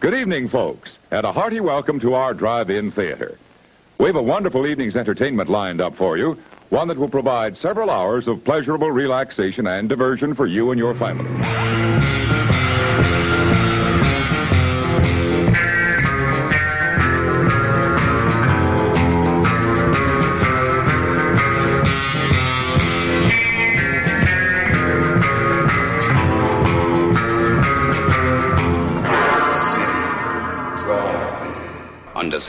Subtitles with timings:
[0.00, 3.36] Good evening, folks, and a hearty welcome to our drive-in theater.
[3.98, 7.90] We have a wonderful evening's entertainment lined up for you, one that will provide several
[7.90, 11.28] hours of pleasurable relaxation and diversion for you and your family.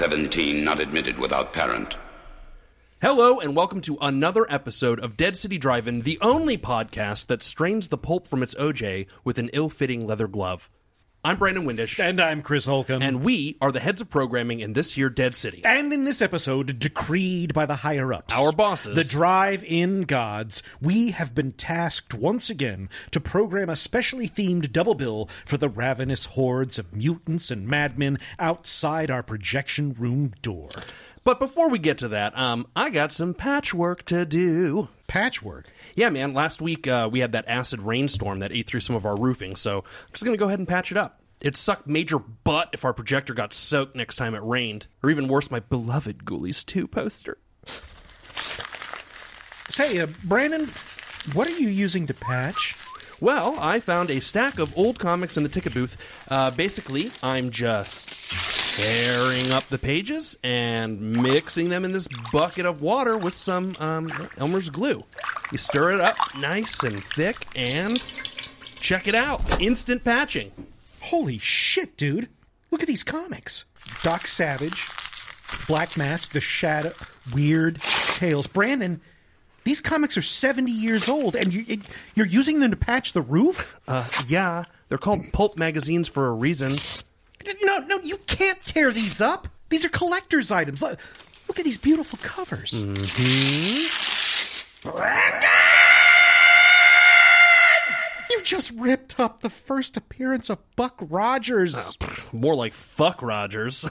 [0.10, 1.96] 17, not admitted without parent.
[3.00, 7.90] Hello, and welcome to another episode of Dead City Drive-In, the only podcast that strains
[7.90, 10.68] the pulp from its OJ with an ill-fitting leather glove.
[11.22, 13.02] I'm Brandon Windish, And I'm Chris Holcomb.
[13.02, 15.62] and we are the heads of programming in this year Dead City.
[15.66, 18.96] And in this episode, decreed by the higher ups, Our bosses.
[18.96, 24.72] the drive in gods, we have been tasked once again to program a specially themed
[24.72, 30.70] double bill for the ravenous hordes of mutants and madmen outside our projection room door.
[31.26, 34.88] But before we get to that, um, I got some patchwork to do.
[35.08, 35.66] Patchwork.
[36.00, 36.34] Yeah, man.
[36.34, 39.58] Last week uh, we had that acid rainstorm that ate through some of our roofing,
[39.58, 41.22] so I'm just gonna go ahead and patch it up.
[41.42, 45.28] It sucked major butt if our projector got soaked next time it rained, or even
[45.28, 47.38] worse, my beloved Ghoulies 2 poster.
[49.68, 50.70] Say, uh, Brandon,
[51.34, 52.78] what are you using to patch?
[53.20, 55.98] Well, I found a stack of old comics in the ticket booth.
[56.30, 58.49] Uh, basically, I'm just
[58.80, 64.10] tearing up the pages and mixing them in this bucket of water with some um,
[64.38, 65.04] Elmer's glue.
[65.52, 68.02] You stir it up nice and thick, and
[68.80, 70.52] check it out instant patching.
[71.02, 72.30] Holy shit, dude.
[72.72, 73.66] Look at these comics.
[74.02, 74.88] Doc Savage,
[75.68, 76.92] Black Mask, The Shadow,
[77.34, 78.48] Weird Tales.
[78.48, 79.02] Brandon,
[79.66, 81.82] these comics are 70 years old, and you,
[82.16, 83.78] you're using them to patch the roof?
[83.88, 86.78] Uh, yeah, they're called pulp magazines for a reason.
[87.64, 89.48] No, no, you can't tear these up.
[89.70, 90.82] These are collector's items.
[90.82, 91.00] Look,
[91.48, 92.84] look at these beautiful covers.
[92.84, 94.10] Mm-hmm.
[98.30, 101.98] You just ripped up the first appearance of Buck Rogers.
[102.02, 103.90] Oh, more like fuck Rogers.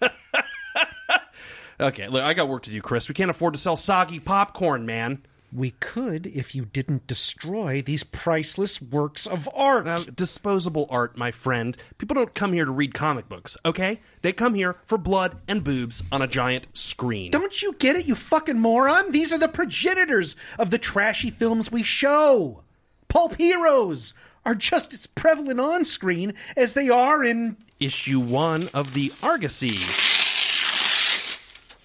[1.80, 3.08] okay, look, I got work to do, Chris.
[3.08, 5.22] We can't afford to sell soggy popcorn, man.
[5.54, 9.86] We could if you didn't destroy these priceless works of art.
[9.86, 11.76] Uh, disposable art, my friend.
[11.98, 14.00] People don't come here to read comic books, okay?
[14.22, 17.30] They come here for blood and boobs on a giant screen.
[17.32, 19.12] Don't you get it, you fucking moron?
[19.12, 22.62] These are the progenitors of the trashy films we show.
[23.08, 24.14] Pulp heroes
[24.46, 27.58] are just as prevalent on screen as they are in.
[27.78, 29.78] Issue one of the Argosy.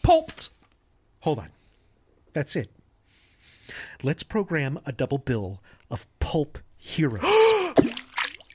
[0.04, 0.52] Pulped.
[1.20, 1.50] Hold on.
[2.32, 2.70] That's it.
[4.04, 5.60] Let's program a double bill
[5.90, 7.24] of pulp heroes.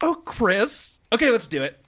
[0.04, 0.98] Oh, Chris.
[1.12, 1.78] Okay, let's do it.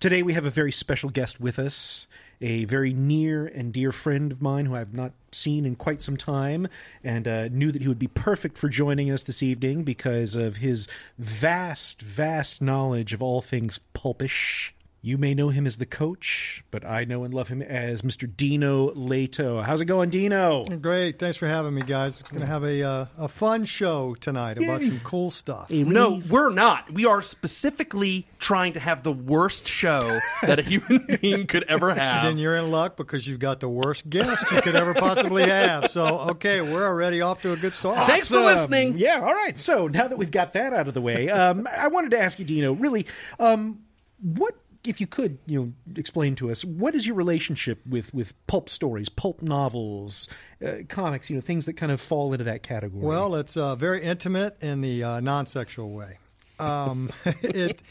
[0.00, 2.08] Today we have a very special guest with us,
[2.40, 6.16] a very near and dear friend of mine who I've not seen in quite some
[6.16, 6.66] time,
[7.04, 10.56] and uh, knew that he would be perfect for joining us this evening because of
[10.56, 14.74] his vast, vast knowledge of all things pulpish.
[15.00, 18.28] You may know him as the coach, but I know and love him as Mr.
[18.36, 19.60] Dino Leto.
[19.60, 20.64] How's it going, Dino?
[20.64, 21.20] Great.
[21.20, 22.20] Thanks for having me, guys.
[22.20, 25.70] It's going to have a uh, a fun show tonight about some cool stuff.
[25.70, 26.92] No, we're not.
[26.92, 31.94] We are specifically trying to have the worst show that a human being could ever
[31.94, 32.24] have.
[32.24, 35.92] Then you're in luck because you've got the worst guest you could ever possibly have.
[35.92, 38.08] So, okay, we're already off to a good start.
[38.08, 38.46] Thanks for Awesome.
[38.46, 38.98] listening.
[38.98, 39.56] Yeah, all right.
[39.56, 42.40] So now that we've got that out of the way, um, I wanted to ask
[42.40, 43.06] you, Dino, really,
[43.38, 43.78] um,
[44.20, 48.32] what, if you could, you know, explain to us, what is your relationship with, with
[48.46, 50.28] pulp stories, pulp novels,
[50.64, 53.04] uh, comics, you know, things that kind of fall into that category?
[53.04, 56.18] Well, it's uh, very intimate in the uh, non-sexual way.
[56.58, 57.82] Um, it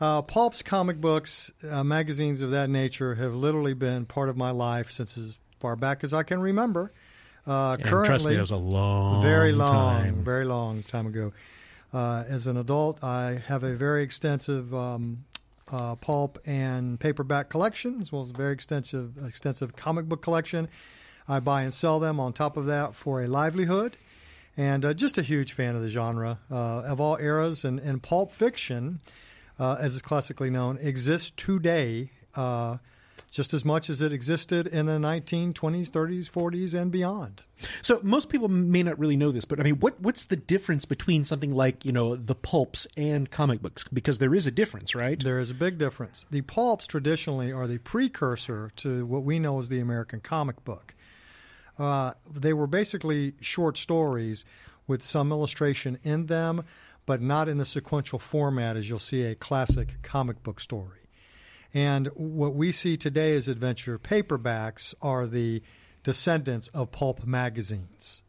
[0.00, 4.50] uh, pulps, comic books, uh, magazines of that nature have literally been part of my
[4.50, 6.92] life since as far back as I can remember.
[7.46, 10.24] Uh, and currently, trust me, that was a long, very long, time.
[10.24, 11.32] very long time ago.
[11.92, 15.24] Uh, as an adult, I have a very extensive um,
[15.70, 20.68] uh, pulp and paperback collection, as well as a very extensive, extensive comic book collection.
[21.28, 23.96] I buy and sell them on top of that for a livelihood,
[24.56, 27.64] and uh, just a huge fan of the genre uh, of all eras.
[27.64, 29.00] And, and pulp fiction,
[29.58, 32.10] uh, as it's classically known, exists today.
[33.30, 37.44] Just as much as it existed in the 1920s, 30s, 40s, and beyond.
[37.80, 40.84] So most people may not really know this, but I mean, what what's the difference
[40.84, 43.84] between something like you know the pulps and comic books?
[43.92, 45.22] Because there is a difference, right?
[45.22, 46.26] There is a big difference.
[46.30, 50.94] The pulps traditionally are the precursor to what we know as the American comic book.
[51.78, 54.44] Uh, they were basically short stories
[54.86, 56.64] with some illustration in them,
[57.06, 60.99] but not in the sequential format as you'll see a classic comic book story.
[61.72, 65.62] And what we see today as adventure paperbacks are the
[66.02, 68.22] descendants of pulp magazines.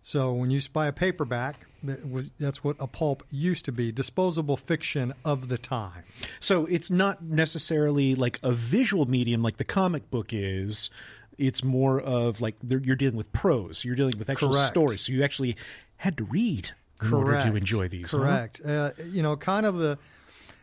[0.00, 1.66] So when you buy a paperback,
[2.04, 6.02] was, that's what a pulp used to be disposable fiction of the time.
[6.40, 10.90] So it's not necessarily like a visual medium like the comic book is.
[11.38, 13.84] It's more of like you're dealing with prose.
[13.84, 14.66] You're dealing with actual Correct.
[14.66, 15.06] stories.
[15.06, 15.56] So you actually
[15.98, 16.70] had to read
[17.00, 18.10] in order to enjoy these.
[18.10, 18.18] huh?
[18.18, 18.60] Correct.
[18.60, 19.98] Uh, you know, kind of the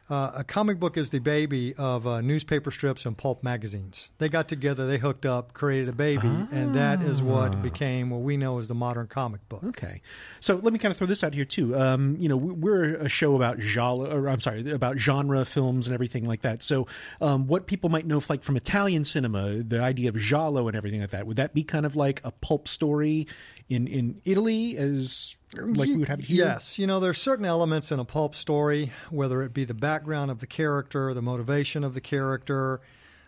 [0.09, 4.09] uh, a comic book is the baby of uh, newspaper strips and pulp magazines.
[4.17, 7.25] They got together, they hooked up, created a baby, and that is Ah.
[7.25, 9.63] what became what we know as the modern comic book.
[9.63, 10.01] Okay,
[10.39, 11.77] so let me kind of throw this out here too.
[11.77, 15.85] Um, you know, we- we're a show about genre, or I'm sorry, about genre films
[15.87, 16.63] and everything like that.
[16.63, 16.87] So,
[17.21, 21.01] um, what people might know, like from Italian cinema, the idea of giallo and everything
[21.01, 23.27] like that, would that be kind of like a pulp story
[23.69, 26.45] in in Italy, as like we would have here?
[26.45, 30.31] Yes, you know, there's certain elements in a pulp story, whether it be the background
[30.31, 32.81] of the character, the motivation of the character,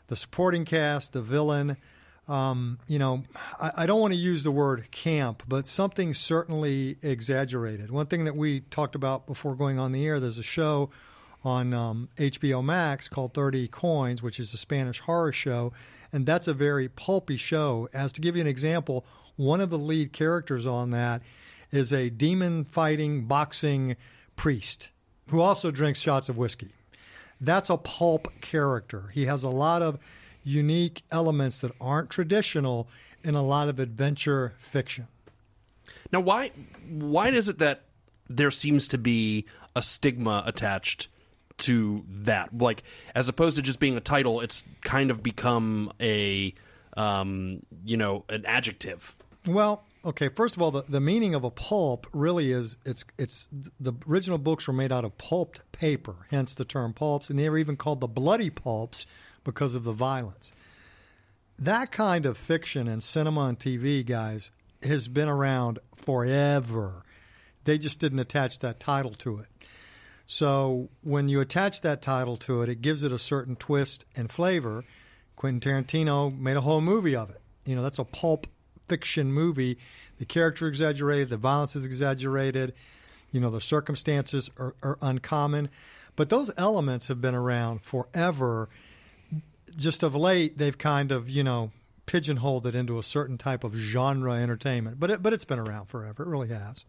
[0.08, 1.78] the supporting cast, the villain.
[2.28, 3.24] Um, you know,
[3.60, 7.92] I, I don't want to use the word camp, but something certainly exaggerated.
[7.92, 10.90] One thing that we talked about before going on the air, there's a show
[11.44, 15.74] on um, HBO Max called 30 Coins, which is a Spanish horror show,
[16.14, 17.90] and that's a very pulpy show.
[17.94, 19.06] As to give you an example,
[19.36, 21.22] one of the lead characters on that
[21.72, 23.96] is a demon fighting boxing
[24.36, 24.90] priest
[25.30, 26.72] who also drinks shots of whiskey.
[27.40, 29.10] That's a pulp character.
[29.14, 29.98] He has a lot of
[30.44, 32.88] unique elements that aren't traditional
[33.24, 35.08] in a lot of adventure fiction.
[36.12, 36.52] Now, why
[36.88, 37.84] why is it that
[38.30, 39.46] there seems to be
[39.76, 41.08] a stigma attached
[41.60, 42.58] to that?
[42.58, 42.84] Like,
[43.16, 46.54] as opposed to just being a title, it's kind of become a
[46.98, 49.16] um, you know an adjective.
[49.48, 50.30] Well, okay.
[50.30, 53.50] First of all, the, the meaning of a pulp really is it's it's
[53.80, 57.50] the original books were made out of pulped paper, hence the term pulps, and they
[57.50, 59.06] were even called the bloody pulps
[59.44, 60.52] because of the violence.
[61.58, 64.52] That kind of fiction in cinema and TV, guys,
[64.84, 67.04] has been around forever.
[67.64, 69.48] They just didn't attach that title to it.
[70.26, 74.32] So when you attach that title to it, it gives it a certain twist and
[74.32, 74.86] flavor.
[75.36, 77.42] Quentin Tarantino made a whole movie of it.
[77.66, 78.48] You know, that's a pulp
[78.92, 79.78] fiction movie.
[80.20, 82.74] The character exaggerated, the violence is exaggerated,
[83.32, 85.70] you know, the circumstances are, are uncommon.
[86.18, 88.68] But those elements have been around forever.
[89.78, 91.72] Just of late, they've kind of, you know,
[92.06, 95.00] pigeonholed it into a certain type of genre entertainment.
[95.00, 96.24] But it, but it's been around forever.
[96.24, 96.84] It really has.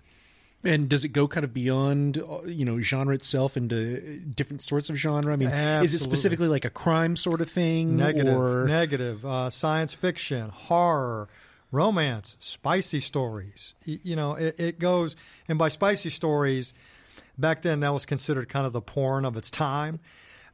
[0.65, 4.91] And does it go kind of beyond, uh, you know, genre itself into different sorts
[4.91, 5.33] of genre?
[5.33, 9.51] I mean, is it specifically like a crime sort of thing, Negative, or negative, uh,
[9.51, 11.29] science fiction, horror,
[11.73, 13.75] romance, spicy stories.
[13.85, 15.17] You know, it, it goes,
[15.49, 16.73] and by spicy stories,
[17.37, 19.99] back then that was considered kind of the porn of its time.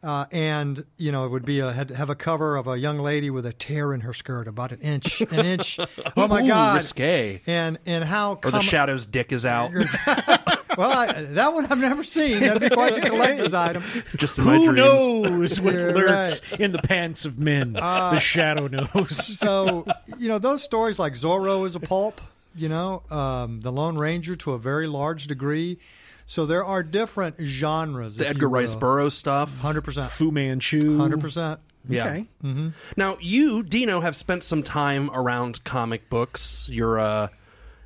[0.00, 3.00] Uh, and you know, it would be a had have a cover of a young
[3.00, 5.81] lady with a tear in her skirt, about an inch, an inch.
[6.17, 6.76] Oh my Ooh, God!
[6.76, 7.43] risque.
[7.49, 9.73] And and how Or the Shadow's dick is out.
[10.78, 12.40] well, I, that one I've never seen.
[12.40, 13.82] That'd be quite the collector's item.
[14.16, 14.76] just in my who dreams.
[14.76, 17.72] knows what You're lurks in the pants of men?
[17.72, 19.26] the shadow knows.
[19.38, 19.86] so
[20.19, 22.20] you know those stories like Zorro is a pulp.
[22.54, 25.78] You know, um, the Lone Ranger to a very large degree.
[26.26, 28.16] So there are different genres.
[28.16, 29.60] The Edgar Rice Burroughs stuff.
[29.60, 30.96] hundred percent, Fu Manchu.
[30.96, 31.58] hundred percent.
[31.88, 32.06] Yeah.
[32.44, 32.73] Okay.
[32.97, 36.68] Now, you, Dino, have spent some time around comic books.
[36.70, 37.28] You're uh,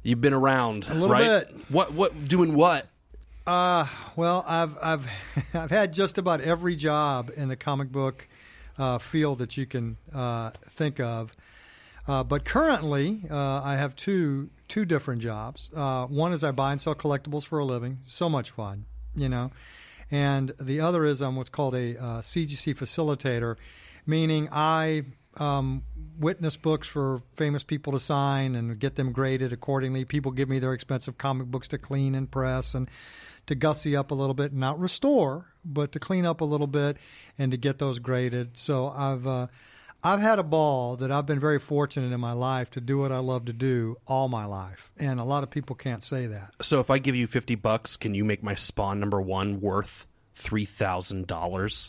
[0.03, 1.49] you've been around a little right?
[1.49, 1.71] bit.
[1.71, 2.89] What what doing what?
[3.47, 5.07] Uh, Well, I've I've
[5.55, 8.29] I've had just about every job in the comic book
[8.79, 11.33] uh, field that you can uh, think of.
[12.09, 15.71] Uh, but currently, uh, I have two two different jobs.
[15.75, 17.99] Uh, one is I buy and sell collectibles for a living.
[18.05, 19.51] So much fun, you know.
[20.11, 23.57] And the other is I'm what's called a uh, CGC facilitator,
[24.05, 25.05] meaning I
[25.39, 25.83] um,
[26.19, 30.05] witness books for famous people to sign and get them graded accordingly.
[30.05, 32.89] People give me their expensive comic books to clean and press and
[33.47, 36.97] to gussy up a little bit, not restore, but to clean up a little bit
[37.39, 38.59] and to get those graded.
[38.59, 39.47] So I've uh,
[40.05, 43.13] I've had a ball that I've been very fortunate in my life to do what
[43.13, 46.55] I love to do all my life, and a lot of people can't say that.
[46.61, 50.07] So if I give you fifty bucks, can you make my Spawn number one worth
[50.35, 51.89] three thousand dollars?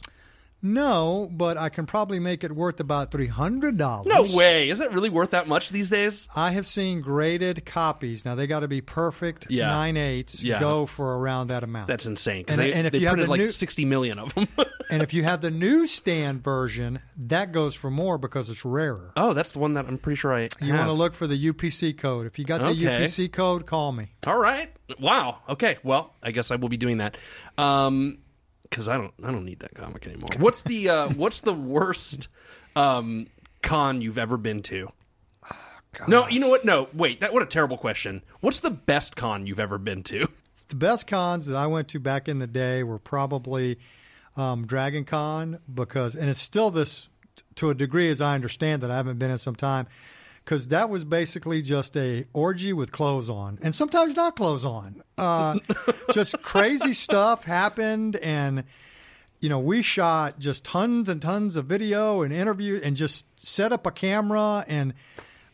[0.65, 4.07] No, but I can probably make it worth about three hundred dollars.
[4.07, 4.69] No way!
[4.69, 6.29] Is that really worth that much these days?
[6.35, 8.23] I have seen graded copies.
[8.23, 9.67] Now they got to be perfect Yeah.
[9.67, 10.41] nine eighths.
[10.41, 10.61] Yeah.
[10.61, 11.87] Go for around that amount.
[11.87, 12.45] That's insane.
[12.47, 14.47] And- they, and if they you have printed the like new- sixty million of them.
[14.89, 19.11] and if you have the newsstand version, that goes for more because it's rarer.
[19.17, 20.47] oh, that's the one that I'm pretty sure I.
[20.61, 22.25] You want to look for the UPC code.
[22.25, 22.83] If you got the Okay.
[23.03, 24.13] UPC code, call me.
[24.25, 24.71] All right.
[24.97, 25.39] Wow.
[25.49, 25.77] Okay.
[25.83, 27.17] Well, I guess I will be doing that.
[27.57, 28.19] Um,
[28.63, 30.29] because I don't I don't need that comic anymore.
[30.37, 32.27] What's the uh, what's the worst
[32.75, 33.27] um,
[33.61, 34.89] con you've ever been to?
[36.07, 36.65] no, you know what?
[36.65, 37.19] No, wait.
[37.19, 38.23] That what a terrible question.
[38.39, 40.27] What's the best con you've ever been to?
[40.69, 43.79] The best cons that I went to back in the day were probably
[44.37, 47.09] um, Dragon Con because, and it's still this
[47.55, 49.87] to a degree as I understand that I haven't been in some time,
[50.43, 55.01] because that was basically just a orgy with clothes on, and sometimes not clothes on.
[55.17, 55.59] Uh,
[56.11, 58.63] just crazy stuff happened, and
[59.39, 63.71] you know we shot just tons and tons of video and interview, and just set
[63.71, 64.93] up a camera and.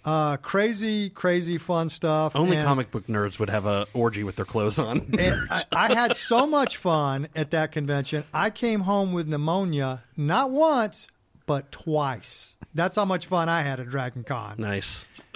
[0.06, 2.34] Uh, crazy, crazy fun stuff.
[2.34, 5.06] Only and- comic book nerds would have a orgy with their clothes on.
[5.20, 8.24] I, I had so much fun at that convention.
[8.34, 11.10] I came home with pneumonia not once,
[11.46, 12.56] but twice.
[12.74, 14.56] That's how much fun I had at Dragon Con.
[14.58, 15.08] Nice.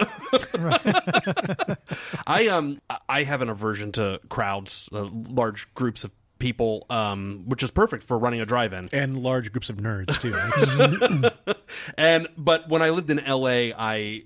[2.26, 7.62] I um I have an aversion to crowds, uh, large groups of people, um, which
[7.62, 8.88] is perfect for running a drive-in.
[8.92, 11.30] and large groups of nerds too.
[11.96, 14.24] And but when I lived in L.A., I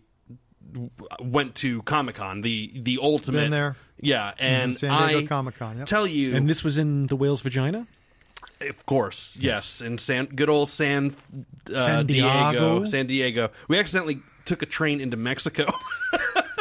[1.21, 3.43] went to Comic Con, the the ultimate.
[3.43, 3.77] Been there.
[4.01, 5.87] Yeah, and San Diego I Comic-Con, yep.
[5.87, 7.87] tell you, and this was in the whale's vagina.
[8.61, 9.81] Of course, yes.
[9.81, 11.15] In San, good old San,
[11.73, 12.85] uh, San Diego, Diego.
[12.87, 13.51] San Diego.
[13.69, 15.67] We accidentally took a train into Mexico.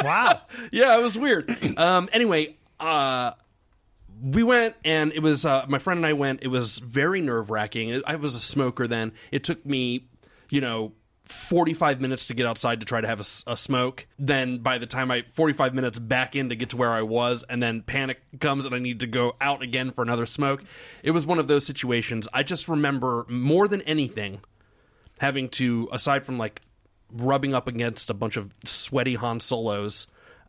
[0.04, 0.42] Wow.
[0.70, 1.56] yeah, it was weird.
[1.76, 3.32] Um, anyway, uh,
[4.22, 6.42] we went, and it was uh, my friend and I went.
[6.42, 8.00] It was very nerve wracking.
[8.06, 9.12] I was a smoker then.
[9.32, 10.06] It took me,
[10.50, 10.92] you know.
[11.28, 14.06] 45 minutes to get outside to try to have a smoke.
[14.18, 17.44] Then by the time I 45 minutes back in to get to where I was
[17.48, 20.64] and then panic comes and I need to go out again for another smoke.
[21.02, 22.28] It was one of those situations.
[22.32, 24.40] I just remember more than anything
[25.20, 26.60] having to aside from like
[27.12, 30.06] rubbing up against a bunch of sweaty Han Solos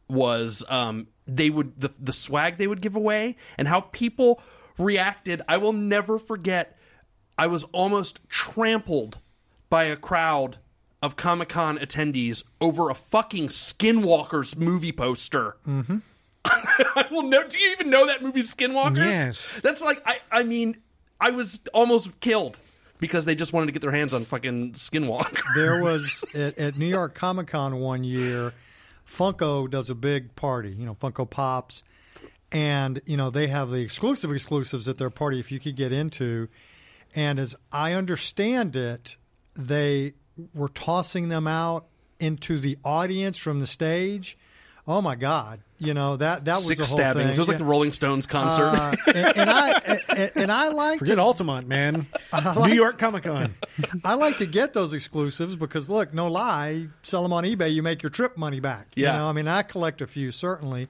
[0.07, 4.41] was um they would the the swag they would give away and how people
[4.77, 5.41] reacted.
[5.47, 6.77] I will never forget.
[7.37, 9.19] I was almost trampled
[9.69, 10.57] by a crowd
[11.01, 15.57] of Comic Con attendees over a fucking Skinwalkers movie poster.
[15.67, 15.97] Mm-hmm.
[16.45, 17.47] I will know.
[17.47, 18.97] Do you even know that movie Skinwalkers?
[18.97, 19.59] Yes.
[19.61, 20.19] That's like I.
[20.31, 20.77] I mean,
[21.19, 22.59] I was almost killed
[22.99, 25.41] because they just wanted to get their hands on fucking Skinwalker.
[25.55, 28.53] there was at, at New York Comic Con one year,
[29.07, 31.83] Funko does a big party, you know, Funko Pops.
[32.51, 35.91] And, you know, they have the exclusive exclusives at their party if you could get
[35.91, 36.47] into.
[37.13, 39.17] And as I understand it,
[39.55, 40.13] they
[40.53, 41.85] were tossing them out
[42.19, 44.37] into the audience from the stage.
[44.87, 45.61] Oh my God!
[45.77, 47.25] You know that that was Six the whole stabbings.
[47.25, 47.33] Thing.
[47.35, 48.71] It was like the Rolling Stones concert.
[48.75, 49.71] Uh, and, and I
[50.09, 52.07] and, and I like Forget to Altamont, man.
[52.57, 53.53] New York Comic Con.
[54.03, 57.83] I like to get those exclusives because look, no lie, sell them on eBay, you
[57.83, 58.87] make your trip money back.
[58.95, 59.13] Yeah.
[59.13, 60.89] You know, I mean, I collect a few certainly,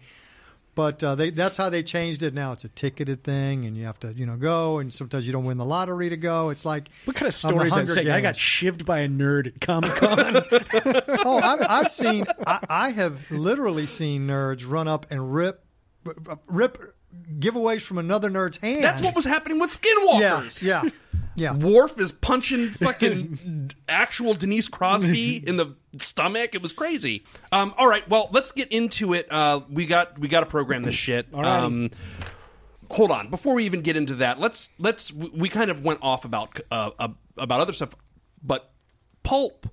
[0.76, 2.34] but uh, they, that's how they changed it.
[2.34, 4.80] Now it's a ticketed thing, and you have to, you know, go.
[4.80, 6.50] And sometimes you don't win the lottery to go.
[6.50, 9.48] It's like What kind of stories that Hunger say I got shivved by a nerd
[9.48, 10.20] at Comic Con?
[11.26, 15.64] oh, I've, I've seen, I, I have literally seen nerds run up and rip,
[16.48, 16.96] rip
[17.40, 18.84] giveaways from another nerd's hand.
[18.84, 20.64] That's what was happening with Skinwalkers.
[20.64, 20.84] yeah,
[21.36, 21.54] yeah.
[21.56, 26.56] Worf is punching fucking actual Denise Crosby in the stomach.
[26.56, 27.24] It was crazy.
[27.52, 29.32] Um, all right, well, let's get into it.
[29.32, 31.28] Uh, we got we got to program this shit.
[31.34, 31.92] Um,
[32.92, 36.00] hold on, before we even get into that, let's let's we we kind of went
[36.02, 37.96] off about uh, uh, about other stuff,
[38.44, 38.72] but
[39.24, 39.68] pulp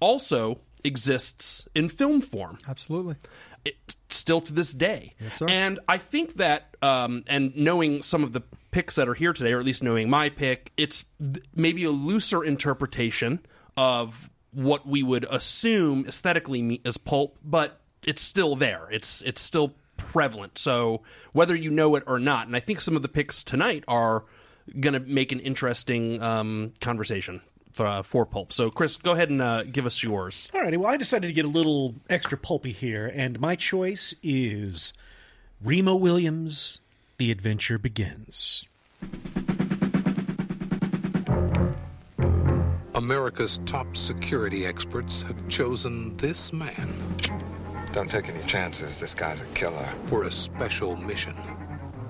[0.00, 3.14] also exists in film form Absolutely.
[3.64, 5.14] It, still to this day.
[5.20, 5.42] Yes.
[5.42, 9.52] And I think that, um, and knowing some of the picks that are here today,
[9.52, 13.40] or at least knowing my pick, it's th- maybe a looser interpretation
[13.76, 18.88] of what we would assume aesthetically as pulp, but it's still there.
[18.90, 20.58] It's it's still prevalent.
[20.58, 21.02] So
[21.32, 24.24] whether you know it or not, and I think some of the picks tonight are
[24.78, 28.52] going to make an interesting um, conversation for, uh, for pulp.
[28.52, 30.50] So Chris, go ahead and uh, give us yours.
[30.54, 30.76] All righty.
[30.76, 34.92] well, I decided to get a little extra pulpy here, and my choice is
[35.62, 36.80] Remo Williams'
[37.18, 38.66] The Adventure Begins.
[42.94, 47.16] America's top security experts have chosen this man
[47.92, 48.96] Don't take any chances.
[48.96, 49.92] This guy's a killer.
[50.06, 51.34] for a special mission.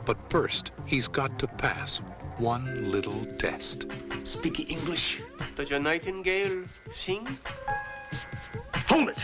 [0.04, 2.00] But first, he's got to pass
[2.40, 3.84] one little test.
[4.24, 5.20] Speak English.
[5.56, 7.28] Does your nightingale sing?
[8.88, 9.18] Hold it!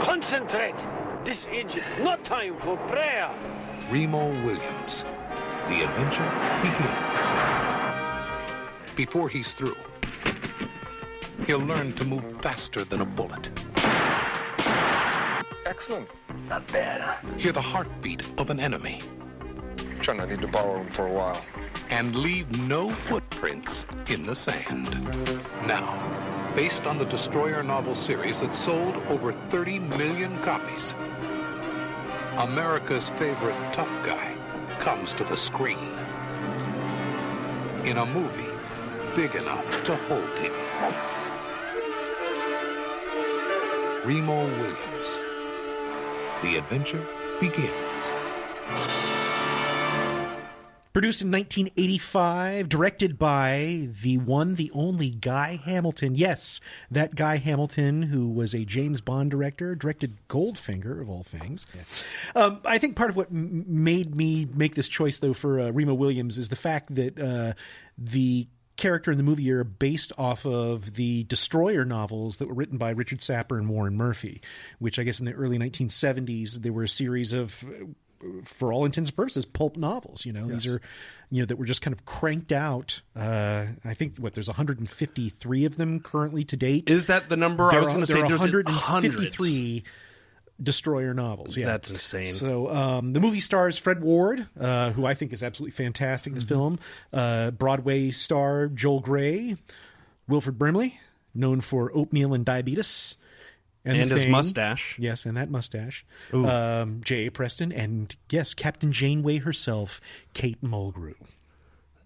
[0.00, 0.76] Concentrate!
[1.24, 3.30] This is not time for prayer.
[3.90, 5.04] Remo Williams.
[5.68, 6.30] The adventure
[6.62, 7.28] begins.
[8.94, 9.76] Before he's through,
[11.50, 13.48] he'll learn to move faster than a bullet
[15.66, 16.08] Excellent.
[16.48, 17.36] Not bad, huh?
[17.38, 19.02] Hear the heartbeat of an enemy.
[20.00, 21.44] John, I need to borrow him for a while.
[21.88, 24.88] and leave no footprints in the sand.
[25.66, 30.94] Now, based on the Destroyer novel series that sold over 30 million copies,
[32.38, 34.36] America's favorite tough guy
[34.78, 35.98] comes to the screen
[37.84, 38.52] in a movie
[39.16, 40.52] big enough to hold him.
[44.04, 45.18] Remo Williams.
[46.42, 47.06] The adventure
[47.38, 47.70] begins.
[50.92, 56.16] Produced in 1985, directed by the one, the only Guy Hamilton.
[56.16, 61.64] Yes, that Guy Hamilton, who was a James Bond director, directed Goldfinger, of all things.
[62.34, 65.70] Um, I think part of what m- made me make this choice, though, for uh,
[65.70, 67.52] Remo Williams is the fact that uh,
[67.96, 68.48] the
[68.80, 72.90] character in the movie are based off of the Destroyer novels that were written by
[72.90, 74.40] Richard Sapir and Warren Murphy,
[74.78, 77.64] which I guess in the early 1970s, they were a series of
[78.44, 80.26] for all intents and purposes, pulp novels.
[80.26, 80.80] You know, these are,
[81.30, 83.00] you know, that were just kind of cranked out.
[83.16, 86.90] Uh, I think what there's 153 of them currently to date.
[86.90, 87.64] Is that the number?
[87.64, 89.84] I was going to say there's 153
[90.62, 91.56] Destroyer novels.
[91.56, 92.26] Yeah, That's insane.
[92.26, 96.30] So um, the movie stars Fred Ward, uh, who I think is absolutely fantastic.
[96.32, 96.78] in This film,
[97.12, 99.56] uh, Broadway star Joel Grey,
[100.28, 101.00] Wilford Brimley,
[101.34, 103.16] known for Oatmeal and Diabetes.
[103.82, 104.30] And The his Thing.
[104.32, 104.96] mustache.
[104.98, 106.04] Yes, and that mustache.
[106.34, 107.30] Um, J.A.
[107.30, 110.02] Preston, and yes, Captain Janeway herself,
[110.34, 111.14] Kate Mulgrew.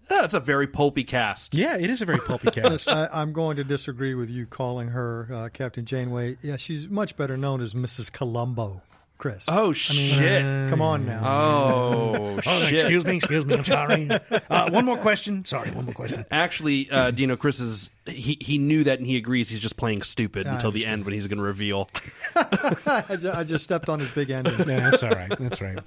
[0.09, 1.55] Yeah, it's a very pulpy cast.
[1.55, 2.87] Yeah, it is a very pulpy cast.
[2.89, 6.37] I, I'm going to disagree with you calling her uh, Captain Janeway.
[6.41, 8.11] Yeah, she's much better known as Mrs.
[8.11, 8.81] Columbo,
[9.17, 9.45] Chris.
[9.47, 9.73] Oh I mean,
[10.17, 10.69] shit!
[10.69, 11.21] come on now.
[11.25, 12.81] oh Oh, shit!
[12.81, 13.55] excuse me, excuse me.
[13.55, 14.09] I'm sorry.
[14.49, 15.43] Uh, one more question.
[15.45, 16.25] Sorry, one more question.
[16.29, 19.49] Actually, uh, Dino Chris is he he knew that and he agrees.
[19.49, 21.89] He's just playing stupid I until the end when he's going to reveal.
[22.35, 24.57] I, ju- I just stepped on his big ending.
[24.59, 25.35] Yeah, that's all right.
[25.39, 25.79] That's right.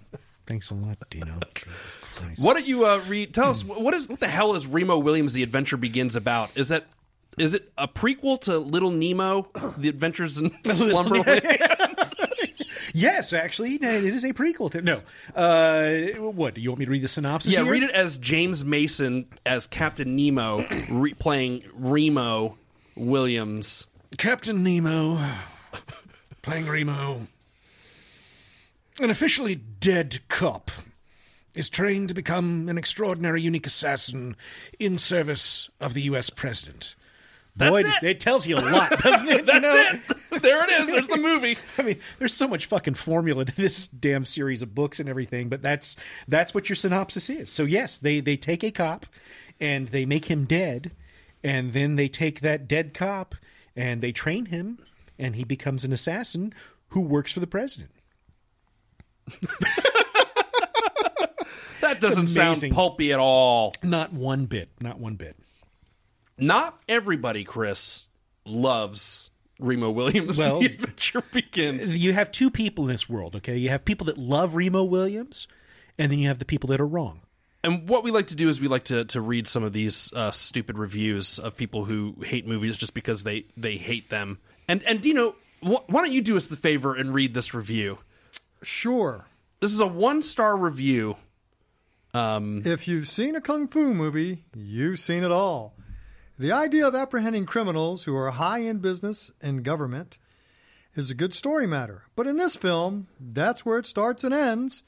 [0.46, 1.38] Thanks a lot, Dino.
[2.18, 2.43] Christ.
[2.43, 3.34] What don't you uh, read?
[3.34, 6.50] Tell us what is what the hell is Remo Williams' The Adventure Begins about?
[6.56, 6.86] Is that
[7.38, 11.43] is it a prequel to Little Nemo, The Adventures in Slumberland?
[12.95, 15.02] Yes, actually, it is a prequel to no.
[15.34, 17.52] Uh, what do you want me to read the synopsis?
[17.52, 17.71] yeah, here?
[17.71, 22.56] read it as James Mason as Captain Nemo re- playing Remo
[22.97, 23.86] Williams.
[24.16, 25.23] Captain Nemo
[26.43, 27.26] playing Remo.
[29.00, 30.71] An officially dead cop
[31.54, 34.37] is trained to become an extraordinary unique assassin
[34.78, 36.30] in service of the U.S.
[36.30, 36.95] president.
[37.56, 38.21] Boy, That's it.
[38.21, 39.45] tells you a lot, doesn't it?
[39.47, 40.17] That's You know?
[40.37, 40.43] it.
[40.43, 40.87] There it is.
[40.87, 41.56] There's the movie.
[41.78, 45.49] I mean, there's so much fucking formula to this damn series of books and everything,
[45.49, 45.97] but that's
[46.28, 47.50] that's what your synopsis is.
[47.50, 49.06] So yes, they they take a cop
[49.58, 50.93] and they make him dead,
[51.43, 53.34] and then they take that dead cop
[53.75, 54.78] and they train him,
[55.19, 56.54] and he becomes an assassin
[56.91, 57.91] who works for the president.
[61.80, 63.75] That doesn't sound pulpy at all.
[63.82, 64.69] Not one bit.
[64.80, 65.36] Not one bit.
[66.36, 68.06] Not everybody, Chris,
[68.45, 70.38] loves Remo Williams.
[70.38, 71.95] Well- the adventure begins.
[71.97, 73.36] You have two people in this world.
[73.36, 75.49] Okay, you have people that love Remo Williams,
[75.99, 77.23] and then you have the people that are wrong.
[77.64, 80.12] And what we like to do is we like to, to read some of these
[80.14, 84.38] uh, stupid reviews of people who hate movies just because they, they hate them.
[84.69, 87.99] And and Dino, wh- why don't you do us the favor and read this review?
[88.62, 89.26] Sure.
[89.60, 91.17] This is a one star review.
[92.19, 95.76] Um, if you've seen a kung fu movie, you've seen it all.
[96.39, 100.19] The idea of apprehending criminals who are high in business and government
[100.95, 102.04] is a good story matter.
[102.17, 104.83] But in this film, that's where it starts and ends.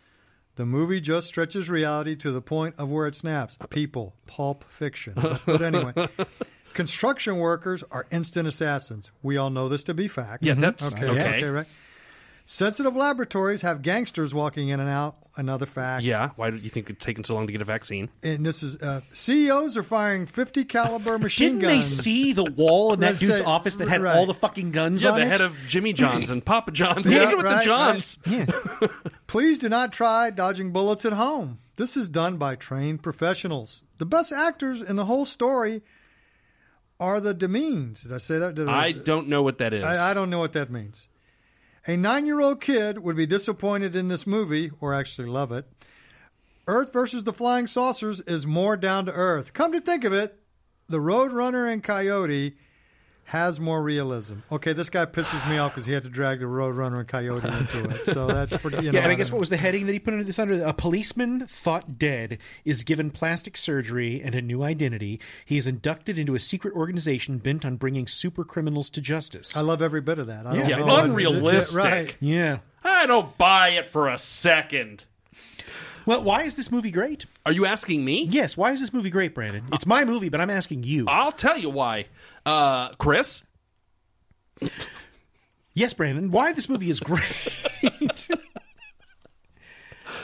[0.56, 3.58] The movie just stretches reality to the point of where it snaps.
[3.70, 5.14] People, pulp fiction.
[5.46, 5.92] But anyway,
[6.74, 9.10] construction workers are instant assassins.
[9.22, 10.44] We all know this to be fact.
[10.44, 11.06] Yeah, that's okay.
[11.08, 11.20] okay.
[11.20, 11.66] Okay, right.
[12.52, 15.14] Sensitive laboratories have gangsters walking in and out.
[15.36, 16.02] Another fact.
[16.02, 18.10] Yeah, why do you think it's taken so long to get a vaccine?
[18.24, 21.62] And this is uh, CEOs are firing 50 caliber machine guns.
[21.62, 24.16] Didn't they see the wall in that dude's say- office that had right.
[24.16, 25.28] all the fucking guns Yeah, on the it?
[25.28, 27.08] head of Jimmy John's and Papa John's.
[27.08, 28.18] Yeah, What's with right, the Johns?
[28.26, 28.46] yeah.
[29.28, 31.60] Please do not try dodging bullets at home.
[31.76, 33.84] This is done by trained professionals.
[33.98, 35.82] The best actors in the whole story
[36.98, 38.02] are the demeans.
[38.02, 38.56] Did I say that?
[38.56, 39.84] Did I don't know what that is.
[39.84, 41.06] I, I don't know what that means.
[41.90, 45.66] A nine year old kid would be disappointed in this movie, or actually love it.
[46.68, 49.52] Earth versus the Flying Saucers is more down to earth.
[49.54, 50.40] Come to think of it,
[50.88, 52.56] the Roadrunner and Coyote
[53.30, 54.38] has more realism.
[54.50, 57.46] Okay, this guy pisses me off because he had to drag the Roadrunner and Coyote
[57.46, 58.06] into it.
[58.06, 58.78] So that's pretty.
[58.78, 60.24] You know, yeah, and I guess don't- what was the heading that he put into
[60.24, 60.60] this under?
[60.64, 65.20] A policeman thought dead is given plastic surgery and a new identity.
[65.44, 69.56] He is inducted into a secret organization bent on bringing super criminals to justice.
[69.56, 70.44] I love every bit of that.
[70.48, 71.76] I don't Yeah, know what- unrealistic.
[71.84, 72.16] Right.
[72.18, 72.58] yeah.
[72.82, 75.04] I don't buy it for a second.
[76.06, 77.26] Well, why is this movie great?
[77.44, 78.24] Are you asking me?
[78.24, 79.64] Yes, why is this movie great, Brandon?
[79.72, 81.04] It's my movie, but I'm asking you.
[81.06, 82.06] I'll tell you why.
[82.46, 83.44] Uh, Chris?
[85.74, 88.28] Yes, Brandon, why this movie is great.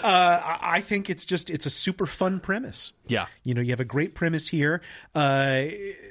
[0.03, 2.93] Uh, I think it's just it's a super fun premise.
[3.09, 3.27] Yeah.
[3.43, 4.81] You know, you have a great premise here.
[5.17, 5.65] Uh,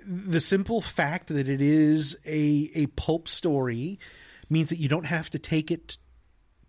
[0.06, 4.00] the simple fact that it is a a pulp story
[4.50, 5.98] means that you don't have to take it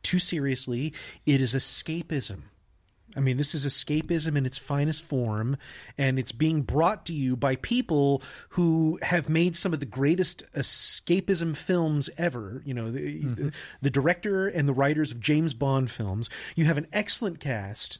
[0.04, 0.92] too seriously.
[1.24, 2.42] It is escapism.
[3.16, 5.56] I mean, this is escapism in its finest form,
[5.96, 10.44] and it's being brought to you by people who have made some of the greatest
[10.52, 12.62] escapism films ever.
[12.64, 13.52] You know, the, the,
[13.82, 16.28] the director and the writers of James Bond films.
[16.54, 17.98] You have an excellent cast.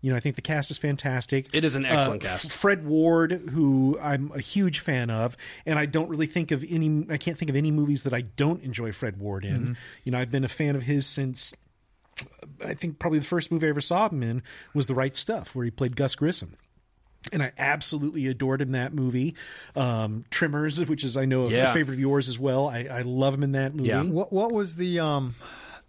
[0.00, 1.46] You know, I think the cast is fantastic.
[1.52, 2.46] It is an excellent Uh, cast.
[2.46, 6.64] F- Fred Ward, who I'm a huge fan of, and I don't really think of
[6.68, 7.06] any.
[7.08, 9.60] I can't think of any movies that I don't enjoy Fred Ward in.
[9.60, 9.72] Mm-hmm.
[10.02, 11.54] You know, I've been a fan of his since
[12.64, 14.42] I think probably the first movie I ever saw him in
[14.74, 16.56] was The Right Stuff, where he played Gus Grissom.
[17.32, 19.36] And I absolutely adored him in that movie.
[19.76, 21.72] Um, Tremors, which is I know a Yeah.
[21.72, 22.66] favorite of yours as well.
[22.66, 23.88] I, I love him in that movie.
[23.88, 24.02] Yeah.
[24.02, 25.34] What what was the um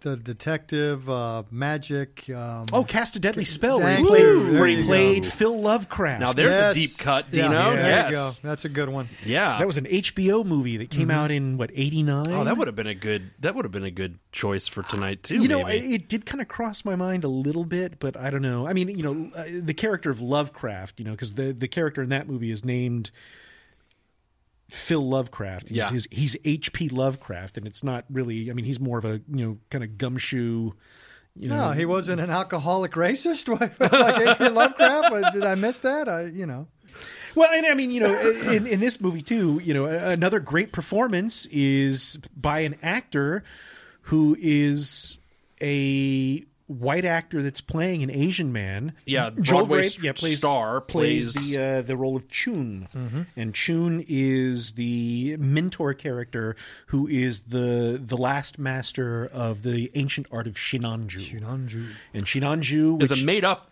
[0.04, 2.30] the detective uh, magic?
[2.30, 4.52] Um, Oh, Cast a Deadly Spell, where he played, you.
[4.54, 5.26] where he played.
[5.26, 6.20] Phil Lovecraft.
[6.20, 6.76] Now there's yes.
[6.76, 7.74] a deep cut, Yeah, Dino.
[7.74, 8.06] there yes.
[8.10, 8.30] you go.
[8.48, 9.08] That's a good one.
[9.26, 9.58] Yeah.
[9.58, 12.28] that was an HBO movie that came out in what eighty nine.
[12.28, 13.32] Oh, that would have been a good.
[13.40, 15.36] That would have been a good choice for tonight too.
[15.42, 15.94] you know, maybe.
[15.94, 18.66] it did kind of cross my mind a little bit, but I don't know.
[18.68, 22.02] I mean, you know, uh, the character of Lovecraft, you know, because the the character
[22.02, 23.10] in that movie is named
[24.68, 25.68] Phil Lovecraft.
[25.68, 25.90] He's, Yeah.
[25.90, 26.88] he's, he's H.P.
[26.88, 28.50] Lovecraft, and it's not really.
[28.50, 30.72] I mean, he's more of a you know kind of gumshoe.
[31.36, 34.48] You know, No, he wasn't an alcoholic racist like H.P.
[34.50, 35.32] Lovecraft.
[35.34, 36.08] Did I miss that?
[36.08, 36.68] I, you know.
[37.34, 40.70] Well, and I mean, you know, in, in this movie too, you know, another great
[40.70, 43.42] performance is by an actor
[44.02, 45.18] who is
[45.60, 48.94] a white actor that's playing an Asian man.
[49.04, 52.86] Yeah, Joel Broadway yeah, plays, star plays, plays- the uh, the role of Chiun,
[53.36, 60.26] and Chiun is the mentor character who is the the last master of the ancient
[60.32, 61.40] art of Shinanju.
[61.40, 61.86] Shinanju.
[62.14, 63.70] and Shinanju is a made up.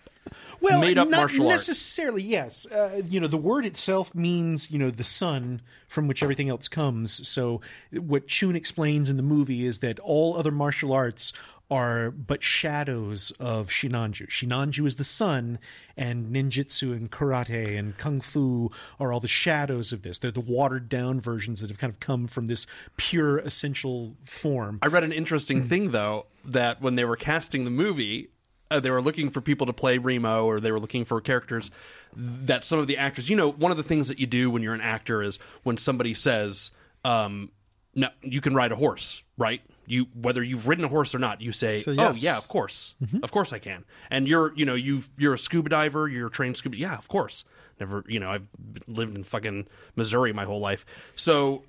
[0.60, 1.52] well, made up not martial art.
[1.54, 2.22] necessarily.
[2.22, 6.48] Yes, uh, you know the word itself means you know the sun from which everything
[6.48, 7.26] else comes.
[7.28, 7.60] So
[7.92, 11.32] what Chiun explains in the movie is that all other martial arts
[11.72, 14.28] are but shadows of Shinanju.
[14.28, 15.58] Shinanju is the sun,
[15.96, 20.18] and ninjutsu and karate and kung fu are all the shadows of this.
[20.18, 22.66] They're the watered down versions that have kind of come from this
[22.98, 24.80] pure essential form.
[24.82, 28.28] I read an interesting thing though that when they were casting the movie,
[28.70, 31.70] uh, they were looking for people to play Remo, or they were looking for characters
[32.14, 33.30] that some of the actors.
[33.30, 35.78] You know, one of the things that you do when you're an actor is when
[35.78, 36.70] somebody says,
[37.02, 37.50] um,
[37.94, 39.62] "No, you can ride a horse," right?
[39.92, 42.94] You whether you've ridden a horse or not, you say, So, "Oh yeah, of course,
[43.22, 46.30] of course I can." And you're, you know, you you're a scuba diver, you're a
[46.30, 46.76] trained scuba.
[46.78, 47.44] Yeah, of course.
[47.78, 48.46] Never, you know, I've
[48.86, 50.86] lived in fucking Missouri my whole life.
[51.14, 51.64] So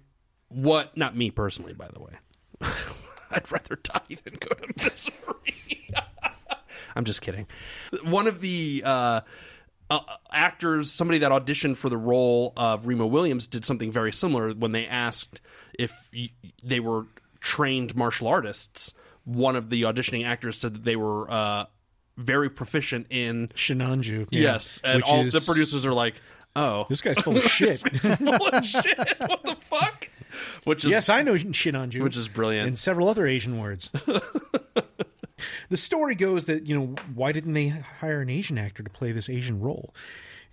[0.47, 0.95] what?
[0.95, 2.13] Not me personally, by the way.
[3.31, 5.89] I'd rather die than go to Missouri.
[6.95, 7.47] I'm just kidding.
[8.03, 9.21] One of the uh,
[9.89, 9.99] uh,
[10.31, 14.71] actors, somebody that auditioned for the role of Remo Williams, did something very similar when
[14.71, 15.41] they asked
[15.77, 16.29] if y-
[16.63, 17.05] they were
[17.43, 18.93] trained martial artists.
[19.25, 21.65] One of the auditioning actors said that they were uh,
[22.17, 23.49] very proficient in.
[23.49, 24.41] Shinanju, yeah.
[24.41, 26.15] Yes, and Which all is- the producers are like,
[26.55, 27.79] "Oh, This guy's full of shit.
[27.79, 28.97] full of shit.
[29.19, 30.09] What the fuck?"
[30.63, 32.67] Which is Yes, I know Shinanju, Which is brilliant.
[32.67, 33.89] and several other Asian words.
[35.69, 39.11] the story goes that you know why didn't they hire an Asian actor to play
[39.11, 39.93] this Asian role?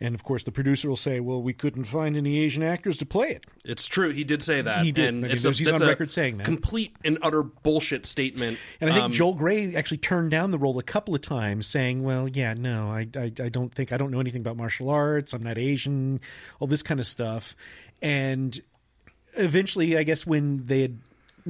[0.03, 3.07] And of course, the producer will say, "Well, we couldn't find any Asian actors to
[3.07, 4.11] play it." It's true.
[4.11, 4.83] He did say that.
[4.83, 5.09] He did.
[5.09, 6.45] And I mean, it's a, he's on record saying that.
[6.45, 8.59] Complete and utter bullshit statement.
[8.81, 11.67] And I think Um, Joel Grey actually turned down the role a couple of times,
[11.67, 14.89] saying, "Well, yeah, no, I, I, I don't think I don't know anything about martial
[14.89, 15.35] arts.
[15.35, 16.21] I'm not Asian,
[16.61, 17.55] all this kind of stuff."
[18.01, 18.59] And
[19.39, 20.99] eventually, I guess when they had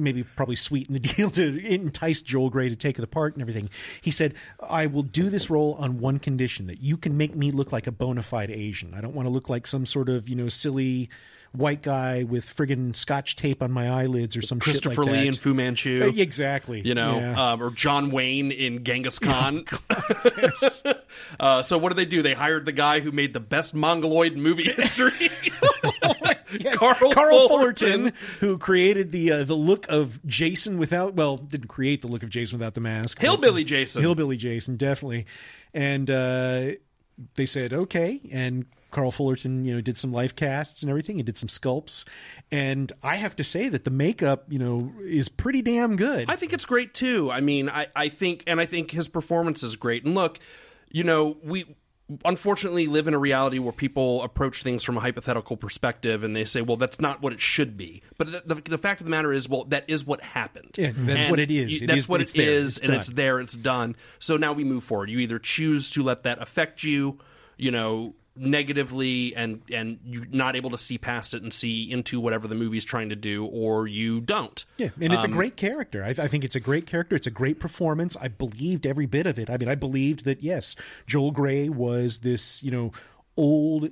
[0.01, 3.69] maybe probably sweeten the deal to entice Joel Grey to take the part and everything,
[4.01, 7.51] he said, "I will do this role on one condition: that you can make me
[7.51, 8.93] look like a bona fide Asian.
[8.93, 11.09] I don't want to look like some sort of you know silly."
[11.53, 15.27] White guy with friggin' scotch tape on my eyelids or some shit Christopher like Lee
[15.27, 16.01] in Fu Manchu.
[16.05, 16.79] Uh, exactly.
[16.79, 17.51] You know, Yeah.
[17.51, 19.65] um, or John Wayne in Genghis Khan.
[21.41, 22.21] uh, so what did they do?
[22.21, 25.29] They hired the guy who made the best Mongoloid movie history.
[26.59, 28.11] yes, Carl Carl, Fullerton.
[28.11, 32.23] Fullerton, who created the uh, the look of Jason without well, didn't create the look
[32.23, 33.21] of Jason without the mask.
[33.21, 34.01] Hillbilly Jason.
[34.01, 35.25] Hillbilly Jason, definitely.
[35.73, 36.71] And uh,
[37.35, 41.17] they said okay, and Carl Fullerton, you know, did some life casts and everything.
[41.17, 42.05] He did some sculpts,
[42.51, 46.29] and I have to say that the makeup, you know, is pretty damn good.
[46.29, 47.31] I think it's great too.
[47.31, 50.05] I mean, I, I think, and I think his performance is great.
[50.05, 50.39] And look,
[50.89, 51.75] you know, we
[52.25, 56.45] unfortunately live in a reality where people approach things from a hypothetical perspective and they
[56.45, 58.01] say, well, that's not what it should be.
[58.17, 60.75] But the, the, the fact of the matter is, well, that is what happened.
[60.77, 61.81] Yeah, that's And what it is.
[61.81, 63.95] you- that's is- what it It's and it's there, it's done.
[64.19, 65.09] So now we move forward.
[65.09, 67.19] You either choose to let that affect you,
[67.57, 72.19] you know, negatively and and you're not able to see past it and see into
[72.19, 75.57] whatever the movie's trying to do or you don't Yeah, and it's Um, a great
[75.57, 76.03] character.
[76.03, 77.15] I, I think it's a great character.
[77.15, 78.15] It's a great performance.
[78.19, 79.49] I believed every bit of it.
[79.49, 80.75] I mean, I believed that yes,
[81.07, 82.91] Joel Grey was this you know
[83.37, 83.89] old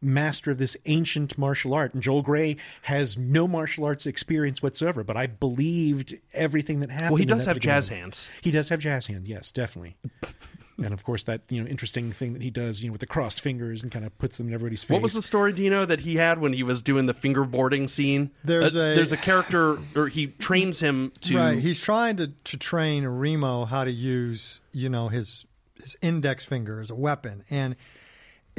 [0.00, 5.02] master of this ancient martial art, and Joel Grey has no martial arts experience whatsoever.
[5.04, 7.10] But I believed everything that happened.
[7.10, 9.28] well he does have particular jazz hands He does have jazz hands.
[9.28, 9.96] Yes, definitely.
[10.78, 13.06] and of course, that you know interesting thing that he does, you know, with the
[13.06, 14.94] crossed fingers and kind of puts them in everybody's face.
[14.94, 18.30] What was the story, Dino, that he had when he was doing the fingerboarding scene?
[18.44, 21.36] There's Uh, a- there's a character, or he trains him to.
[21.36, 21.58] Right.
[21.58, 25.44] He's trying to, to train Remo how to use, you know, his
[25.82, 27.42] his index finger as a weapon.
[27.50, 27.74] And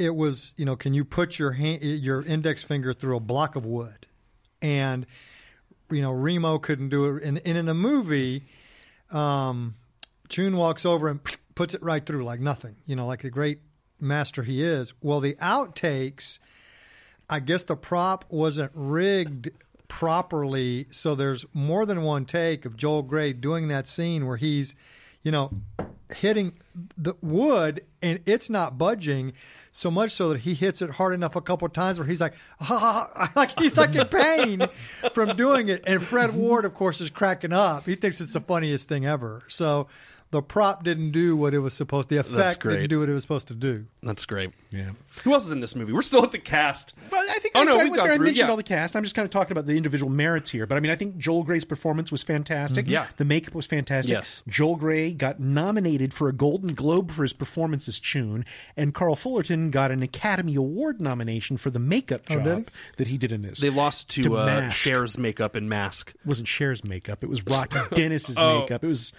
[0.00, 3.54] it was, you know, can you put your hand, your index finger through a block
[3.54, 4.06] of wood?
[4.62, 5.06] And
[5.90, 7.22] you know, Remo couldn't do it.
[7.22, 8.44] And, and in the movie,
[9.10, 9.74] um,
[10.28, 11.20] Chiun walks over and
[11.54, 12.76] puts it right through like nothing.
[12.86, 13.60] You know, like the great
[14.00, 14.94] master he is.
[15.02, 16.38] Well, the outtakes.
[17.28, 19.50] I guess the prop wasn't rigged
[19.86, 24.74] properly, so there's more than one take of Joel Grey doing that scene where he's,
[25.22, 25.50] you know,
[26.14, 26.54] hitting
[26.96, 29.32] the wood and it's not budging
[29.70, 32.34] so much so that he hits it hard enough a couple times where he's like,
[32.60, 34.66] ah, like he's like in pain
[35.12, 35.82] from doing it.
[35.86, 37.86] And Fred Ward, of course, is cracking up.
[37.86, 39.42] He thinks it's the funniest thing ever.
[39.48, 39.86] So
[40.32, 42.08] the prop didn't do what it was supposed.
[42.08, 42.14] To.
[42.14, 42.74] The effect great.
[42.76, 43.86] didn't do what it was supposed to do.
[44.02, 44.50] That's great.
[44.70, 44.90] Yeah.
[45.24, 45.92] Who else is in this movie?
[45.92, 46.94] We're still at the cast.
[47.10, 48.14] Well, I think Oh, I, no, I, we've went gone there.
[48.14, 48.48] I mentioned yeah.
[48.48, 48.94] all the cast.
[48.94, 50.66] I'm just kind of talking about the individual merits here.
[50.66, 52.88] But I mean, I think Joel Grey's performance was fantastic.
[52.88, 53.06] Yeah.
[53.16, 54.12] The makeup was fantastic.
[54.12, 54.44] Yes.
[54.46, 58.44] Joel Grey got nominated for a Golden Globe for his performance as Chiun,
[58.76, 62.64] and Carl Fullerton got an Academy Award nomination for the makeup Oh, job did he?
[62.98, 63.58] that he did in this.
[63.60, 66.10] They lost to, To uh, Cher's makeup and mask.
[66.14, 67.24] It wasn't Cher's makeup.
[67.24, 68.60] It was Rocky Dennis's Oh.
[68.60, 68.84] makeup.
[68.84, 69.12] It was,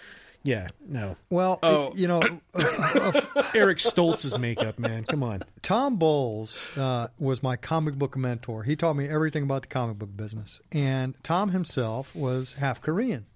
[0.44, 1.16] yeah, no.
[1.30, 1.92] Well, Oh.
[1.94, 2.20] you know,
[3.54, 5.04] Eric Stoltz's makeup, man.
[5.04, 5.42] Come on.
[5.62, 8.64] Tom Bowles uh, was my comic book mentor.
[8.64, 10.60] He taught me everything about the comic book business.
[10.72, 13.26] And Tom himself was half Korean.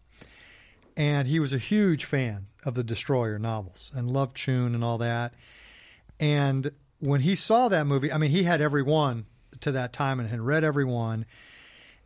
[0.97, 4.99] And he was a huge fan of the Destroyer novels and loved Chiun and all
[4.99, 5.35] that.
[6.19, 9.27] And when he saw that movie, I mean, he had every one
[9.61, 11.27] to that time and had read every one.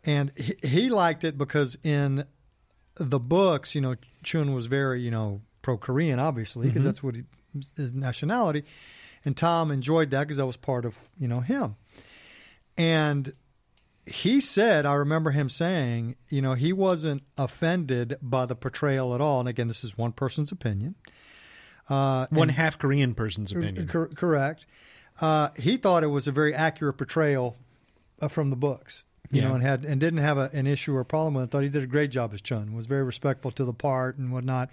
[0.05, 2.25] And he, he liked it because in
[3.01, 7.17] the books, you know, Chiun was very, you know, pro Korean, obviously, because that's what
[7.17, 7.25] he,
[7.77, 8.65] his nationality.
[9.25, 11.77] And Tom enjoyed that because that was part of, you know, him.
[12.77, 13.33] And
[14.07, 19.21] he said, I remember him saying, you know, he wasn't offended by the portrayal at
[19.21, 19.41] all.
[19.41, 20.95] And again, this is one person's opinion.
[21.89, 23.89] Uh, One half Korean person's opinion.
[23.89, 24.65] Cor- correct.
[25.21, 27.57] Uh, he thought it was a very accurate portrayal
[28.23, 29.03] uh, from the books.
[29.31, 29.49] You Yeah.
[29.49, 31.51] know, and had and didn't have a, an issue or problem with it.
[31.51, 32.73] Thought he did a great job as Chiun.
[32.75, 34.71] Was very respectful to the part and whatnot.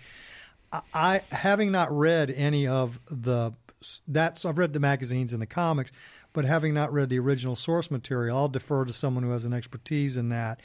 [0.72, 3.52] I, I having not read any of the
[4.08, 5.92] that's I've read the magazines and the comics,
[6.34, 9.54] but having not read the original source material, I'll defer to someone who has an
[9.54, 10.60] expertise in that.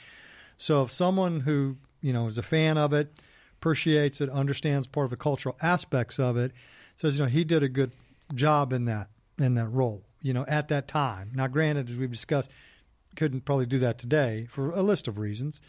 [0.57, 3.13] So if someone who you know is a fan of it,
[3.59, 6.51] appreciates it, understands part of the cultural aspects of it,
[6.95, 7.95] says you know he did a good
[8.33, 10.03] job in that in that role.
[10.23, 11.31] You know at that time.
[11.35, 12.49] Now, granted, as we've discussed,
[13.15, 15.61] couldn't probably do that today for a list of reasons.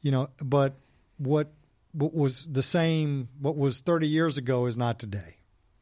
[0.00, 0.74] You know, but
[1.18, 1.52] what
[1.92, 5.36] what was the same, what was 30 years ago is not today.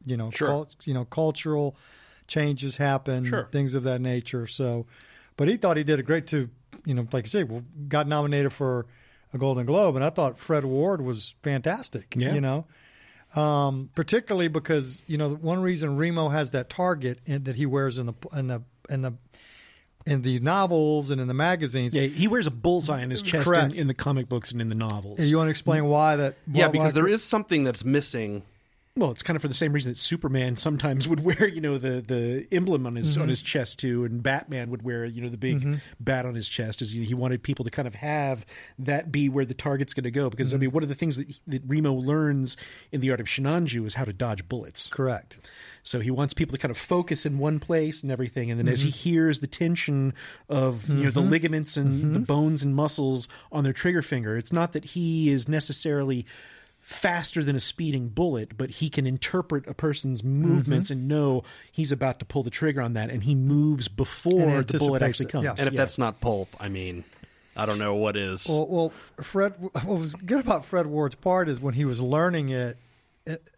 [0.05, 0.47] You know, Sure.
[0.47, 1.75] cul- you know, cultural
[2.27, 3.47] changes happen, Sure.
[3.51, 4.45] things of that nature.
[4.45, 4.85] So,
[5.37, 6.49] but he thought he did a great to,
[6.85, 8.85] you know, like you say, well, got nominated for
[9.33, 12.13] a Golden Globe, and I thought Fred Ward was fantastic.
[12.15, 12.35] Yeah.
[12.35, 12.65] You know,
[13.35, 17.97] um, particularly because you know one reason Remo has that target in, that he wears
[17.97, 19.13] in the in the in the
[20.05, 21.93] in the novels and in the magazines.
[21.95, 24.69] Yeah, he wears a bullseye on his chest in, in the comic books and in
[24.69, 25.19] the novels.
[25.21, 26.35] You want to explain why that?
[26.51, 28.43] Yeah, why- because why- there is something that's missing.
[28.95, 31.79] Well, it's kind of for the same reason that Superman sometimes would wear, you know,
[31.79, 33.23] the the emblem on his Mm-hmm.
[33.23, 36.47] on his chest too, and Batman would wear, you know, the big bat on his
[36.47, 36.79] chest.
[36.83, 38.45] Is you know, he wanted people to kind of have
[38.77, 40.29] that be where the target's going to go.
[40.29, 40.61] Because I Mm-hmm.
[40.61, 42.55] mean, one of the things that that Remo learns
[42.91, 44.89] in the art of Shinanju is how to dodge bullets.
[44.89, 45.39] correct.
[45.85, 48.69] So he wants people to kind of focus in one place and everything, and then
[48.69, 48.97] as he Mm-hmm.
[49.09, 50.13] hears the tension
[50.47, 52.13] of you know the ligaments and Mm-hmm.
[52.13, 56.25] the bones and muscles on their trigger finger, it's not that he is necessarily
[56.79, 60.99] faster than a speeding bullet, but he can interpret a person's movements Mm-hmm.
[60.99, 64.77] and know he's about to pull the trigger on that, and he moves before the
[64.77, 65.43] bullet actually comes.
[65.45, 65.59] yes.
[65.59, 65.77] And if Yeah.
[65.77, 67.03] that's not pulp, I mean,
[67.57, 68.47] I don't know what is.
[68.47, 68.89] Well, well,
[69.21, 69.53] Fred.
[69.59, 72.77] What was good about Fred Ward's part is when he was learning it,
[73.25, 73.49] it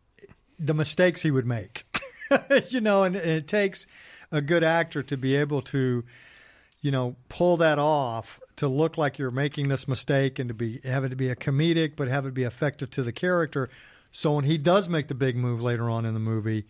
[0.59, 1.85] the mistakes he would make.
[2.69, 3.85] you know, and, and it takes
[4.31, 6.03] a good actor to be able to,
[6.81, 10.79] you know, pull that off to look like you're making this mistake and to be
[10.83, 13.69] have it to be a comedic, but have it be effective to the character.
[14.11, 16.65] So when he does make the big move later on in the movie,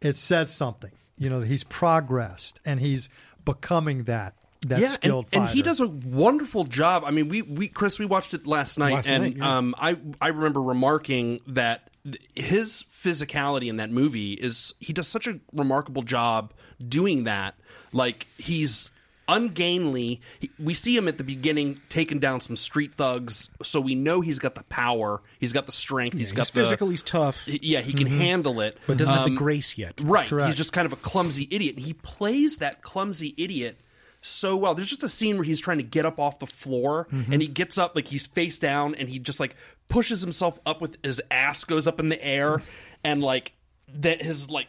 [0.00, 0.92] it says something.
[1.18, 3.08] You know, he's progressed and he's
[3.44, 4.34] becoming that
[4.66, 7.04] that yeah, skilled and, and he does a wonderful job.
[7.04, 9.56] I mean, we, we Chris, we watched it last night, Last and night, yeah.
[9.56, 11.97] um, I I remember remarking that th-
[12.34, 16.52] his physicality in that movie is he does such a remarkable job
[16.88, 17.54] doing that.
[17.92, 18.90] Like he's
[19.28, 20.20] ungainly.
[20.40, 24.20] He, we see him at the beginning taking down some street thugs, so we know
[24.20, 27.46] he's got the power, he's got the strength, he's he's got physical, the he's tough,
[27.46, 30.00] yeah, he can handle it, but doesn't have Um, the grace yet.
[30.00, 30.28] Right.
[30.28, 30.48] Correct.
[30.48, 31.76] He's just kind of a clumsy idiot.
[31.76, 33.78] And he plays that clumsy idiot
[34.20, 34.74] so well.
[34.74, 37.46] There's just a scene where he's trying to get up off the floor and he
[37.48, 39.54] gets up like he's face down and he just like
[39.88, 42.62] pushes himself up with his ass goes up in the air
[43.04, 43.52] and like
[43.88, 44.68] that his like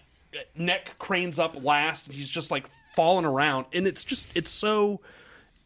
[0.55, 5.01] neck cranes up last and he's just like falling around and it's just it's so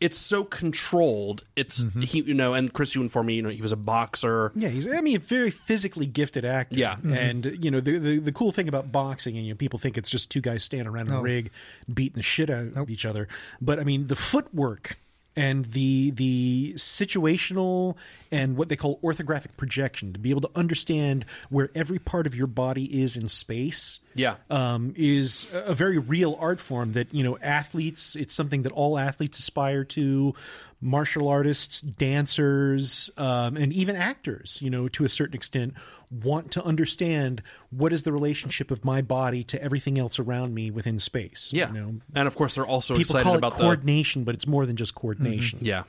[0.03, 1.43] it's so controlled.
[1.55, 2.01] It's mm-hmm.
[2.01, 4.51] he you know and Chris you informed me you know he was a boxer.
[4.53, 6.75] Yeah, he's I mean a very physically gifted actor.
[6.75, 6.95] Yeah.
[6.95, 7.13] Mm-hmm.
[7.13, 9.97] and you know the, the the cool thing about boxing, and you know people think
[9.97, 11.51] it's just two guys standing around in a rig
[11.91, 13.29] beating the shit out of each other,
[13.61, 14.97] but I mean the footwork
[15.35, 17.95] and the the situational
[18.31, 22.35] and what they call orthographic projection to be able to understand where every part of
[22.35, 24.35] your body is in space Yeah.
[24.49, 28.97] um, is a very real art form that you know athletes it's something that all
[28.97, 30.35] athletes aspire to
[30.81, 35.73] martial artists dancers um, and even actors you know to a certain extent
[36.21, 40.69] want to understand what is the relationship of my body to everything else around me
[40.69, 41.67] within space Yeah.
[41.67, 44.35] you know And of course they're also people excited call it about the coordination but
[44.35, 45.01] it's more than just mm-hmm.
[45.01, 45.83] coordination Yeah.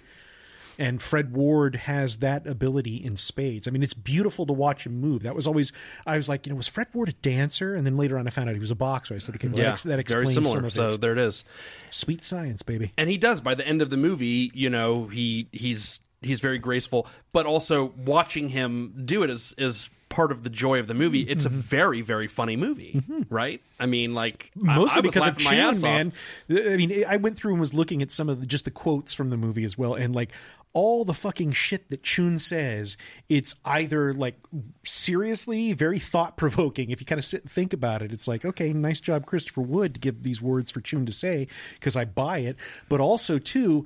[0.78, 3.68] and Fred Ward has that ability in spades.
[3.68, 5.22] I mean, it's beautiful to watch him move.
[5.22, 5.70] That was always
[6.04, 7.74] I was like, you know, was Fred Ward a dancer?
[7.76, 9.14] And then later on, I found out he was a boxer.
[9.14, 9.64] I said, okay, well, Yeah.
[9.64, 10.54] that, ex- that very explains similar.
[10.56, 11.44] some of so there it is.
[11.90, 12.92] Sweet science, baby.
[12.96, 16.58] and he does by the end of the movie you know he he's he's very
[16.58, 20.94] graceful but also watching him do it is is part of the joy of the
[20.94, 24.66] movie it's a very very funny movie right i mean like Mm-hmm.
[24.76, 25.82] Mostly I, was because of laughing my Chun, off.
[25.82, 26.12] man.
[26.50, 29.12] I mean, I went through and was looking at some of the, just the quotes
[29.12, 30.30] from the movie as well, and like
[30.72, 32.96] all the fucking shit that Chiun says,
[33.28, 34.36] it's either like
[34.84, 36.90] seriously very thought provoking.
[36.90, 39.62] If you kind of sit and think about it, it's like, okay, nice job, Christopher
[39.62, 42.56] Wood, to give these words for Chiun to say because I buy it.
[42.88, 43.84] But also too.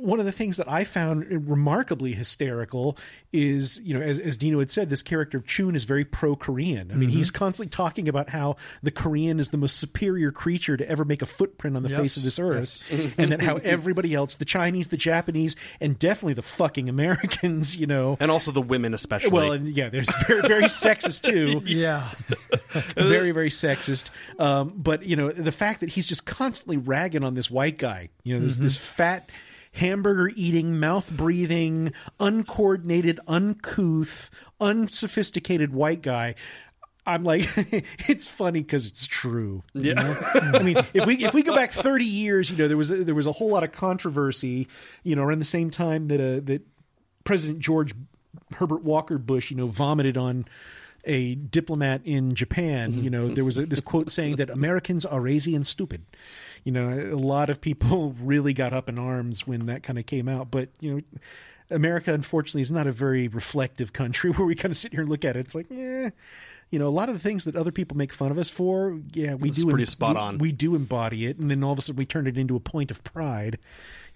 [0.00, 2.96] One of the things that I found remarkably hysterical
[3.32, 6.36] is, you know, as, as Dino had said, this character of Chiun is very pro
[6.36, 6.90] Korean.
[6.90, 10.88] I mean, he's constantly talking about how the Korean is the most superior creature to
[10.88, 12.84] ever make a footprint on the Yes, face of this earth,
[13.18, 17.86] and that how everybody else, the Chinese, the Japanese, and definitely the fucking Americans, you
[17.86, 21.62] know, and also the women especially well, and yeah, there's very, very sexist too.
[21.66, 22.08] yeah.
[22.94, 24.10] very, very sexist.
[24.38, 28.10] Um, but you know, the fact that he's just constantly ragging on this white guy,
[28.24, 29.30] you know, this this fat
[29.78, 36.34] hamburger eating, mouth breathing, uncoordinated, uncouth, unsophisticated white guy.
[37.06, 37.48] I'm like,
[38.08, 39.62] it's funny because it's true.
[39.72, 40.16] you know?
[40.34, 43.02] I mean, if we if we go back 30 years, you know, there was a,
[43.02, 44.68] there was a whole lot of controversy,
[45.04, 46.62] you know, around the same time that uh, that
[47.24, 47.94] President George
[48.56, 50.46] Herbert Walker Bush, you know, vomited on
[51.04, 53.02] a diplomat in Japan.
[53.02, 56.02] You know, there was a, this quote saying that Americans are lazy and stupid.
[56.64, 60.06] You know, a lot of people really got up in arms when that kind of
[60.06, 60.50] came out.
[60.50, 61.00] But you know,
[61.70, 65.08] America unfortunately is not a very reflective country where we kind of sit here and
[65.08, 65.40] look at it.
[65.40, 66.10] It's like, yeah.
[66.70, 69.00] You know, a lot of the things that other people make fun of us for,
[69.14, 69.66] yeah, we do.
[69.70, 70.36] pretty spot we- on.
[70.38, 72.60] We do embody it, and then all of a sudden we turn it into a
[72.60, 73.58] point of pride.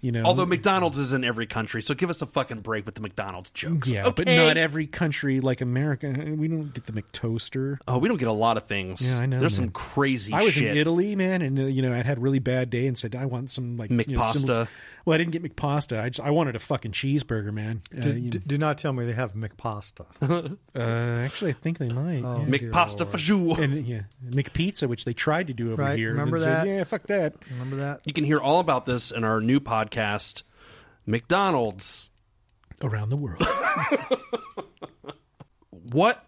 [0.03, 2.97] You know, although mcdonald's is in every country so give us a fucking break with
[2.97, 4.25] the mcdonald's jokes yeah, okay?
[4.25, 6.09] but not every country like America.
[6.37, 7.79] We don't get the McToaster.
[7.87, 9.69] oh we don't get a lot of things Yeah, I know, there's man.
[9.69, 12.21] some crazy I was shit in Italy, man, and uh, you know I had a
[12.21, 14.67] really bad day and said I want some like you know, McPasta.
[15.05, 16.01] well, I didn't get McPasta.
[16.03, 17.83] I just I wanted a fucking cheeseburger, man.
[17.97, 20.05] Uh, Do, you do- do not tell me they have McPasta.
[20.21, 22.23] know, uh, actually, I think they might.
[22.25, 22.59] Oh, yeah.
[22.59, 23.13] dear mcpasta Lord.
[23.13, 26.11] for you And yeah, McPizza, which they tried to do over Right, here.
[26.11, 26.69] and remember then said, that?
[26.69, 27.35] yeah, fuck that.
[27.53, 28.01] Remember that?
[28.05, 29.92] you can hear all about this in our new podcast
[31.07, 32.11] mcdonald's
[32.83, 33.47] Around the world.
[35.71, 36.27] what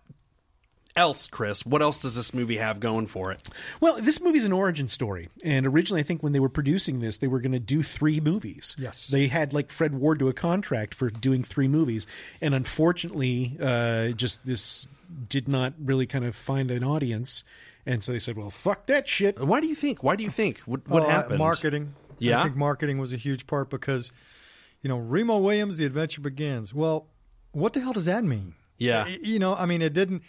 [0.97, 1.67] else, Chris?
[1.67, 3.49] What else does this movie have going for it?
[3.81, 7.17] Well, this movie's an origin story, and originally, I think when they were producing this,
[7.19, 8.77] they were going to do three movies.
[8.79, 9.09] Yes.
[9.09, 12.07] they had like Fred Ward do a contract for doing three movies,
[12.41, 14.87] and unfortunately, uh, just this
[15.29, 17.43] did not really kind of find an audience,
[17.85, 20.05] and so they said, "Well, fuck that shit." Why do you think?
[20.05, 20.61] Why do you think?
[20.61, 21.39] What, what uh, happened?
[21.39, 21.95] Marketing.
[22.19, 22.41] Yeah?
[22.41, 24.11] I think marketing was a huge part because,
[24.83, 26.73] you know, Remo Williams, The Adventure Begins.
[26.75, 27.07] Well,
[27.53, 28.55] what the hell does that mean?
[28.79, 29.07] Yeah.
[29.07, 30.23] You know, I mean, it didn't.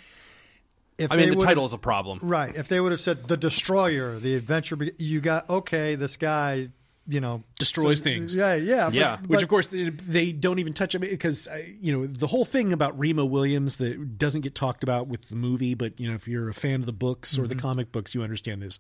[0.98, 2.20] If I mean, the would've- title is a problem.
[2.22, 2.56] Right.
[2.56, 6.70] If they would have said The Destroyer, The Adventure, Be- you got, okay, this guy,
[7.08, 8.36] you know, Destroys so- things.
[8.36, 8.86] Yeah, yeah.
[8.86, 9.18] but- Yeah.
[9.20, 12.28] Which, but- of course, they, they don't even touch it because uh, you know the
[12.28, 15.74] whole thing about Remo Williams that doesn't get talked about with the movie.
[15.76, 18.24] But you know, if you're a fan of the books or the comic books, you
[18.24, 18.80] understand this.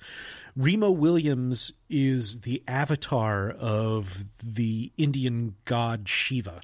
[0.55, 6.61] Remo Williams is the avatar of the Indian god Shiva.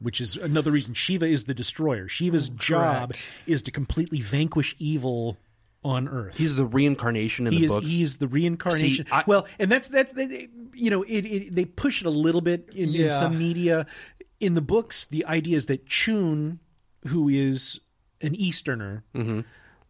[0.00, 2.06] Which is another reason Shiva is the destroyer.
[2.06, 3.14] Shiva's job
[3.48, 5.36] is to completely vanquish evil
[5.84, 7.86] on Earth He's the reincarnation in he the is books.
[7.86, 9.06] he is the reincarnation.
[9.06, 10.14] See, I- well, and that's that.
[10.16, 13.86] that- You know, it, it they push it a little bit in, in some media.
[14.40, 16.58] In the books, the idea is that Chiun,
[17.08, 17.80] who is
[18.20, 19.40] an Easterner, Mm-hmm.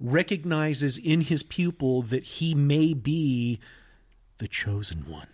[0.01, 3.59] recognizes in his pupil that he may be
[4.39, 5.27] the chosen one.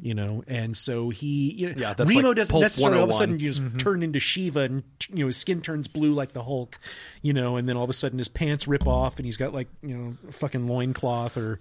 [0.00, 1.80] You know, and so he, you know, Mm-hmm.
[1.80, 3.18] Yeah, that's Remo like doesn't Pulp necessarily all of a 101.
[3.18, 3.76] sudden just Mm-hmm.
[3.78, 6.78] turn into Shiva and you know his skin turns blue like the Hulk,
[7.22, 9.54] you know, and then all of a sudden his pants rip off and he's got
[9.54, 11.60] like you know a fucking loincloth or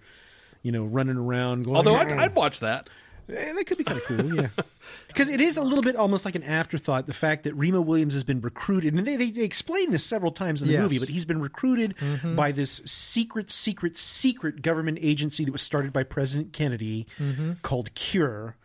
[0.63, 1.63] you know running around.
[1.65, 2.87] Going, Although I'd, I'd watch that.
[3.29, 4.47] Eh, that could be kind of cool, yeah.
[5.07, 7.05] Because it is a little bit almost like an afterthought.
[7.07, 10.31] The fact that Remo Williams has been recruited, and they, they, they explain this several
[10.31, 10.81] times in the Yes.
[10.83, 11.95] movie, but he's been recruited
[12.35, 17.05] by this secret, secret, secret government agency that was started by President Kennedy
[17.61, 18.55] called Cure.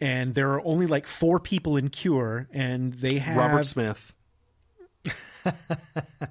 [0.00, 4.14] And there are only like four people in Cure, and they have Robert Smith.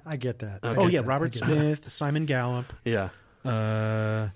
[0.06, 0.60] I get that.
[0.62, 3.08] Oh yeah, Robert Smith, Simon Gallup, Yeah.
[3.44, 4.28] uh,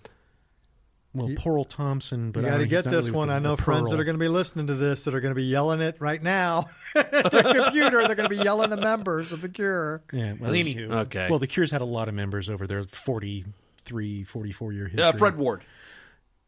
[1.12, 2.30] well, Pearl Thompson.
[2.30, 3.28] But You I got to don't know, he's get this really one.
[3.28, 5.20] with I know the friends that are going to be listening to this that are
[5.20, 8.06] going to be yelling it right now at their computer.
[8.06, 10.02] They're going to be yelling the members of the Cure.
[10.12, 10.90] Yeah, well, anywho.
[11.06, 11.26] Okay.
[11.28, 15.02] Well, the Cure's had a lot of members over their 43, 44 year history.
[15.02, 15.64] Uh, Fred Ward.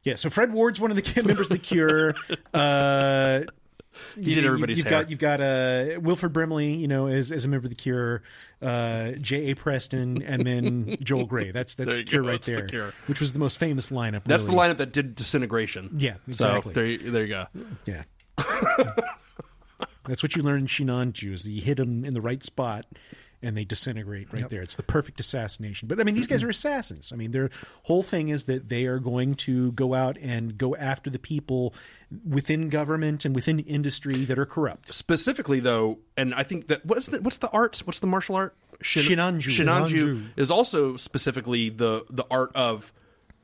[0.04, 2.14] Yeah, so Fred Ward's one of the members of the Cure.
[2.52, 3.42] Uh,
[4.14, 5.03] He did everybody's you've hair.
[5.03, 8.22] Got, you've got uh, Wilford Brimley, you know, as, as a member of the Cure,
[8.61, 9.55] uh, J.A.
[9.55, 11.51] Preston, and then Joel Grey.
[11.51, 12.95] That's that's the Cure go, right that's the there, Cure.
[13.07, 14.24] which was the most famous lineup.
[14.24, 14.57] That's really.
[14.57, 15.90] the lineup that did Disintegration.
[15.99, 16.72] Yeah, exactly.
[16.72, 17.47] So there, you- there you go.
[17.86, 18.03] Yeah.
[20.09, 22.86] That's what you learn in Shinanju is that you hit them in the right spot
[23.43, 24.62] and they disintegrate right there.
[24.62, 25.88] It's the perfect assassination.
[25.88, 27.12] But I mean, these guys are assassins.
[27.12, 27.51] I mean, their
[27.84, 31.74] whole thing is that they are going to go out and go after the people
[32.28, 34.93] within government and within industry that are corrupt.
[34.93, 37.82] Specifically, though, and I think that what's the what's the art?
[37.84, 38.57] What's the martial art?
[38.80, 39.49] Shin- Shinanju.
[39.49, 40.26] Shinanju Shinanju.
[40.36, 42.93] is also specifically the the art of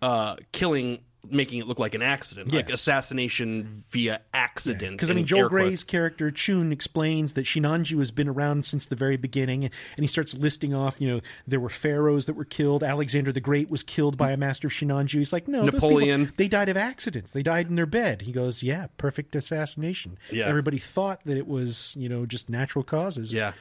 [0.03, 4.93] uh, killing, making it look like an accident, like assassination via accident.
[4.93, 5.49] Because I mean, Joel.
[5.49, 10.07] Grey's character Chiun explains that Shinanju has been around since the very beginning, and he
[10.07, 11.01] starts listing off.
[11.01, 12.83] You know, there were pharaohs that were killed.
[12.83, 15.14] Alexander the Great was killed by a master of Shinanju.
[15.14, 16.27] He's like, no, Napoleon.
[16.27, 17.33] people, they died of accidents.
[17.33, 18.23] They died in their bed.
[18.23, 20.19] He goes, yeah, perfect assassination.
[20.31, 20.47] Yeah.
[20.47, 23.35] everybody thought that it was you know just natural causes.
[23.35, 23.53] Yeah.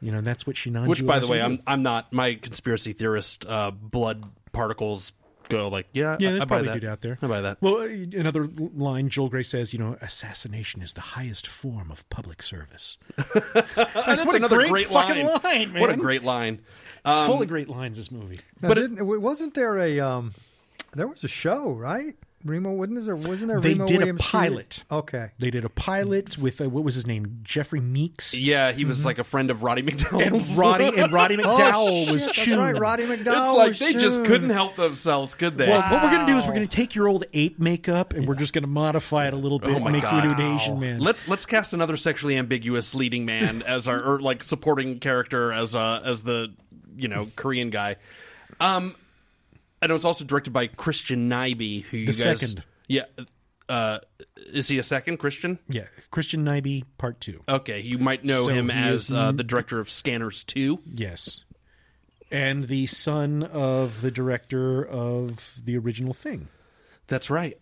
[0.00, 0.88] you know, that's what Shinanju.
[0.88, 1.62] Which, by the way, I'm.
[1.66, 3.46] I'm not my conspiracy theorist.
[3.46, 5.12] Uh, blood particles
[5.48, 6.74] go like, yeah, Yeah, I, there's I buy probably that.
[6.80, 7.18] dude out there.
[7.22, 7.58] I buy that.
[7.60, 12.08] Well, uh, another line Joel Grey says, you know, assassination is the highest form of
[12.10, 12.98] public service.
[13.16, 15.40] That's what a another great great, fucking line.
[15.72, 16.60] line, What a great line.
[17.04, 17.96] Full of great lines.
[17.98, 18.40] This movie.
[18.62, 20.32] Now, But it- didn't, it, wasn't there a um,
[20.92, 22.16] there was a show right?
[22.44, 23.16] Remo wasn't there?
[23.16, 23.60] Wasn't there?
[23.60, 24.84] They Remo did a Williams pilot.
[24.90, 25.30] Okay.
[25.38, 29.06] They did a pilot with uh, what was his name, Jeffrey Meeks, Yeah, he was
[29.06, 30.26] like a friend of Roddy McDowall.
[30.26, 33.46] and Roddy and Roddy McDowall oh, was shit, That's right, Roddy McDowall.
[33.46, 35.68] It's like was they just couldn't help themselves, could they?
[35.68, 38.12] Well, what we're going to do is we're going to take your old ape makeup
[38.12, 40.24] and we're just going to modify it a little bit, Oh and make God.
[40.24, 41.00] you into an Asian man.
[41.00, 45.74] Let's let's cast another sexually ambiguous leading man as our or like supporting character as
[45.74, 46.52] uh as the
[46.96, 47.96] you know Korean guy.
[48.60, 48.94] Um,
[49.84, 52.64] I it was also directed by Christian Nyby, who you The guys second.
[52.88, 53.02] yeah.
[53.68, 53.98] Uh,
[54.52, 55.58] is he a second Christian?
[55.70, 57.42] yeah, Christian Nyby, part two.
[57.48, 60.80] Okay, you might know So him as is uh, the director of Scanners Two.
[60.84, 61.44] Yes,
[62.30, 66.48] and the son of the director of the original thing.
[67.06, 67.56] That's right,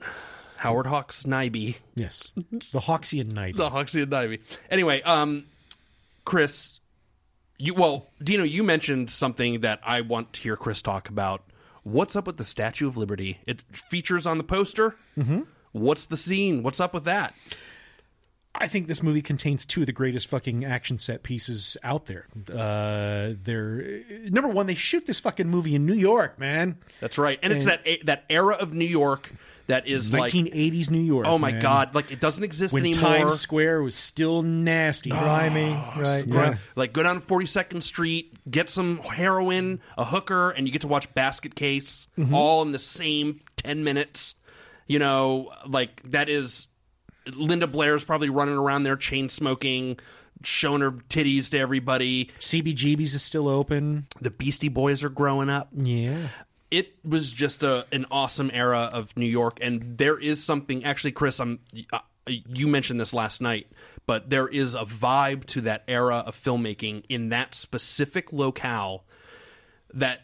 [0.56, 1.76] Howard Hawks Nyby.
[1.94, 2.32] Yes,
[2.72, 3.54] the Hawksian Knight.
[3.54, 4.40] the and Ivy.
[4.70, 5.44] Anyway, um,
[6.24, 6.80] Chris,
[7.58, 11.44] you well, Dino, you mentioned something that I want to hear Chris talk about.
[11.82, 13.38] What's up with the Statue of Liberty?
[13.46, 14.96] It features on the poster.
[15.18, 15.42] Mm-hmm.
[15.72, 16.62] What's the scene?
[16.62, 17.34] What's up with that?
[18.54, 22.26] I think this movie contains two of the greatest fucking action set pieces out there.
[22.52, 24.66] Uh, they're number one.
[24.66, 26.76] They shoot this fucking movie in New York, man.
[27.00, 29.32] That's right, and, it's that that era of New York
[29.66, 31.26] that is like 1980s New York.
[31.26, 31.62] oh my man.
[31.62, 33.02] god, like it doesn't exist when anymore.
[33.02, 36.24] Times Square was still nasty, grimy, right?
[36.26, 36.56] Yeah.
[36.76, 40.88] Like go down to 42nd Street, get some heroin, a hooker, and you get to
[40.88, 42.34] watch Basket Case Mm-hmm.
[42.34, 44.34] all in the same 10 minutes.
[44.86, 46.66] You know, like that is
[47.34, 49.98] Linda Blair's probably running around there chain smoking,
[50.42, 52.30] showing her titties to everybody.
[52.40, 54.06] CBGB's is still open.
[54.20, 55.68] The Beastie Boys are growing up.
[55.72, 56.28] Yeah.
[56.72, 60.84] It was just a an awesome era of New York, and there is something.
[60.84, 61.60] Actually, Chris, I'm.
[61.92, 63.66] Uh, you mentioned this last night,
[64.06, 69.04] but there is a vibe to that era of filmmaking in that specific locale
[69.92, 70.22] that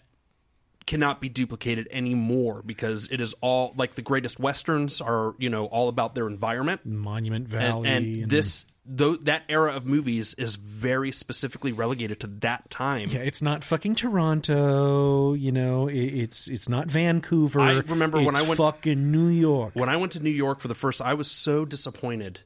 [0.88, 5.66] cannot be duplicated anymore because it is all like the greatest westerns are you know
[5.66, 7.88] all about their environment Monument and, Valley.
[7.90, 13.20] and this though that era of movies is very specifically relegated to that time Yeah,
[13.20, 15.34] it's not fucking Toronto.
[15.34, 17.60] You know, it, it's it's not Vancouver.
[17.60, 19.74] I remember when I went- fucking New York.
[19.74, 22.40] when I went to New York for the first, I was so disappointed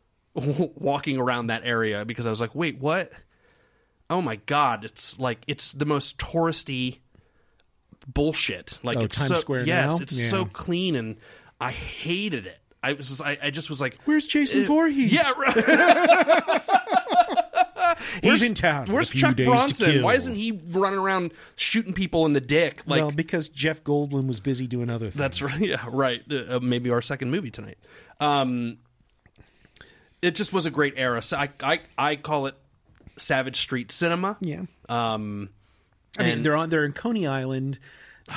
[0.34, 3.10] walking around that area because I was like, wait, what?
[4.08, 6.98] Oh my god, it's like it's the most touristy
[8.06, 8.78] bullshit.
[8.82, 10.02] Like Oh, it's Times so, Square yes, now?
[10.02, 10.28] it's Yeah.
[10.28, 11.16] so clean, and
[11.60, 12.58] I hated it.
[12.82, 15.12] I was, just, I, I just was like, Where's Jason eh, Voorhees?
[15.12, 16.62] Yeah, right.
[18.22, 18.86] He's in town.
[18.86, 20.02] Where's Chuck Bronson?
[20.02, 22.82] Why isn't he running around shooting people in the dick?
[22.86, 25.14] Like well, because Jeff Goldblum was busy doing other things.
[25.16, 25.58] That's right.
[25.68, 26.22] Yeah, right.
[26.30, 27.78] Uh, uh, maybe our second movie tonight.
[28.20, 28.78] Um,
[30.22, 31.22] it just was a great era.
[31.22, 32.54] So I, I, I call it
[33.16, 34.36] Savage Street Cinema.
[34.40, 34.62] Yeah.
[34.88, 35.50] Um,
[36.18, 36.68] I mean, they're on.
[36.70, 37.78] They're in Coney Island.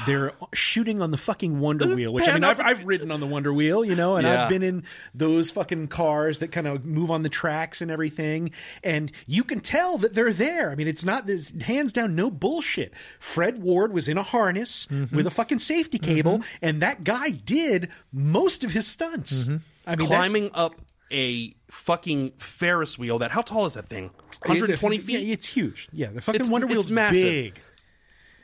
[0.06, 3.28] They're shooting on the fucking Wonder Wheel, which I mean, I've, I've ridden on the
[3.28, 4.44] Wonder Wheel, you know, and Yeah.
[4.44, 8.52] I've been in those fucking cars that kind of move on the tracks and everything,
[8.86, 10.72] and you can tell that they're there.
[10.72, 12.94] I mean, it's not there's hands down no bullshit.
[13.20, 15.14] Fred Ward was in a harness Mm-hmm.
[15.14, 19.50] with a fucking safety cable, and that guy did most of his stunts.
[19.86, 20.76] I mean, climbing up
[21.12, 23.18] a fucking Ferris wheel.
[23.18, 24.12] That how tall is that thing?
[24.46, 25.30] 120 Yeah, feet.
[25.32, 25.88] it's huge.
[25.92, 27.22] Yeah, the fucking It's- Wonder Wheel's massive.
[27.24, 27.60] big.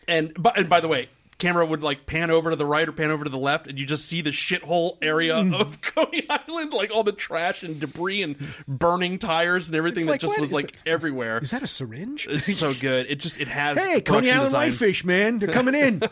[0.07, 2.91] And but and by the way, camera would like pan over to the right or
[2.93, 5.53] pan over to the left, and you just see the shithole area Mm.
[5.59, 8.37] of Coney Island, like all the trash and debris and
[8.67, 11.39] burning tires and everything It's that like, just was like that- everywhere.
[11.39, 12.25] Is that a syringe?
[12.29, 13.07] It's so good.
[13.09, 14.95] It just it has Hey, Coney Island design.
[15.05, 16.01] Man, they're coming in.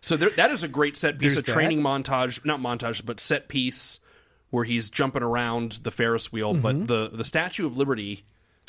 [0.00, 1.88] So there, that is a great set piece, There's a training that.
[1.88, 3.98] montage, not montage, but set piece
[4.56, 6.54] where he's jumping around the Ferris wheel.
[6.54, 6.62] Mm-hmm.
[6.62, 8.24] But the the Statue of Liberty,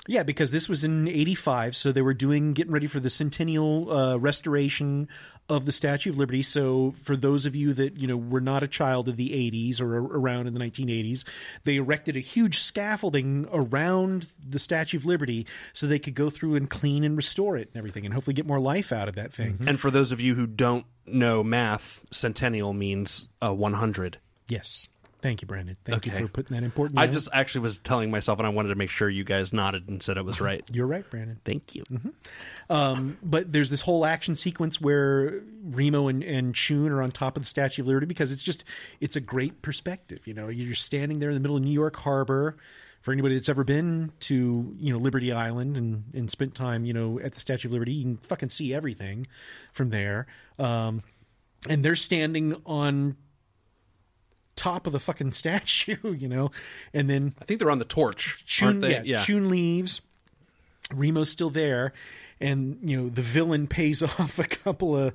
[0.06, 3.90] Yeah, because this was in '85, so they were doing getting ready for the centennial
[3.90, 5.08] uh, restoration
[5.48, 6.42] of the Statue of Liberty.
[6.44, 9.80] So, for those of you that you know were not a child of the '80s
[9.80, 11.24] or around in the 1980s,
[11.64, 16.56] they erected a huge scaffolding around the Statue of Liberty so they could go through
[16.56, 19.32] and clean and restore it and everything, and hopefully get more life out of that
[19.32, 19.60] thing.
[19.66, 24.18] and for those of you who don't know math, centennial means uh, 100.
[24.50, 24.88] Yes,
[25.22, 25.78] thank you, Brandon.
[25.86, 26.20] Thank Okay.
[26.20, 27.00] you for putting that important.
[27.00, 29.88] I just actually was telling myself, and I wanted to make sure you guys nodded
[29.88, 30.64] and said it was right.
[30.74, 31.40] you're right, Brandon.
[31.46, 31.84] Thank you.
[32.70, 37.38] Um, but there's this whole action sequence where Remo and, and Chiun are on top
[37.38, 38.64] of the Statue of Liberty because it's just
[39.00, 40.28] it's a great perspective.
[40.28, 42.58] You know, you're standing there in the middle of New York Harbor.
[43.04, 46.92] For anybody that's ever been to you know Liberty Island and, and spent time you
[46.92, 49.28] know at the Statue of Liberty, you can fucking see everything
[49.72, 50.28] from there.
[50.60, 51.04] Um,
[51.70, 53.16] and they're standing on
[54.58, 56.52] top of the fucking statue, you know,
[56.94, 58.92] and then I think they're on the torch, Chiun, aren't they?
[58.92, 59.20] yeah, yeah.
[59.24, 60.02] Chiun leaves.
[60.92, 61.94] Remo's still there,
[62.40, 65.14] and you know the villain pays off a couple of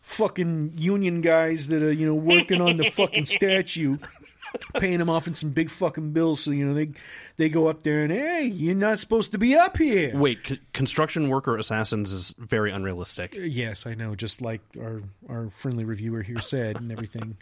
[0.00, 3.98] fucking union guys that are you know working on the fucking statue,
[4.74, 6.40] paying them off in some big fucking bills.
[6.40, 6.92] So you know they
[7.36, 10.16] they go up there and hey, you're not supposed to be up here.
[10.16, 13.34] Wait, c- construction worker assassins is very unrealistic.
[13.38, 14.14] Yes, I know.
[14.14, 17.36] Just like our our friendly reviewer here said, and everything.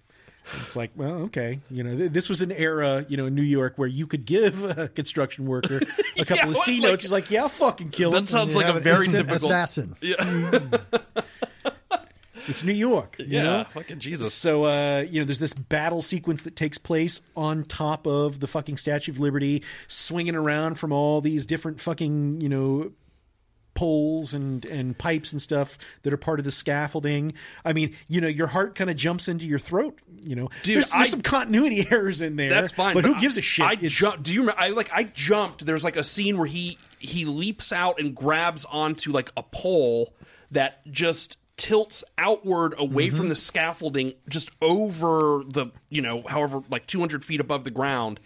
[0.66, 3.42] It's like, well, okay, you know, th- this was an era, you know, in New
[3.42, 5.78] York where you could give a construction worker
[6.18, 7.04] a couple Yeah, of what, C like- notes.
[7.04, 8.26] He's like, yeah, I'll fucking kill him.
[8.26, 9.46] That sounds like a very instant typical.
[9.48, 9.96] assassin.
[12.46, 13.64] It's New York, you Yeah, know.
[13.70, 14.34] fucking Jesus.
[14.34, 18.46] So, uh, you know, there's this battle sequence that takes place on top of the
[18.46, 22.92] fucking Statue of Liberty, swinging around from all these different fucking, you know,
[23.74, 27.34] poles and and pipes and stuff that are part of the scaffolding.
[27.64, 29.98] I mean, you know, your heart kind of jumps into your throat.
[30.22, 32.50] You know, Dude, there's, there's I- some continuity errors in there.
[32.50, 32.94] That's fine.
[32.94, 33.66] but, who I- gives a shit?
[33.66, 34.22] I jumped.
[34.22, 34.60] Do you remember?
[34.60, 34.90] I like.
[34.92, 35.66] I jumped.
[35.66, 40.14] There's like a scene where he he leaps out and grabs onto like a pole
[40.50, 43.28] that just tilts outward away from mm-hmm.
[43.28, 48.20] the scaffolding, just over the you know, however, like 200 feet above the ground.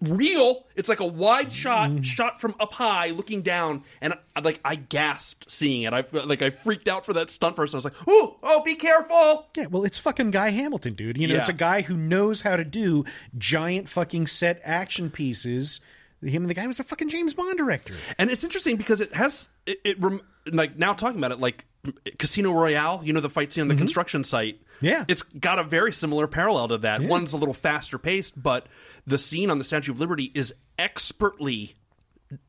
[0.00, 0.64] Real.
[0.76, 4.74] It's like a wide shot, shot from up high, looking down, and I, like I
[4.76, 5.92] gasped seeing it.
[5.92, 7.76] I like I freaked out for that stunt person.
[7.76, 11.16] I was like, "Oh, oh, be careful!" Yeah, well, it's fucking Guy Hamilton, dude.
[11.18, 11.40] You know, Yeah.
[11.40, 13.04] it's a guy who knows how to do
[13.36, 15.80] giant fucking set action pieces.
[16.22, 17.94] Him and the guy was a fucking James Bond director.
[18.18, 20.20] And it's interesting because it has it, it rem,
[20.50, 21.64] like now talking about it like
[22.18, 23.80] Casino Royale, you know the fight scene on the mm-hmm.
[23.80, 24.60] construction site.
[24.80, 25.04] Yeah.
[25.08, 27.02] It's got a very similar parallel to that.
[27.02, 28.66] One's a little faster paced, but
[29.06, 31.74] the scene on the Statue of Liberty is expertly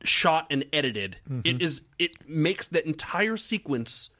[0.04, 1.16] shot and edited.
[1.28, 1.40] Mm-hmm.
[1.44, 4.10] It is it makes that entire sequence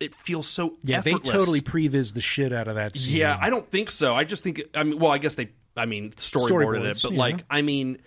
[0.00, 1.28] it feels so Yeah, effortless.
[1.28, 3.16] they totally previs the shit out of that scene.
[3.16, 4.14] Yeah, I don't think so.
[4.14, 7.18] I just think I mean, well, I guess they, I mean, storyboarded it, but yeah.
[7.18, 7.98] like, I mean,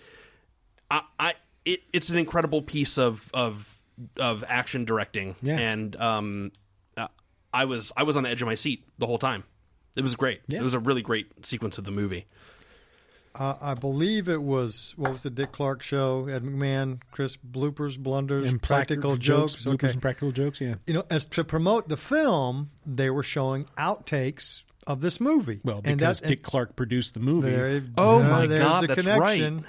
[0.90, 1.34] I, I,
[1.64, 3.75] it, it's an incredible piece of of
[4.18, 5.58] of action directing, Yeah.
[5.58, 6.52] and um,
[6.96, 7.08] uh,
[7.52, 9.44] I was I was on the edge of my seat the whole time.
[9.96, 10.42] It was great.
[10.48, 10.60] Yeah.
[10.60, 12.26] It was a really great sequence of the movie.
[13.38, 16.26] Uh, I believe it was what was the Dick Clark show?
[16.26, 19.56] Ed McMahon, Chris bloopers, blunders, and practical jokes.
[19.64, 20.60] bloopers Okay, and practical jokes.
[20.60, 20.76] Yeah.
[20.86, 25.60] you know, as to promote the film, they were showing outtakes of this movie.
[25.64, 27.50] Well, and because that- Dick Clark produced the movie.
[27.50, 29.56] There, Oh there- my God, the that's connection.
[29.58, 29.64] right.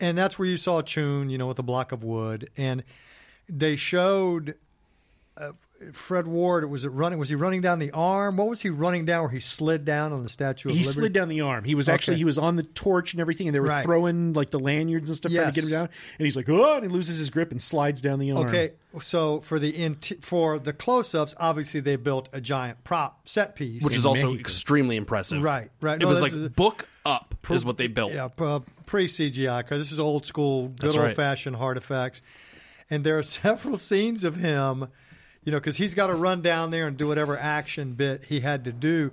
[0.00, 2.82] And that's where you saw Chiun, you know, with a block of wood, and
[3.48, 4.54] they showed
[5.36, 5.52] uh,
[5.92, 6.68] Fred Ward.
[6.70, 7.18] Was it running?
[7.18, 8.38] Was he running down the arm?
[8.38, 9.22] What was he running down?
[9.24, 10.94] Where he slid down on the Statue of he Liberty?
[10.94, 11.64] slid down the arm.
[11.64, 13.84] He was actually he was on the torch and everything, and they were Right.
[13.84, 15.88] throwing like the lanyards and stuff trying to get him down.
[16.18, 18.46] And he's like, oh, and he loses his grip and slides down the arm.
[18.48, 18.72] Okay,
[19.02, 23.84] so for the int- for the close-ups, obviously they built a giant prop set piece,
[23.84, 24.40] Which is also Mexico.
[24.40, 25.42] extremely impressive.
[25.42, 25.96] Right, right.
[25.96, 28.12] It No, was that's- like book up is what they built.
[28.14, 28.28] Yeah,
[28.86, 31.16] pre CGI because this is old school, good That's old right.
[31.16, 32.22] fashioned hard effects.
[32.90, 34.88] And there are several scenes of him,
[35.42, 38.40] you know, because he's got to run down there and do whatever action bit he
[38.40, 39.12] had to do.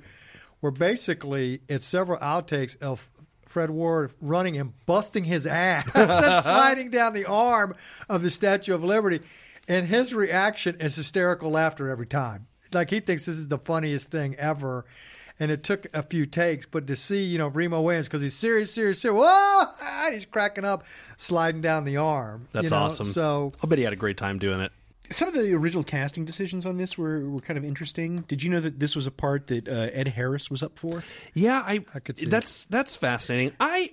[0.59, 3.11] Where basically it's several outtakes of
[3.45, 6.09] Fred Ward running and busting his ass and
[6.43, 7.75] sliding down the arm
[8.09, 9.19] of the Statue of Liberty,
[9.67, 12.47] and his reaction is hysterical laughter every time.
[12.73, 14.85] Like he thinks this is the funniest thing ever
[15.43, 16.65] and it took a few takes.
[16.65, 19.19] But to see, you know, Remo Williams because he's serious, serious, serious.
[19.21, 20.11] Whoa!
[20.11, 20.83] He's cracking up,
[21.17, 22.47] sliding down the arm.
[22.51, 22.83] That's you know?
[22.83, 23.07] awesome.
[23.07, 24.71] So I'll bet he had a great time doing it.
[25.09, 28.17] Some of the original casting decisions on this were, were kind of interesting.
[28.27, 31.03] Did you know that this was a part that uh, Ed Harris was up for?
[31.33, 33.53] Yeah, I, I could see that's that's fascinating.
[33.59, 33.91] I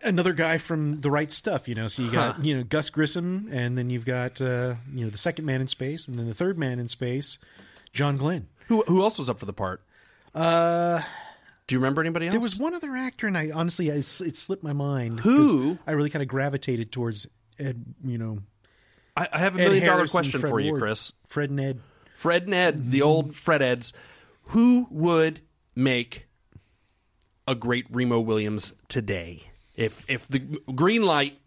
[0.00, 1.88] Another guy from the right stuff, you know.
[1.88, 5.18] So you got you know Gus Grissom, and then you've got uh, you know the
[5.18, 7.38] second man in space, and then the third man in space,
[7.92, 8.46] John Glenn.
[8.68, 9.82] who who else was up for the part?
[10.34, 11.00] Uh,
[11.66, 12.32] Do you remember anybody else?
[12.32, 15.20] there was one other actor, and I honestly, I, it slipped my mind.
[15.20, 15.78] Who?
[15.86, 17.26] I really kind of gravitated towards
[17.58, 17.84] Ed.
[18.04, 18.38] You know,
[19.16, 20.82] I, I have a Ed million dollar Harris and question Fred for you, Ward.
[20.82, 21.12] Chris.
[21.26, 21.80] Fred and Ed.
[22.16, 23.92] Fred and Ed, the old Fred Eds,
[24.46, 25.40] who would
[25.76, 26.26] make
[27.46, 29.44] a great Remo Williams today?
[29.76, 30.40] If if the
[30.74, 31.38] green light,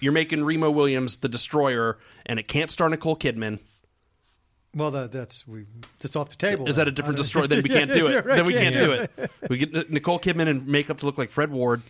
[0.00, 3.60] you're making Remo Williams the destroyer, and it can't star Nicole Kidman.
[4.74, 5.66] Well, that, that's we
[6.00, 6.68] that's off the table.
[6.68, 6.86] Is then.
[6.86, 7.46] that a different destroyer?
[7.46, 8.24] Then we can't do it.
[8.24, 9.30] right, Then we can't can't do it.
[9.48, 11.82] We get Nicole Kidman and makeup to look like Fred Ward.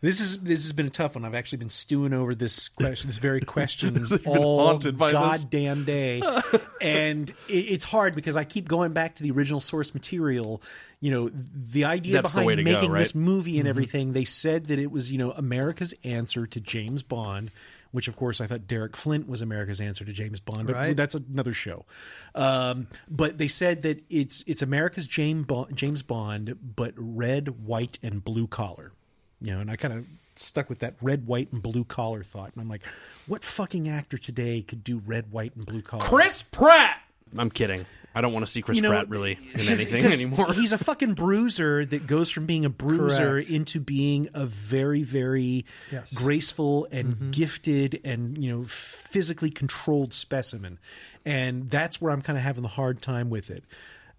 [0.00, 1.24] This is this has been a tough one.
[1.24, 5.14] I've actually been stewing over this question, this very question been all haunted by this.
[5.14, 6.22] goddamn day,
[6.80, 10.62] and it, it's hard because I keep going back to the original source material.
[11.00, 13.70] You know, the idea That's the behind way to go, making this movie and mm-hmm.
[13.70, 14.12] everything.
[14.12, 17.50] They said that it was you know America's answer to James Bond.
[17.90, 20.96] Which, of course, I thought Derek Flint was America's answer to James Bond, but Right.
[20.96, 21.86] that's another show.
[22.34, 27.98] Um, but they said that it's it's America's James Bond, James Bond, but red, white,
[28.02, 28.92] and blue collar.
[29.40, 30.04] You know, and I kind of
[30.36, 32.52] stuck with that red, white, and blue collar thought.
[32.54, 32.82] And I'm like,
[33.26, 36.04] what fucking actor today could do red, white, and blue collar?
[36.04, 37.00] Chris Pratt.
[37.36, 37.86] I'm kidding.
[38.18, 40.52] I don't want to see Chris You know, Pratt really in anything anymore.
[40.52, 43.48] He's a fucking bruiser that goes from being a bruiser Correct.
[43.48, 46.12] into being a very, very Yes.
[46.12, 50.80] graceful and gifted and you know physically controlled specimen,
[51.24, 53.62] and that's where I'm kind of having the hard time with it.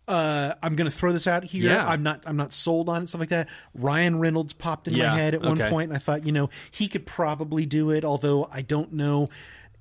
[0.08, 1.66] Uh, I'm going to throw this out here.
[1.70, 1.86] Yeah.
[1.88, 2.24] I'm not.
[2.26, 3.10] I'm not sold on it.
[3.10, 3.48] Stuff like that.
[3.76, 6.50] Ryan Reynolds popped in Yeah, my head at one point, and I thought, you know,
[6.72, 8.06] he could probably do it.
[8.06, 9.28] Although I don't know.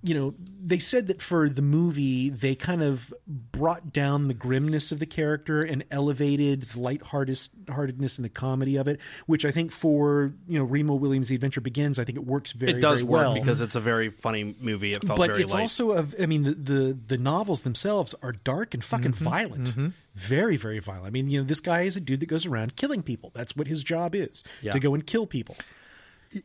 [0.01, 0.35] You know,
[0.65, 5.07] they said that for the movie, they kind of brought down the grimness of the
[5.07, 10.59] character and elevated the lightheartedness and the comedy of it, which I think for you
[10.59, 13.21] know Remo Williams' The Adventure Begins, I think it works very, it does very work
[13.23, 13.35] well.
[13.35, 14.93] because it's a very funny movie.
[14.93, 15.63] It felt but very it's light.
[15.63, 19.75] also a, I mean the, the the novels themselves are dark and fucking Mm-hmm, violent.
[20.15, 21.07] Very very violent.
[21.07, 23.33] I mean you know this guy is a dude that goes around killing people.
[23.35, 24.73] That's what his job is Yeah.
[24.73, 25.57] to go and kill people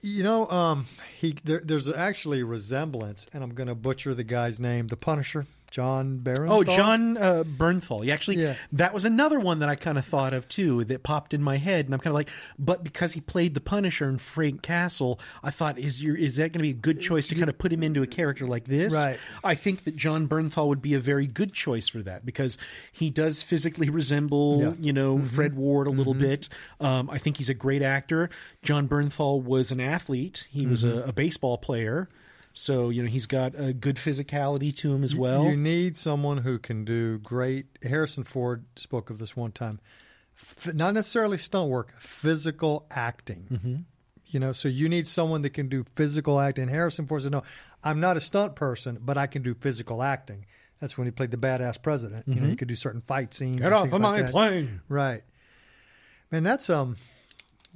[0.01, 0.86] You know, um,
[1.17, 4.95] he there, there's actually a resemblance, and I'm going to butcher the guy's name, the
[4.95, 6.51] Punisher, John Barron.
[6.51, 8.05] Oh, Jon uh, Bernthal.
[8.05, 8.53] Yeah, actually, Yeah.
[8.74, 11.57] that was another one that I kind of thought of too that popped in my
[11.57, 15.19] head, and I'm kind of like, but because he played the Punisher in Frank Castle,
[15.41, 17.57] I thought, is your is that going to be a good choice to kind of
[17.57, 18.93] put him into a character like this?
[18.93, 19.17] Right.
[19.43, 22.55] I think that Jon Bernthal would be a very good choice for that because
[22.91, 24.74] he does physically resemble, Yeah.
[24.80, 26.49] you know, Fred Ward a little bit.
[26.82, 28.30] Um, I think he's a great actor.
[28.61, 30.47] Jon Bernthal was an athlete.
[30.51, 32.07] He was a, a baseball player.
[32.53, 35.45] So you know he's got a good physicality to him as well.
[35.45, 37.65] You need someone who can do great.
[37.81, 39.79] Harrison Ford spoke of this one time.
[40.39, 43.47] F- not necessarily stunt work, physical acting.
[43.51, 43.75] Mm-hmm.
[44.27, 46.67] You know, so you need someone that can do physical acting.
[46.67, 47.41] Harrison Ford said, "No,
[47.83, 50.45] I'm not a stunt person, but I can do physical acting."
[50.79, 52.27] That's when he played the badass president.
[52.27, 53.57] You know, he could do certain fight scenes.
[53.61, 54.31] Get and off of like my that.
[54.31, 54.81] plane.
[54.87, 55.23] Right.
[56.29, 56.97] Man, that's um.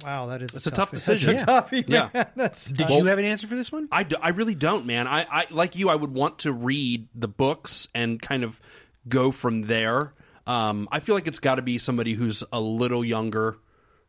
[0.04, 1.36] Wow, that is It's a tough decision.
[1.36, 1.46] That's a
[1.76, 2.10] toughie, Yeah.
[2.14, 2.26] man.
[2.36, 2.96] That's Did tough.
[2.96, 3.88] you have an answer for this one?
[3.90, 5.06] I, d- I really don't, man.
[5.08, 5.88] I, I like you.
[5.90, 8.60] I would want to read the books and kind of
[9.08, 10.14] go from there.
[10.46, 13.58] Um, I feel like it's got to be somebody who's a little younger.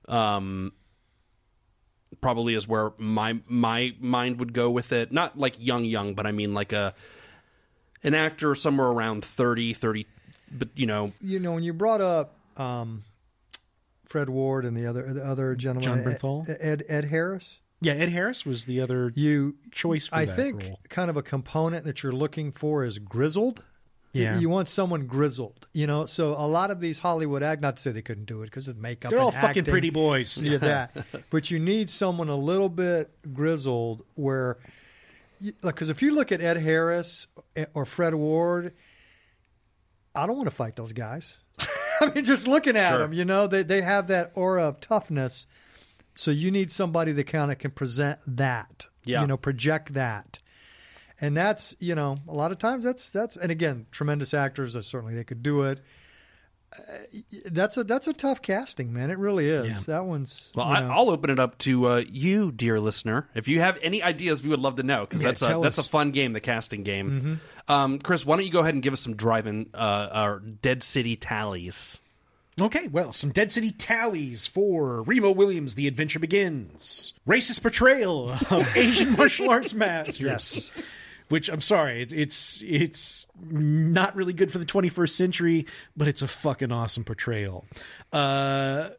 [0.08, 0.74] Um,
[2.22, 5.12] probably is where my my mind would go with it.
[5.12, 6.94] Not like young, young, but I mean like a
[8.04, 10.06] an actor somewhere around 30, 30
[10.52, 13.04] But you know, you know when you brought up um,
[14.10, 16.58] Fred Ward and the other the other gentleman, Jon Ed- Bernthal?
[16.60, 17.62] Ed Ed Harris.
[17.80, 20.80] Yeah, Ed Harris was the other You choice for I think role.
[20.90, 23.64] kind of a component that you're looking for is grizzled.
[24.12, 24.40] Yeah.
[24.40, 25.68] you want someone grizzled.
[25.72, 28.42] You know, so a lot of these Hollywood act not to say they couldn't do
[28.42, 29.12] it because of makeup.
[29.12, 30.42] They're all fucking pretty boys.
[30.42, 31.06] Yeah, that.
[31.30, 34.58] But you need someone a little bit grizzled where,
[35.62, 38.74] because if you look at Ed Harris eh, or Fred Ward,
[40.16, 41.38] I don't want to fight those guys.
[42.02, 45.46] I mean, just looking at them, you know, they, they have that aura of toughness.
[46.16, 49.22] So you need somebody that kind of can present that, Yeah.
[49.22, 50.40] you know, project that.
[51.22, 54.82] And that's, you know, a lot of times that's, that's, and again, tremendous actors, uh,
[54.82, 55.80] certainly they could do it.
[56.78, 56.82] Uh,
[57.46, 59.10] that's a, that's a tough casting, man.
[59.10, 59.88] It really is.
[59.88, 60.92] That one's, well, you I, know.
[60.92, 63.28] I'll open it up to uh, you, dear listener.
[63.34, 65.62] If you have any ideas, we would love to know because Yeah, that's a tell
[65.62, 67.42] that's a fun game, the casting game.
[67.68, 69.78] Um, Chris, why don't you go ahead and give us some driving uh,
[70.12, 72.02] our Dead City tallies?
[72.62, 77.14] Okay, well, some Dead City tallies for Remo Williams, The Adventure Begins.
[77.28, 80.22] Racist portrayal of Asian martial arts masters.
[80.22, 80.72] Yes.
[81.30, 86.22] Which I'm sorry, it's it's it's not really good for the 21st century, but it's
[86.22, 87.66] a fucking awesome portrayal.
[88.12, 88.90] Uh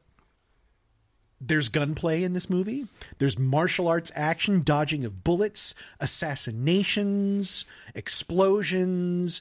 [1.41, 2.87] there's gunplay in this movie.
[3.19, 7.65] There's martial arts action, dodging of bullets, assassinations,
[7.95, 9.41] explosions,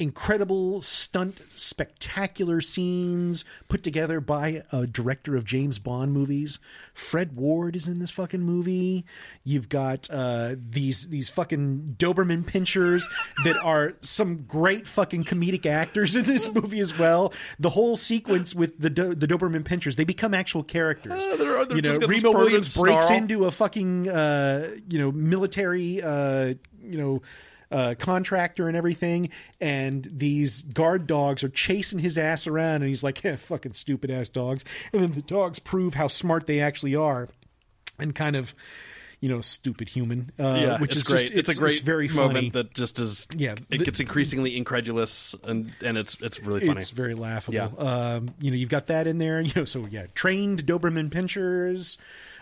[0.00, 6.58] incredible stunt, spectacular scenes put together by a director of James Bond movies.
[6.94, 9.04] Fred Ward is in this fucking movie.
[9.44, 13.08] You've got uh, these these fucking Doberman pinchers
[13.44, 17.32] that are some great fucking comedic actors in this movie as well.
[17.58, 21.26] The whole sequence with the Do- the Doberman pinchers, they become actual characters.
[21.30, 23.18] Ah, they're- they're you know, Remo Williams breaks snarl.
[23.22, 27.22] into a fucking uh, you know military uh, you know
[27.70, 33.04] uh, contractor and everything, and these guard dogs are chasing his ass around, and he's
[33.04, 36.94] like, "Yeah, fucking stupid ass dogs," and then the dogs prove how smart they actually
[36.94, 37.28] are,
[37.98, 38.54] and kind of.
[39.22, 40.32] You know, stupid human.
[40.40, 41.20] Uh, yeah, which it's is great.
[41.20, 42.28] Just, it's, a great it's very funny.
[42.28, 43.28] moment that just is.
[43.36, 46.80] Yeah, it gets increasingly incredulous, and and it's it's really funny.
[46.80, 47.54] It's very laughable.
[47.54, 47.68] Yeah.
[47.76, 49.42] Um, you know, you've got that in there.
[49.42, 51.98] You know, so yeah, trained Doberman pinchers,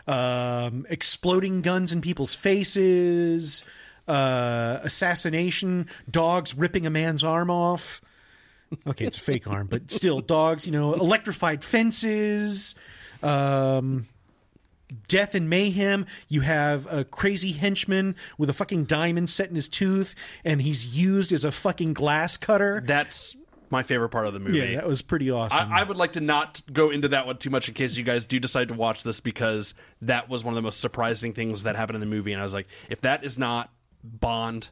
[0.06, 3.64] um, exploding guns in people's faces,
[4.08, 8.00] uh, assassination, dogs ripping a man's arm off.
[8.86, 10.66] Okay, it's a fake arm, but still, dogs.
[10.66, 12.74] You know, electrified fences.
[13.22, 14.06] Um,
[15.06, 16.06] death and mayhem.
[16.28, 20.86] You have a crazy henchman with a fucking diamond set in his tooth, and he's
[20.86, 22.82] used as a fucking glass cutter.
[22.84, 23.36] That's
[23.70, 24.58] my favorite part of the movie.
[24.58, 25.72] Yeah, that was pretty awesome.
[25.72, 28.04] I, I would like to not go into that one too much in case you
[28.04, 31.64] guys do decide to watch this because that was one of the most surprising things
[31.64, 33.70] that happened in the movie, and I was like, if that is not
[34.02, 34.68] Bond,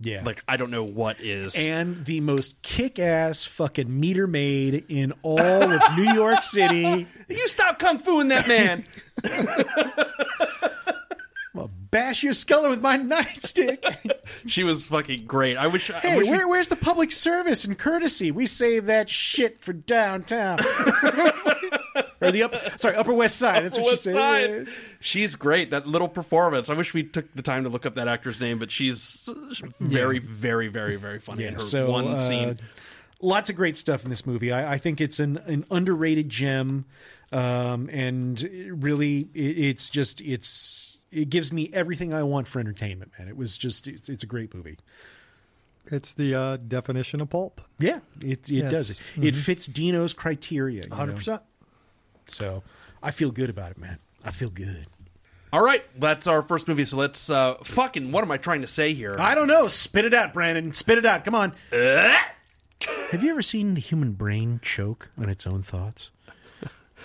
[0.00, 0.22] yeah.
[0.24, 1.56] like I don't know what is.
[1.56, 7.06] and the most kick-ass fucking meter maid in all of New York City.
[7.28, 8.84] you stop kung fuing that man.
[11.96, 13.82] Bash your skull with my nightstick.
[14.46, 15.56] she was fucking great.
[15.56, 15.90] I wish.
[15.90, 18.30] I hey, wish we- where's the public service and courtesy?
[18.30, 20.58] We save that shit for downtown.
[22.20, 23.64] or the up, sorry, Upper West Side.
[23.64, 24.66] That's what West she Side.
[24.66, 24.68] said.
[25.00, 25.70] She's great.
[25.70, 26.68] That little performance.
[26.68, 29.26] I wish we took the time to look up that actor's name, but she's
[29.80, 32.58] very, very, very, very funny in Yeah, her so one uh, scene.
[33.22, 34.52] lots of great stuff in this movie.
[34.52, 36.84] I, I think it's an, an underrated gem,
[37.32, 38.42] um, and
[38.82, 43.12] really, it, it's just it's it gives me everything I want for entertainment.
[43.18, 44.78] Man, it was just it's, it's a great movie.
[45.86, 47.60] It's the uh, definition of pulp.
[47.78, 48.70] Yeah, it it Yes.
[48.72, 48.90] does.
[48.90, 50.82] It, it fits Dino's criteria.
[50.88, 51.40] 100%.
[52.26, 52.62] So
[53.02, 53.98] I feel good about it, man.
[54.24, 54.86] I feel good.
[55.52, 56.84] All right, that's our first movie.
[56.84, 58.10] So let's uh, fucking.
[58.10, 59.14] What am I trying to say here?
[59.18, 59.68] I don't know.
[59.68, 60.72] Spit it out, Brandon.
[60.72, 61.24] Spit it out.
[61.24, 61.52] Come on.
[61.70, 66.10] Have you ever seen the human brain choke on its own thoughts?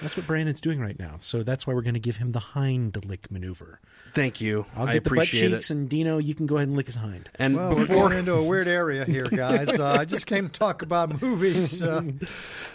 [0.01, 1.17] That's what Brandon's doing right now.
[1.19, 3.79] So that's why we're going to give him the hind lick maneuver.
[4.13, 4.65] Thank you.
[4.75, 5.73] I'll I get the butt cheeks, it.
[5.73, 7.29] and Dino, you can go ahead and lick his hind.
[7.35, 9.79] And Well, we're going into a weird area here, guys.
[9.79, 11.81] Uh, I just came to talk about movies.
[11.81, 12.01] Uh,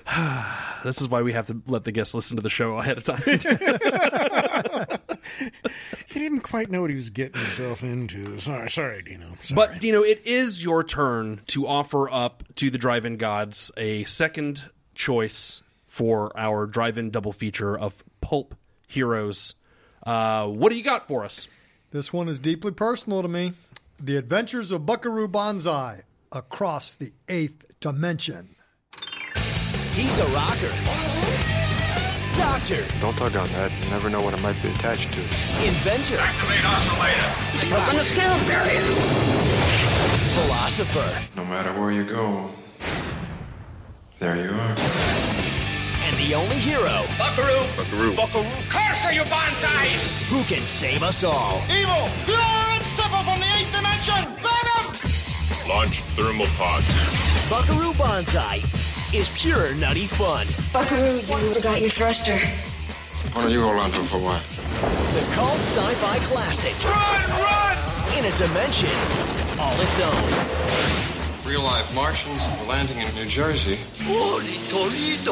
[0.84, 3.04] this is why we have to let the guests listen to the show ahead of
[3.04, 3.22] time.
[6.16, 8.38] He didn't quite know what he was getting himself into.
[8.38, 9.26] Sorry, sorry, Dino.
[9.42, 9.54] Sorry.
[9.54, 14.70] But Dino, it is your turn to offer up to the drive-in gods a second
[14.94, 15.60] choice
[15.96, 18.54] for our drive-in double feature of pulp
[18.86, 19.54] heroes.
[20.04, 21.48] Uh, what do you got for us?
[21.90, 23.54] this one is deeply personal to me.
[23.98, 28.56] The Adventures of Buckaroo Banzai Across the Eighth Dimension.
[29.94, 30.70] He's a rocker.
[32.36, 33.72] Doctor, Don't tug on that.
[33.82, 35.20] You never know what it might be attached to.
[35.66, 37.52] inventor, Activate oscillator.
[37.54, 38.82] It's broken the sound barrier.
[40.36, 42.50] philosopher, No matter where you go,
[44.18, 45.45] there you are.
[46.16, 47.60] And the only hero Buckaroo!
[47.76, 48.16] Buckaroo!
[48.16, 48.44] Buckaroo!
[48.70, 49.86] Curse you, Banzai!
[50.32, 51.60] who can save us all.
[51.68, 52.08] Evil!
[52.24, 54.24] Pure and simple from the eighth dimension!
[54.40, 54.86] Venom!
[55.68, 56.82] Launch thermal pod.
[57.50, 58.62] Buckaroo Banzai
[59.12, 60.46] is pure nutty fun.
[60.72, 62.38] Buckaroo, you forgot your thruster.
[63.34, 64.42] Why don't you hold on to it for a while?
[65.12, 66.76] The cult sci-fi classic.
[66.82, 67.28] Run!
[67.44, 67.76] Run!
[68.16, 68.88] In a dimension
[69.60, 71.05] all its own.
[71.46, 73.78] Real life Martians landing in New Jersey.
[74.02, 75.30] Holy Toledo!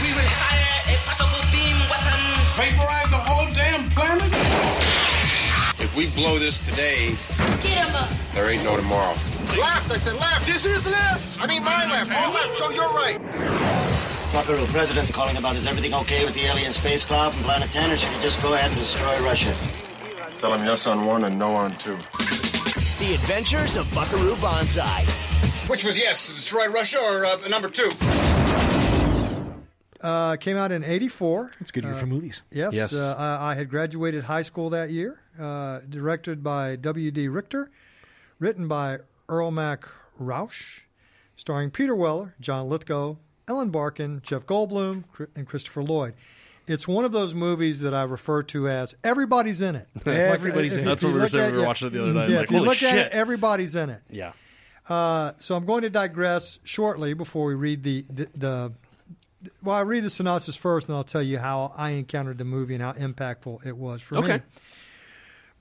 [0.00, 2.20] We will fire a portable beam weapon!
[2.56, 4.32] Vaporize the whole damn planet?
[5.78, 7.08] If we blow this today,
[7.60, 8.08] Get him up!
[8.32, 9.12] there ain't no tomorrow.
[9.60, 9.90] Left!
[9.90, 10.46] I said left!
[10.46, 11.38] This is left!
[11.38, 12.10] I mean my left!
[12.10, 12.58] Your left!
[12.58, 13.20] Go your right!
[14.32, 17.90] Buckaroo, the president's calling about is everything okay with the alien spacecraft from Planet 10,
[17.90, 19.54] or should we just go ahead and destroy Russia?
[20.38, 21.98] Tell him yes on one and no on two.
[23.00, 25.04] The Adventures of Buckaroo Banzai.
[25.70, 27.90] Which was yes, destroy Russia or uh, number two?
[30.02, 31.52] Uh, came out in 84.
[31.60, 32.42] it's good year for movies.
[32.52, 32.94] Yes, Yes.
[32.94, 35.18] Uh, I, I had graduated high school that year.
[35.40, 37.26] Uh, directed by W.D.
[37.28, 37.70] Richter,
[38.38, 38.98] written by
[39.30, 39.88] Earl Mac
[40.18, 40.80] Rausch,
[41.36, 43.16] starring Peter Weller, John Lithgow,
[43.48, 46.12] Ellen Barkin, Jeff Goldblum, and Christopher Lloyd.
[46.70, 49.86] It's one of those movies that I refer to as everybody's in it.
[50.06, 50.84] Everybody's in it.
[50.86, 52.30] That's what we were saying at- when we were watching it the other night.
[52.30, 54.02] Yeah, like, if you holy look at it, everybody's in it.
[54.08, 54.32] yeah.
[54.88, 58.72] Uh, so I'm going to digress shortly before we read the, the the
[59.62, 62.74] well, I read the synopsis first, and I'll tell you how I encountered the movie
[62.74, 64.36] and how impactful it was for Okay.
[64.38, 64.42] me.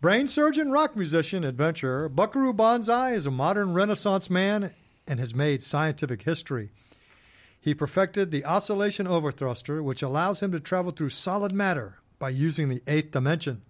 [0.01, 4.71] Brain surgeon, rock musician, adventurer, Buckaroo Banzai is a modern Renaissance man
[5.07, 6.69] and has made scientific history.
[7.61, 12.69] He perfected the oscillation overthruster, which allows him to travel through solid matter by using
[12.69, 13.61] the eighth dimension.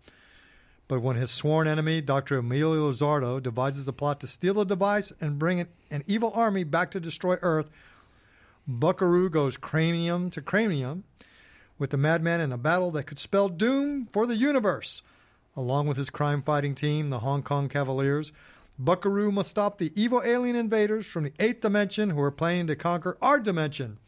[0.88, 2.38] But when his sworn enemy, Dr.
[2.38, 6.92] Emilio Lizardo, devises a plot to steal the device and bring an, evil army back
[6.92, 7.70] to destroy Earth,
[8.68, 11.04] Buckaroo goes cranium to cranium
[11.78, 15.02] with the madman in a battle that could spell doom for the universe.
[15.56, 18.32] Along with his crime fighting team, the Hong Kong Cavaliers,
[18.80, 22.76] Buckaroo must stop the evil alien invaders from the eighth dimension who are planning to
[22.78, 24.00] conquer our dimension.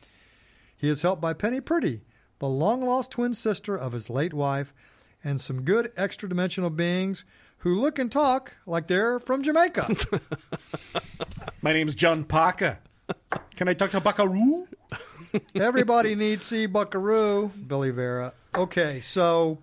[0.78, 2.00] He is helped by Penny Priddy,
[2.40, 4.74] the long lost twin sister of his late wife,
[5.24, 7.26] and some good extra dimensional beings
[7.60, 9.94] who look and talk like they're from Jamaica.
[11.62, 12.80] My name's John Parker.
[13.58, 14.68] Can I talk to Buckaroo?
[15.54, 18.34] Everybody needs to see Buckaroo, Billy Vera.
[18.56, 19.60] Okay, so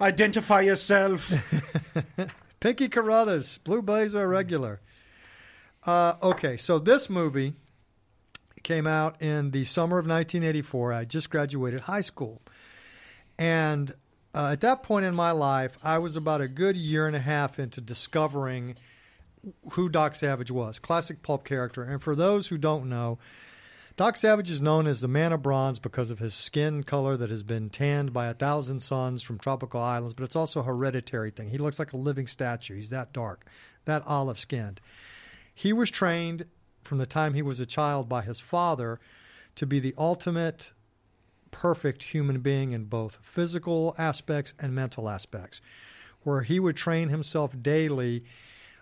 [0.00, 1.30] Identify yourself.
[2.60, 4.80] Pinky Carruthers, Blue Blazer regular.
[5.86, 7.54] Uh, okay, so this movie
[8.62, 10.92] came out in the summer of 1984.
[10.92, 12.42] I just graduated high school.
[13.38, 13.90] And
[14.34, 17.20] uh, at that point in my life, I was about a good year and a
[17.20, 18.76] half into discovering
[19.72, 21.82] who Doc Savage was, classic pulp character.
[21.82, 23.18] And for those who don't know,
[23.96, 27.28] Doc Savage is known as the man of bronze because of his skin color that
[27.28, 31.30] has been tanned by a thousand suns from tropical islands, but it's also a hereditary
[31.30, 31.48] thing.
[31.48, 32.76] He looks like a living statue.
[32.76, 33.44] He's that dark,
[33.84, 34.80] that olive skinned.
[35.54, 36.46] He was trained
[36.82, 38.98] from the time he was a child by his father
[39.56, 40.72] to be the ultimate
[41.50, 45.60] perfect human being in both physical aspects and mental aspects,
[46.22, 48.24] where he would train himself daily.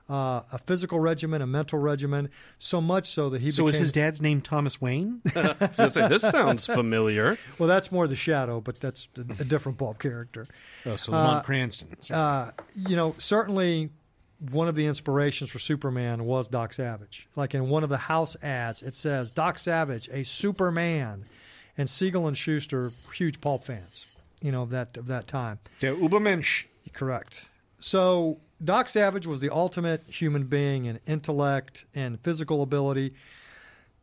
[0.08, 3.68] Uh, a physical regimen, a mental regimen, so much so that he so became.
[3.68, 5.20] is his dad's name Thomas Wayne?
[5.36, 7.36] I was say, this sounds familiar.
[7.58, 10.46] Well, that's more the shadow, but that's a, a different pulp character.
[10.86, 11.94] Oh, so Lamont Cranston.
[12.10, 13.90] Uh, you know, certainly
[14.50, 17.28] one of the inspirations for Superman was Doc Savage.
[17.34, 21.24] Like in one of the house ads, it says Doc Savage, a Superman,
[21.76, 25.58] and Siegel and Shuster, huge pulp fans, you know, of that of that time.
[25.80, 26.64] Der Übermensch.
[26.92, 27.48] Correct.
[27.80, 33.14] So Doc Savage was the ultimate human being in intellect and physical ability.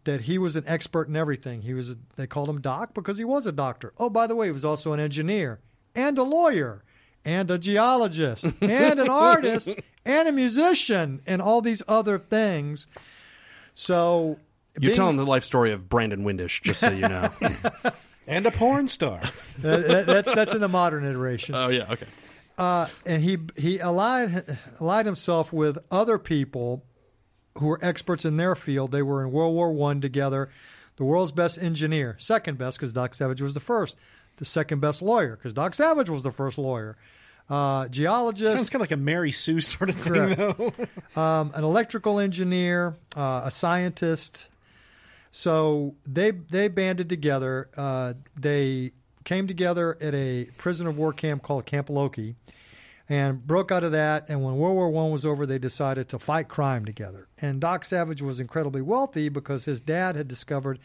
[0.05, 1.63] That he was an expert in everything.
[1.63, 1.97] He was.
[2.15, 3.91] They called him Doc because he was a doctor.
[3.97, 5.59] Oh, by the way, he was also an engineer
[5.95, 6.83] and a lawyer
[7.25, 9.67] and a geologist and an artist
[10.05, 12.85] and a musician and all these other things.
[13.73, 14.37] So
[14.79, 17.31] You're being- telling the life story of Brandon Windish, just so you know.
[18.27, 19.21] and a porn star.
[19.59, 21.55] That- that- that's that's in the modern iteration.
[21.55, 22.07] oh yeah, okay.
[22.57, 26.83] Uh, and he he allied allied himself with other people
[27.57, 28.91] who were experts in their field.
[28.91, 30.49] They were in World War One together.
[30.97, 33.97] The world's best engineer, second best because Doc Savage was the first.
[34.37, 36.97] The second best lawyer because Doc Savage was the first lawyer.
[37.49, 40.73] Uh, geologist, Sounds kind of like a Mary Sue sort of thing, though.
[41.21, 44.49] um, an electrical engineer, uh, a scientist.
[45.31, 47.69] So they they banded together.
[47.75, 48.91] Uh, they
[49.25, 52.35] came together at a prisoner of war camp called Camp Loki,
[53.09, 54.25] and broke out of that.
[54.29, 57.27] And when World War One was over, they decided to fight crime together.
[57.41, 60.79] And Doc Savage was incredibly wealthy because his dad had discovered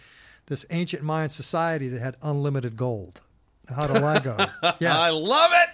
[0.46, 3.20] this ancient Mayan society that had unlimited gold.
[3.74, 4.36] How do I go?
[4.80, 4.96] Yes.
[4.96, 5.68] I love it.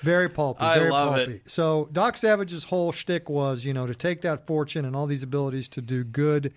[0.00, 0.62] Very pulpy.
[0.62, 1.26] I very love it.
[1.26, 1.40] pulpy.
[1.46, 5.22] So Doc Savage's whole shtick was, you know, to take that fortune and all these
[5.22, 6.52] abilities to do good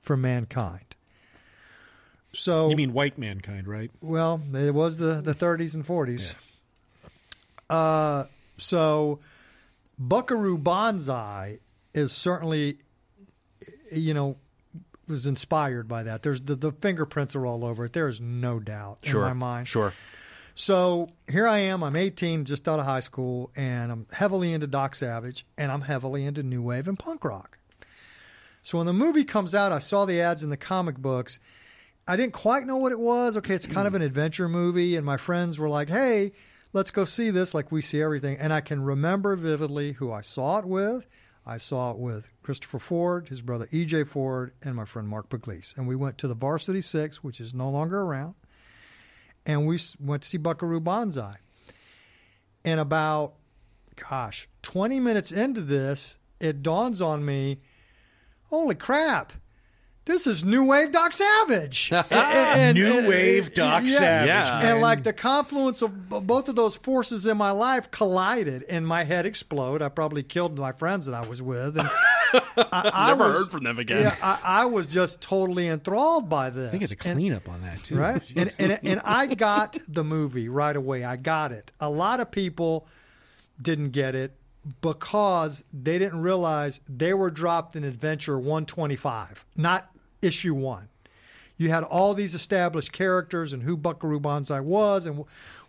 [0.00, 0.89] for mankind.
[2.32, 3.90] So You mean white mankind, right?
[4.00, 6.34] well, it was the, the 30s and 40s.
[7.68, 8.24] Uh,
[8.56, 9.18] so
[9.98, 11.58] Buckaroo Banzai
[11.94, 12.78] is certainly,
[13.92, 14.36] you know,
[15.08, 16.22] was inspired by that.
[16.22, 17.92] There's the, the fingerprints are all over it.
[17.92, 19.22] There is no doubt Sure.
[19.22, 19.68] in my mind.
[19.68, 19.92] Sure.
[20.54, 21.82] So here I am.
[21.82, 25.82] I'm 18, just out of high school, and I'm heavily into Doc Savage, and I'm
[25.82, 27.58] heavily into new wave and punk rock.
[28.62, 31.38] So when the movie comes out, I saw the ads in the comic books.
[32.10, 33.36] I didn't quite know what it was.
[33.36, 34.06] Okay, it's kind of an mm.
[34.06, 36.32] adventure movie, and my friends were like, "Hey,
[36.72, 40.20] let's go see this." Like we see everything, and I can remember vividly who I
[40.20, 41.06] saw it with.
[41.46, 44.04] I saw it with Christopher Ford, his brother E.J.
[44.04, 47.54] Ford, and my friend Mark Pugliese, and we went to the Varsity Six, which is
[47.54, 48.34] no longer around
[49.46, 51.36] and we went to see Buckaroo Banzai.
[52.64, 53.34] And about,
[54.08, 57.60] gosh, 20 minutes into this, it dawns on me,
[58.44, 59.32] holy crap,
[60.06, 61.92] this is New Wave Doc Savage.
[62.10, 64.60] And- New Wave Doc yeah, Savage, Yeah.
[64.72, 69.04] And like the confluence of both of those forces in my life collided, and my
[69.04, 69.82] head exploded.
[69.82, 71.78] I probably killed my friends that I was with.
[71.78, 71.88] And
[72.56, 74.02] I, I Never was- heard from them again.
[74.04, 76.68] Yeah, I, I was just totally enthralled by this.
[76.68, 77.96] I think it's a And- cleanup on that, too.
[77.96, 78.22] right?
[78.36, 81.04] and, and and I got the movie right away.
[81.04, 81.70] I got it.
[81.78, 82.86] A lot of people
[83.60, 84.34] didn't get it
[84.80, 89.90] because they didn't realize they were dropped in Adventure 125, not
[90.20, 90.88] issue one.
[91.56, 95.24] You had all these established characters and who Buckaroo Banzai was and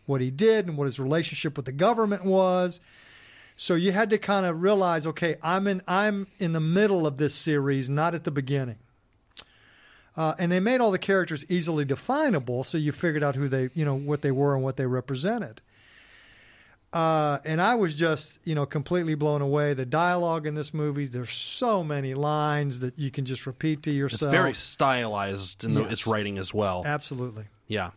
[0.06, 2.80] what he did and what his relationship with the government was.
[3.58, 7.18] So you had to kind of realize, okay, I'm in I'm in the middle of
[7.18, 8.78] this series, not at the beginning.
[10.16, 13.70] Uh, and they made all the characters easily definable, so you figured out who they,
[13.74, 15.62] you know, what they were and what they represented.
[16.94, 19.74] Uh, and I was just, you know, completely blown away.
[19.74, 23.92] The dialogue in this movie, there's so many lines that you can just repeat to
[23.92, 24.24] yourself.
[24.24, 25.92] It's very stylized in the, Yes.
[25.94, 26.84] its writing as well.
[26.86, 27.46] Absolutely.
[27.68, 27.92] Yeah.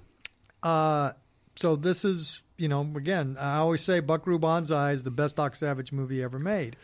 [0.62, 1.12] Uh,
[1.56, 5.56] so this is, you know, again, I always say Buckaroo Banzai is the best Doc
[5.56, 6.76] Savage movie ever made.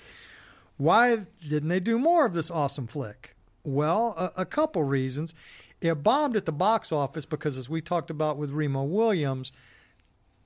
[0.79, 3.37] Why didn't they do more of this awesome flick?
[3.63, 5.35] Well, a, a couple reasons.
[5.81, 9.53] It bombed at the box office because, as we talked about with Remo Williams,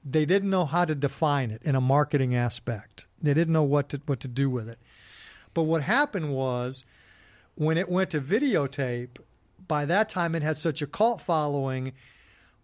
[0.04, 3.06] they didn't know how to define it in a marketing aspect.
[3.22, 4.78] They didn't know what to what to do with it.
[5.54, 6.84] But what happened was
[7.54, 9.18] when it went to videotape,
[9.66, 11.92] by that time it had such a cult following.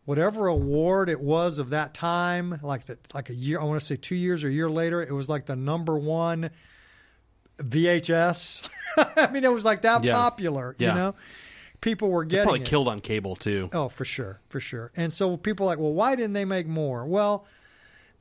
[0.06, 3.86] Whatever award it was of that time, like the, like a year, I want to
[3.86, 6.50] say two years or a year later, it was like the number one
[7.58, 8.68] VHS.
[8.96, 10.14] I mean, it was like that Yeah.
[10.14, 10.74] popular.
[10.78, 10.88] Yeah.
[10.88, 11.14] You know,
[11.80, 12.66] people were It getting probably it.
[12.66, 13.70] killed on cable too.
[13.72, 14.92] Oh, for sure, for sure.
[14.96, 17.04] And so people are like, well, why didn't they make more?
[17.06, 17.46] Well,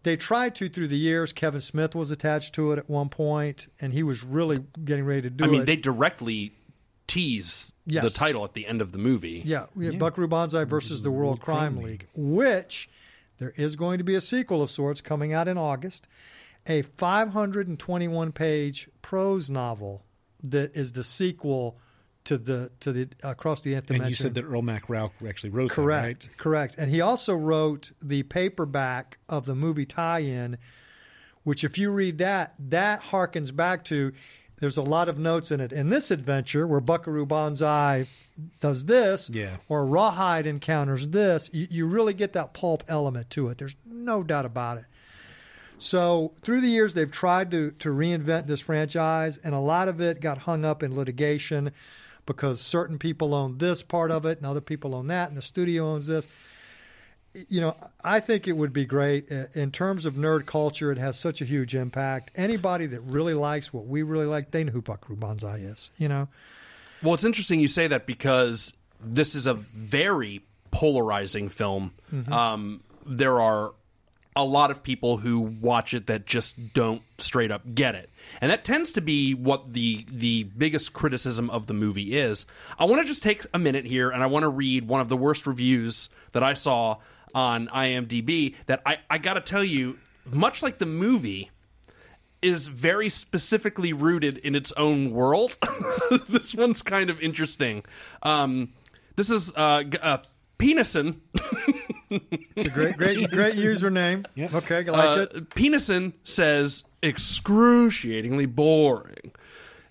[0.04, 1.34] they tried to through the years.
[1.34, 5.24] Kevin Smith was attached to it at one point, and he was really getting ready
[5.24, 5.66] to do I mean, it.
[5.66, 6.54] they directly
[7.08, 9.42] tease the title at the end of the movie.
[9.46, 12.88] yeah, we had Buckaroo Banzai versus the World Crime League, which
[13.40, 16.08] there is going to be a sequel of sorts coming out in August,
[16.68, 20.06] a 521 page prose novel
[20.44, 21.78] that is the sequel
[22.30, 25.50] to the to the across the nth And you said that Earl Mac Rauch actually
[25.50, 26.76] wrote Correct, that, correct.
[26.78, 30.60] And he also wrote the paperback of the movie tie-in,
[31.44, 34.14] which if you read that, that harkens back to
[34.60, 35.72] there's a lot of notes in it.
[35.72, 38.06] In this adventure where Buckaroo Banzai
[38.60, 39.56] does this, Yeah.
[39.68, 43.58] or Rawhide encounters this, you, you really get that pulp element to it.
[43.58, 44.86] There's no doubt about it.
[45.80, 50.00] So through the years, they've tried to to reinvent this franchise, and a lot of
[50.00, 51.72] it got hung up in litigation
[52.30, 55.42] because certain people own this part of it, and other people own that, and the
[55.42, 56.28] studio owns this.
[57.48, 60.92] You know, I think it would be great Uh, in terms of nerd culture.
[60.92, 62.32] It has such a huge impact.
[62.36, 65.92] Anybody that really likes what we really like, they know who Buckaroo Banzai is.
[65.98, 66.28] You know,
[67.02, 71.92] Well, it's interesting you say that because this is a very polarizing film.
[72.14, 72.32] Mhm.
[72.32, 73.74] Um, there are
[74.36, 78.10] a lot of people who watch it that just don't straight up get it,
[78.42, 82.46] and that tends to be what the the biggest criticism of the movie is.
[82.78, 85.10] I want to just take a minute here, and I want to read one of
[85.10, 86.98] the worst reviews that I saw
[87.34, 88.56] on IMDb.
[88.68, 91.52] That I I got to tell you, much like the movie
[92.42, 95.58] is very specifically rooted in its own world.
[96.30, 97.84] this one's kind of interesting.
[98.24, 98.70] Um,
[99.16, 100.18] this is uh, uh,
[100.60, 101.22] Penison.
[102.10, 104.26] it's a great, great, great username.
[104.54, 105.50] Okay, I like uh, it.
[105.52, 109.32] Penison says excruciatingly boring.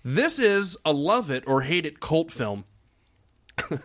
[0.03, 2.63] This is a love it or hate it cult film.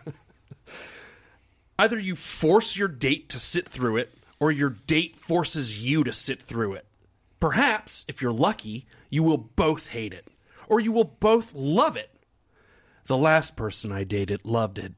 [1.77, 6.13] Either you force your date to sit through it, or your date forces you to
[6.13, 6.85] sit through it.
[7.39, 10.27] Perhaps, if you're lucky, you will both hate it,
[10.67, 12.11] or you will both love it.
[13.05, 14.93] The last person I dated loved it.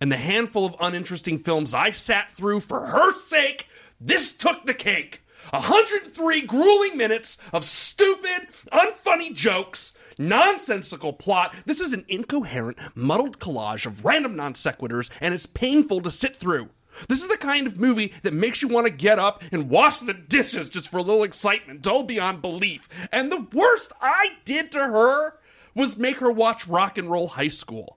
[0.00, 3.66] And the handful of uninteresting films I sat through for her sake,
[4.00, 5.22] this took the cake.
[5.50, 11.54] 103 grueling minutes of stupid, unfunny jokes, nonsensical plot.
[11.66, 16.36] This is an incoherent, muddled collage of random non sequiturs, and it's painful to sit
[16.36, 16.70] through.
[17.08, 19.98] This is the kind of movie that makes you want to get up and wash
[19.98, 22.88] the dishes just for a little excitement, dull beyond belief.
[23.12, 25.34] And the worst I did to her
[25.74, 27.96] was make her watch Rock and Roll High School.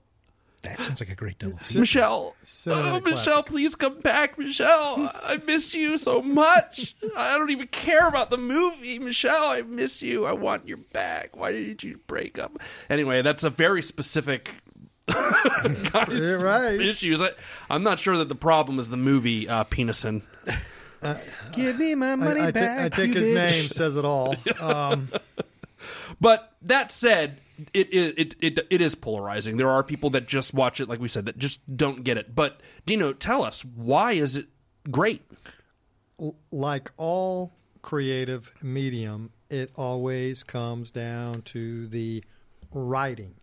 [0.63, 1.59] That sounds like a great double.
[1.75, 3.05] Michelle, Cinematic oh, classic.
[3.05, 5.11] Michelle, please come back, Michelle.
[5.13, 6.95] I miss you so much.
[7.17, 9.43] I don't even care about the movie, Michelle.
[9.45, 10.25] I miss you.
[10.25, 11.35] I want your back.
[11.35, 12.57] Why did you break up?
[12.89, 14.51] Anyway, that's a very specific
[15.07, 16.79] guy's right.
[16.79, 17.21] issues.
[17.21, 17.31] I,
[17.69, 20.21] I'm not sure that the problem is the movie uh, Penison.
[21.01, 21.17] Uh,
[21.51, 22.93] Give me my money I, I, thi- back.
[22.93, 23.33] I think you his bitch.
[23.35, 24.35] name says it all.
[24.61, 25.09] Um,
[26.21, 27.39] But that said,
[27.73, 29.57] it, it it it is polarizing.
[29.57, 32.35] There are people that just watch it, like we said, that just don't get it.
[32.35, 34.47] But Dino, tell us why is it
[34.89, 35.21] great?
[36.51, 42.23] like all creative medium, it always comes down to the
[42.71, 43.35] writing.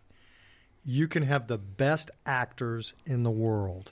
[0.83, 3.91] You can have the best actors in the world.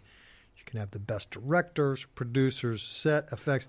[0.58, 3.68] You can have the best directors, producers, set effects.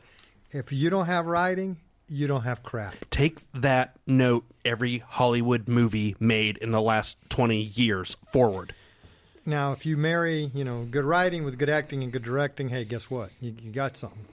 [0.51, 1.76] If you don't have writing,
[2.11, 2.95] you don't have crap.
[3.11, 8.75] Take that note every Hollywood movie made in the last 20 years forward.
[9.47, 12.85] Now, if you marry, you know, good writing with good acting and good directing, hey,
[12.85, 13.31] guess what?
[13.41, 14.27] You, you got something.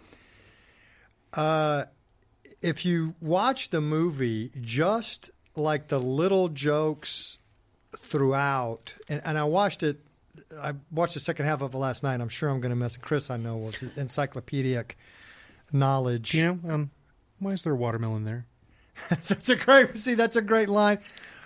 [1.33, 1.85] Uh,
[2.61, 7.37] if you watch the movie, just like the little jokes
[7.95, 10.01] throughout, and, and I watched it,
[10.59, 12.19] I watched the second half of it last night.
[12.21, 12.97] I'm sure I'm going to mess.
[12.97, 14.97] Chris, I know was encyclopedic
[15.71, 16.33] knowledge.
[16.33, 16.91] You know, um,
[17.39, 18.45] why is there a watermelon there?
[19.09, 19.97] that's a great.
[19.99, 20.99] See, that's a great line.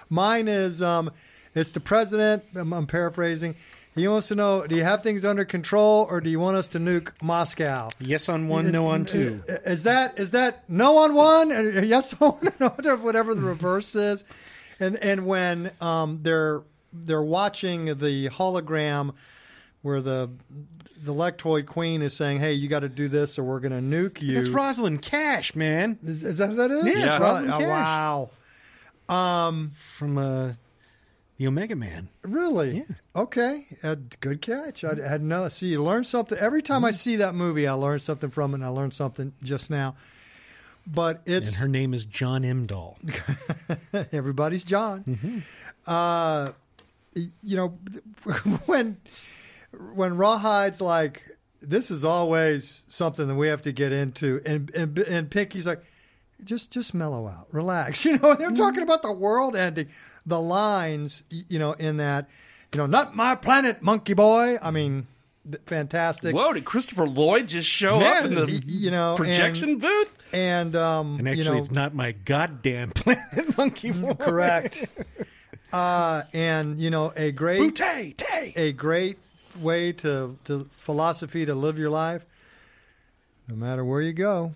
[0.10, 1.12] Mine is, um,
[1.54, 2.44] it's the president.
[2.56, 3.56] I'm, I'm paraphrasing.
[3.94, 6.70] He wants to know: Do you have things under control, or do you want us
[6.70, 7.90] to nuke Moscow?
[8.00, 9.44] Yes on one, no on two.
[9.48, 11.52] Is that is that no on one?
[11.52, 12.54] Uh, Yes on one?
[12.60, 14.24] No, whatever the reverse is.
[14.80, 16.64] And and when um, they're
[16.94, 19.14] they're watching the hologram
[19.82, 20.30] where the
[21.02, 23.98] the Lectroid Queen is saying, "Hey, you got to do this, or we're going to
[23.98, 25.98] nuke you." That's Rosalind Cash, man.
[26.06, 26.86] Is, is that what that is?
[26.86, 27.22] Yeah, it's Right.
[27.22, 28.30] Rosalind Oh, Cash.
[29.10, 29.48] wow.
[29.48, 30.54] Um, From uh,
[31.38, 32.10] the Omega Man.
[32.22, 32.78] Really?
[32.78, 32.96] Yeah.
[33.16, 33.66] Okay.
[33.84, 34.84] Uh, good catch.
[34.84, 35.50] I had no.
[35.50, 36.86] See, you learn something every time Mm-hmm.
[36.86, 37.68] I see that movie.
[37.68, 38.56] I learn something from it.
[38.56, 39.96] and I learned something just now.
[40.88, 42.96] But it's and her name is John Emdall.
[44.14, 45.04] everybody's John.
[45.04, 45.40] Mm-hmm.
[45.86, 46.50] Uh,
[47.14, 47.68] you know,
[48.66, 48.98] when
[49.94, 51.24] when Rawhide's like,
[51.62, 55.84] this is always something that we have to get into, and and, and Pinky's like,
[56.44, 58.04] just just mellow out, relax.
[58.12, 59.88] You know, they're talking about the world ending.
[60.26, 62.30] The lines, you know, in that,
[62.74, 64.58] you know, not my planet, monkey boy.
[64.62, 65.08] I mean,
[65.66, 66.36] fantastic.
[66.36, 70.18] Whoa, did Christopher Lloyd just show Yeah, up in the you know, projection and- booth?
[70.34, 74.14] And um, And actually, you know, it's not my goddamn planet, Monkey Boy.
[74.14, 74.86] correct.
[75.74, 78.54] uh, and you know, a great Booty, tay.
[78.56, 79.18] a great
[79.58, 82.26] way to to philosophy to live your life.
[83.48, 84.54] No matter where you go,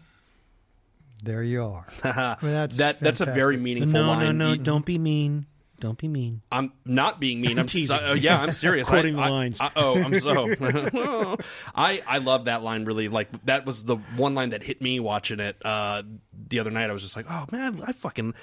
[1.23, 1.87] there you are.
[2.03, 3.61] I mean, that's that that's a very fantastic.
[3.61, 4.19] meaningful no, line.
[4.25, 5.45] no, no, You- don't be mean.
[5.77, 6.41] Don't be mean.
[6.53, 7.59] I'm not being mean.
[7.59, 7.97] I'm Teasing.
[7.97, 8.87] so- uh, yeah, I'm serious.
[8.89, 9.59] Quoting I, the I- lines.
[9.61, 11.35] I- oh, I'm so.
[11.75, 12.85] I I love that line.
[12.85, 16.03] Really, like that was the one line that hit me watching it uh,
[16.47, 16.89] the other night.
[16.89, 18.33] I was just like, oh man, I fucking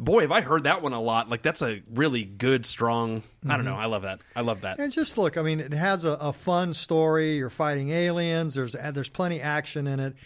[0.00, 1.28] boy, have I heard that one a lot.
[1.28, 3.22] Like that's a really good, strong.
[3.48, 3.76] I don't know.
[3.76, 4.20] I love that.
[4.34, 4.78] I love that.
[4.78, 7.36] And just look, I mean, it has a, a fun story.
[7.36, 8.54] You're fighting aliens.
[8.54, 10.16] There's there's plenty action in it.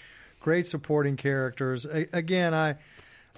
[0.40, 1.84] Great supporting characters.
[1.84, 2.76] A, again, I,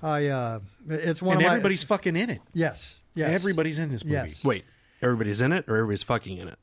[0.03, 1.55] I, uh, it's one and of my.
[1.55, 2.41] everybody's fucking in it.
[2.55, 3.35] yes, yes.
[3.35, 4.15] Everybody's in this movie.
[4.15, 4.65] Yes, Wait,
[5.01, 6.59] everybody's in it, or everybody's fucking in it?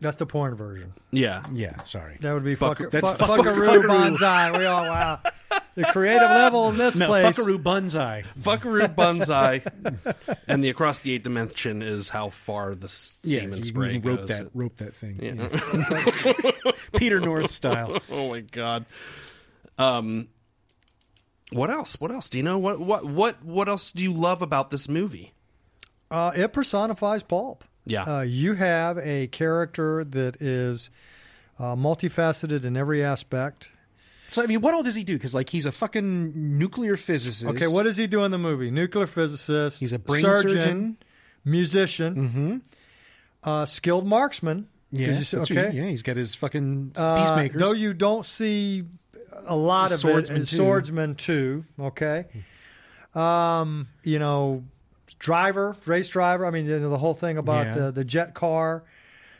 [0.00, 0.92] That's the porn version.
[1.10, 1.42] Yeah.
[1.52, 2.16] Yeah, sorry.
[2.20, 4.16] That would be Fuck- fucker, that's fu- fuck- fuckaroo fuckaroo.
[4.16, 4.58] bonsai.
[4.58, 5.18] We all wow.
[5.76, 7.24] The creative level in this No, place.
[7.38, 8.24] fuckaroo bunzai.
[8.40, 10.14] Fuckaroo Bunzai,
[10.48, 12.88] and the across the eight dimension is how far the
[13.22, 14.28] Yeah, semen you spray can rope goes.
[14.28, 15.18] that, rope that thing.
[15.22, 15.48] Yeah.
[16.64, 16.72] Yeah.
[16.98, 17.98] Peter North style.
[18.10, 18.84] oh my god.
[19.78, 20.28] Um,
[21.52, 22.00] what else?
[22.00, 22.28] What else?
[22.28, 25.32] Do you know what what what what else do you love about this movie?
[26.10, 27.64] Uh, it personifies pulp.
[27.90, 28.02] Yeah.
[28.04, 30.90] Uh, you have a character that is
[31.58, 33.70] uh, multifaceted in every aspect.
[34.30, 35.14] So I mean, what all does he do?
[35.14, 37.44] Because like he's a fucking nuclear physicist.
[37.46, 38.70] Okay, what does he do in the movie?
[38.70, 39.80] Nuclear physicist.
[39.80, 40.96] He's a brain surgeon, surgeon.
[41.44, 42.56] musician, Mm-hmm.
[43.50, 44.68] uh, skilled marksman.
[44.92, 45.64] you Yes, see- that's okay.
[45.66, 45.74] right.
[45.74, 47.60] Yeah, he's got his fucking Uh, peacemakers.
[47.60, 48.84] though you don't see
[49.46, 50.56] a lot of Swordsman it, too.
[50.56, 51.64] swordsman too.
[51.80, 52.26] Okay,
[53.14, 54.62] um, you know,
[55.18, 56.46] driver, race driver.
[56.46, 57.74] I mean, you know, the whole thing about Yeah.
[57.74, 58.84] the the jet car.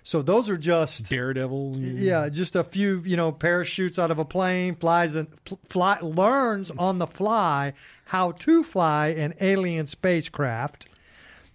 [0.02, 1.76] So those are just Daredevil.
[1.78, 5.28] yeah, just a few you know parachutes out of a plane, flies and
[5.68, 7.74] fly learns on the fly
[8.06, 10.86] how to fly an alien spacecraft.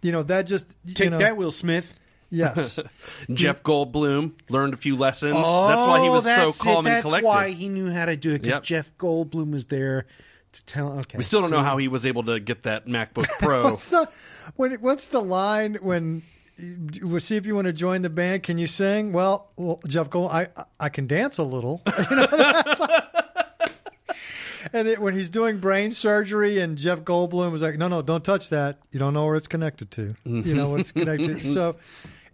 [0.02, 1.96] You know that just Take you know, that, Will Smith.
[2.30, 2.80] Yes.
[3.34, 5.34] Jeff Goldblum learned a few lessons.
[5.36, 6.90] that's why he oh, was so Oh, calm it.
[6.90, 7.14] and That's collected.
[7.14, 8.42] That's why he knew how to do it.
[8.42, 8.64] Because Yep.
[8.64, 10.06] Jeff Goldblum was there
[10.64, 11.00] tell.
[11.00, 13.72] Okay, we still don't know how he was able to get that MacBook Pro.
[13.72, 14.10] What's the,
[14.56, 16.24] when, what's the line when
[17.02, 18.44] we'll see if you want to join the band?
[18.44, 19.12] Can you sing?
[19.12, 20.48] Well, well Jeff Gold, I
[20.80, 21.82] I can dance a little.
[22.10, 23.04] You know, that's like-
[24.74, 28.24] and it, when he's doing brain surgery, and Jeff Goldblum was like, "No, no, don't
[28.24, 28.80] touch that.
[28.92, 30.16] You don't know where it's connected to.
[30.26, 31.76] You know what it's connected." So,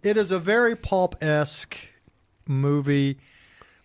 [0.02, 1.76] it is a very pulp esque
[2.46, 3.18] movie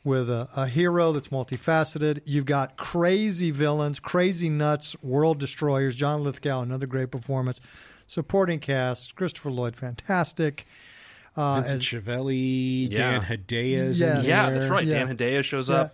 [0.08, 2.22] with a, a hero that's multifaceted.
[2.26, 5.96] You've got crazy villains, crazy nuts, world destroyers.
[5.96, 7.62] John Lithgow, another great performance.
[8.08, 10.66] Supporting cast: Christopher Lloyd, fantastic.
[11.36, 13.12] Uh, Vincent as- Schiavelli, Yeah.
[13.12, 14.26] Dan Hedaya is Yes.
[14.26, 14.86] yeah, that's right.
[14.88, 15.04] Yeah.
[15.06, 15.90] Dan Hedaya shows Yeah.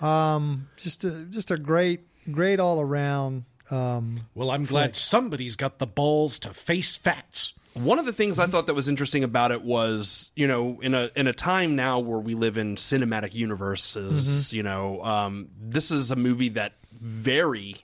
[0.00, 0.04] up.
[0.04, 2.00] um, just a just a great,
[2.30, 3.44] great all around.
[3.70, 7.54] Um, Well, I'm glad somebody's got the balls to face facts.
[7.74, 10.94] One of the things I thought that was interesting about it was, you know, in
[10.94, 15.90] a in a time now where we live in cinematic universes, you know, um, this
[15.90, 17.76] is a movie that very,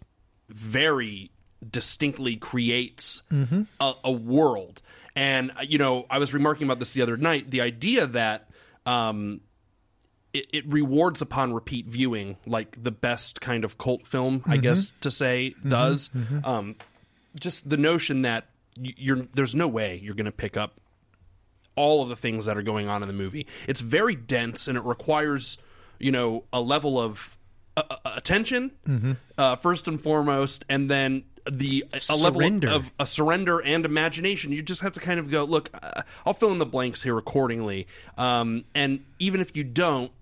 [0.49, 1.31] very
[1.69, 3.23] distinctly creates
[3.81, 4.81] a, a world.
[5.17, 7.51] And uh, you know, I was remarking about this the other night.
[7.51, 8.49] The idea that
[8.87, 9.41] um,
[10.33, 14.93] it, it rewards upon repeat viewing, like the best kind of cult film, I guess
[15.01, 16.11] to say, does.
[16.45, 16.77] Um,
[17.39, 18.47] just the notion that
[18.77, 20.81] you're there's no way you're going to pick up
[21.77, 23.47] all of the things that are going on in the movie.
[23.67, 25.57] It's very dense and it requires,
[25.99, 27.39] you know, a level of
[27.77, 32.69] uh, uh, attention uh, first and foremost, and then the a level Surrender.
[32.69, 34.53] of, of a surrender and imagination.
[34.53, 37.17] You just have to kind of go, look, uh, I'll fill in the blanks here
[37.17, 37.87] accordingly,
[38.19, 40.13] um, and even if you don't,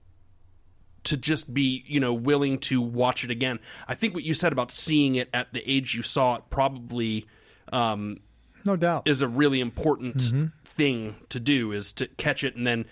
[1.04, 3.58] to just be you know willing to watch it again.
[3.88, 7.26] I think what you said about seeing it at the age you saw it probably
[7.72, 8.20] um,
[8.68, 9.08] no doubt.
[9.08, 10.22] is a really important
[10.64, 12.84] thing to do is to catch it and then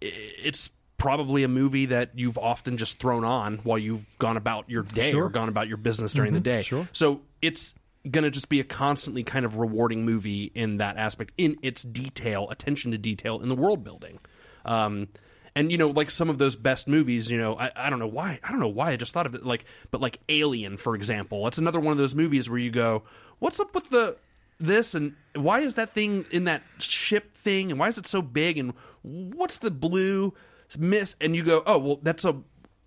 [0.00, 4.82] it's probably a movie that you've often just thrown on while you've gone about your
[4.82, 5.24] day Sure.
[5.24, 6.60] or gone about your business during the day.
[6.62, 6.86] sure.
[6.92, 7.74] So it's
[8.10, 11.82] going to just be a constantly kind of rewarding movie in that aspect, in its
[11.82, 14.18] detail, attention to detail, in the world building.
[14.66, 15.08] Um,
[15.56, 18.06] and you know, like some of those best movies, you know, I, I don't know
[18.06, 20.94] why, I don't know why I just thought of it, like, but like Alien, for
[20.94, 23.02] example, that's another one of those movies where you go,
[23.38, 24.16] what's up with the
[24.60, 28.22] this and why is that thing in that ship thing and why is it so
[28.22, 30.34] big and what's the blue
[30.78, 32.36] mist and you go, oh well, that's a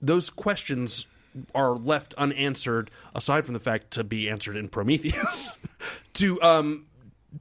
[0.02, 1.08] those questions
[1.56, 5.58] are left unanswered aside from the fact to be answered in Prometheus
[6.14, 6.86] to um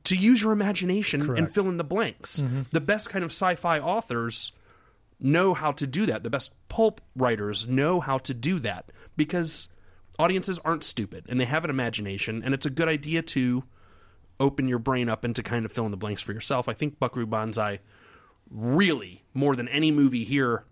[0.05, 2.43] to use your imagination and fill in the blanks.
[2.71, 4.53] The best kind of sci-fi authors
[5.21, 6.23] know how to do that.
[6.23, 9.69] The best pulp writers know how to do that because
[10.19, 13.65] audiences aren't stupid and they have an imagination and it's a good idea to
[14.41, 16.69] open your brain up and to kind of fill in the blanks for yourself.
[16.69, 17.81] I think Buckaroo Banzai
[18.51, 20.65] really more than any movie here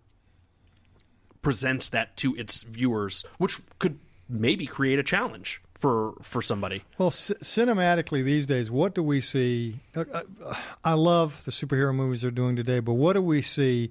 [1.42, 6.84] presents that to its viewers, which could maybe create a challenge for for somebody.
[6.98, 9.76] Well, c- cinematically these days, what do we see?
[9.96, 10.54] Uh, uh,
[10.84, 13.90] I love the superhero movies they're doing today, but what do we see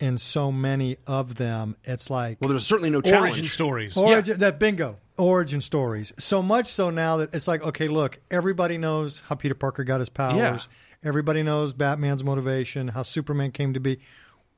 [0.00, 1.76] in so many of them?
[1.84, 3.50] It's like Well, there's certainly no Origin challenge.
[3.50, 3.96] stories.
[3.98, 4.96] Origin, that bingo.
[5.18, 6.12] Origin stories.
[6.18, 10.00] So much so now that it's like, okay, look, everybody knows how Peter Parker got
[10.00, 10.36] his powers.
[10.38, 11.08] Yeah.
[11.08, 14.00] Everybody knows Batman's motivation, how Superman came to be.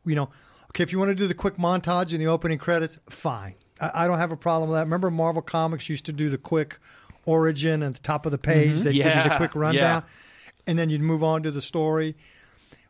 [0.04, 0.30] You know,
[0.70, 3.54] okay, if you want to do the quick montage in the opening credits, fine.
[3.80, 4.84] I, I don't have a problem with that.
[4.84, 6.78] Remember, Marvel Comics used to do the quick
[7.26, 8.78] origin at the top of the page.
[8.78, 8.82] Mhm.
[8.82, 10.08] They give you the quick rundown, yeah.
[10.66, 12.16] and then you'd move on to the story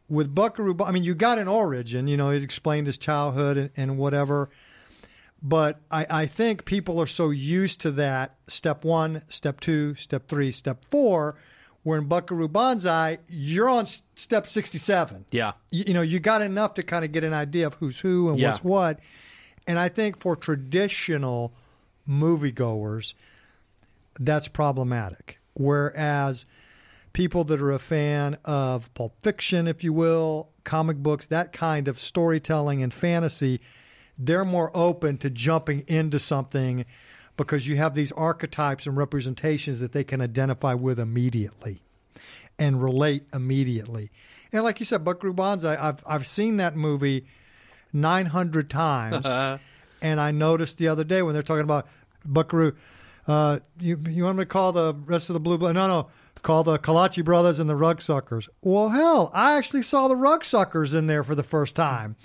[0.09, 2.09] with Buckaroo, I mean, you got an origin.
[2.09, 4.49] You know, it explained his childhood and, and whatever.
[5.43, 10.27] But I, I think people are so used to that step one, step two, step
[10.27, 11.37] three, step four,
[11.85, 15.27] where in Buckaroo Banzai, you're on step 67.
[15.31, 15.53] Yeah.
[15.71, 18.29] You, you know, you got enough to kind of get an idea of who's who
[18.31, 18.49] and Yeah.
[18.49, 19.01] what's what.
[19.67, 21.53] And I think for traditional
[22.09, 23.15] moviegoers,
[24.19, 25.39] that's problematic.
[25.55, 26.47] Whereas
[27.13, 31.87] people that are a fan of Pulp Fiction, if you will, comic books, that kind
[31.89, 33.61] of storytelling and fantasy,
[34.19, 36.85] they're more open to jumping into something
[37.37, 41.81] because you have these archetypes and representations that they can identify with immediately
[42.59, 44.11] and relate immediately.
[44.53, 47.27] And like you said, Buckaroo Banzai, I've I've seen that movie
[47.93, 49.25] nine hundred times,
[50.03, 51.87] and I noticed the other day when they're talking about
[52.25, 52.75] Buckaroo,
[53.29, 55.75] uh, you you want me to call the rest of the Blue Blood?
[55.75, 56.09] No, no,
[56.43, 58.49] call the Kalachi Brothers and the Rug Suckers.
[58.63, 62.17] Well, hell, I actually saw the Rug Suckers in there for the first time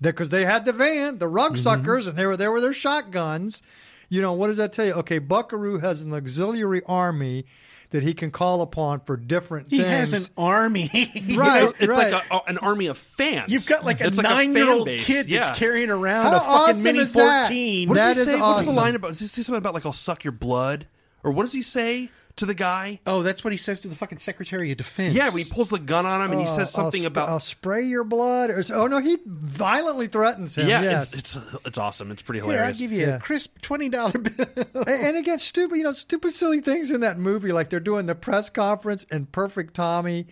[0.00, 1.62] because they had the van, the Rug mm-hmm.
[1.62, 3.62] Suckers, and they were there with their shotguns.
[4.08, 4.92] You know, what does that tell you?
[4.94, 7.44] Okay, Buckaroo has an auxiliary army
[7.90, 10.12] that he can call upon for different He things.
[10.12, 10.88] has an army.
[11.36, 12.12] Right, it's right.
[12.12, 13.52] like a, a- an army of fans.
[13.52, 15.04] You've got like a It's like nine year old base.
[15.04, 15.42] kid yeah.
[15.44, 17.46] that's carrying around How a fucking awesome mini is that?
[17.46, 17.88] 14.
[17.88, 18.40] What does That he say?
[18.40, 19.08] What's the line about?
[19.08, 20.86] Does he say something about like I'll suck your blood,
[21.24, 23.00] or what does he say to the guy?
[23.06, 25.14] Oh, that's what he says to the fucking Secretary of Defense.
[25.14, 27.12] Yeah, when he pulls the gun on him and he Uh, says something I'll sp-
[27.12, 28.50] about I'll spray your blood.
[28.50, 30.68] Or, oh no, he violently threatens him.
[30.68, 31.12] yeah, yes.
[31.14, 32.10] it's, it's it's awesome.
[32.10, 32.78] It's pretty Here, I'll hilarious.
[32.78, 33.16] give you Yeah.
[33.16, 34.46] a crisp twenty dollar bill.
[34.74, 37.52] and, and again, stupid, you know, stupid, silly things in that movie.
[37.52, 40.26] Like they're doing the press conference, and Perfect Tommy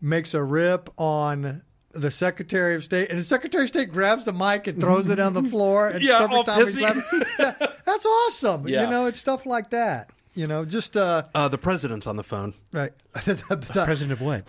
[0.00, 1.62] makes a rip on
[1.92, 5.20] the Secretary of State, and the Secretary of State grabs the mic and throws it
[5.20, 5.88] on the floor.
[5.90, 6.82] And Yeah, Perfect all Tommy's pissy.
[6.82, 7.22] laughing.
[7.38, 8.66] Yeah, that's awesome.
[8.66, 8.84] Yeah.
[8.84, 10.10] You know, it's stuff like that.
[10.34, 12.54] You know, just uh, uh, the president's on the phone.
[12.72, 12.92] right.
[13.24, 14.44] The president of what?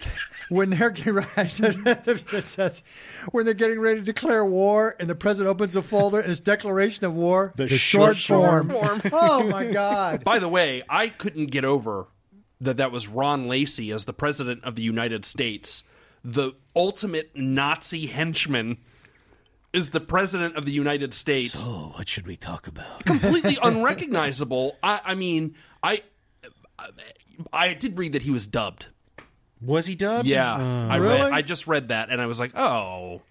[0.48, 1.50] when they're getting right,
[2.46, 2.82] says,
[3.32, 6.40] when they're getting ready to declare war, and the president opens a folder, and it's
[6.40, 9.02] declaration of war, The short, short form.
[9.12, 10.24] oh my god!
[10.24, 12.06] By the way, I couldn't get over
[12.60, 15.84] that that was Ron Lacey as the president of the United States,
[16.24, 18.78] the ultimate Nazi henchman.
[19.72, 23.04] Is the president of the United States Oh, what should we talk about?
[23.04, 24.76] completely unrecognizable?
[24.82, 26.02] I, I mean, I,
[27.52, 28.88] I did read that he was dubbed.
[29.60, 30.26] Was he dubbed?
[30.26, 31.20] Yeah, Uh, I read.
[31.20, 31.30] Really?
[31.32, 33.22] I just read that, and I was like, oh,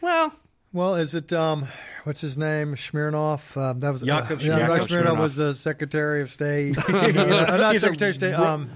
[0.00, 0.32] well,
[0.72, 1.66] Well, is it um,
[2.04, 2.74] what's his name?
[2.76, 3.56] Smirnoff.
[3.56, 4.68] Um, that was Yakov uh, yeah, Smirnoff.
[4.68, 5.18] Yakov Smirnoff Smirnoff.
[5.18, 6.76] was the Secretary of State.
[6.88, 8.34] Uh, not he's a Secretary of State.
[8.34, 8.70] Um,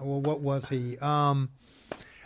[0.00, 0.98] well, what was he?
[0.98, 1.48] Um,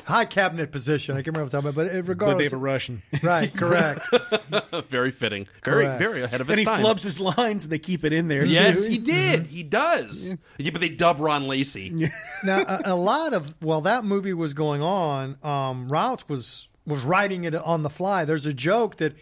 [0.05, 1.15] high cabinet position.
[1.16, 2.09] I can't remember what I'm talking about, but it- regards.
[2.09, 2.09] but
[2.45, 3.03] regardless, they were Russian.
[3.23, 3.55] right?
[3.55, 4.07] Correct.
[4.89, 5.99] very fitting, very, Correct.
[6.01, 6.83] very ahead of and its he time.
[6.85, 8.45] flubs his lines and they keep it in there.
[8.45, 8.89] Yes, too.
[8.89, 9.47] he did.
[9.47, 10.37] He does.
[10.59, 10.70] Yeah.
[10.70, 12.11] but they dub Ron Lacey.
[12.45, 17.03] now, a, a lot of while that movie was going on, um, Rauch was was
[17.03, 18.24] writing it on the fly.
[18.24, 19.15] There's a joke that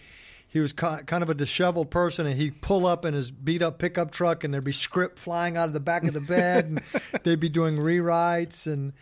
[0.48, 3.78] he was kind of a disheveled person, and he'd pull up in his beat up
[3.78, 6.82] pickup truck, and there'd be script flying out of the back of the bed, and
[7.22, 8.66] they'd be doing rewrites.
[8.66, 8.92] And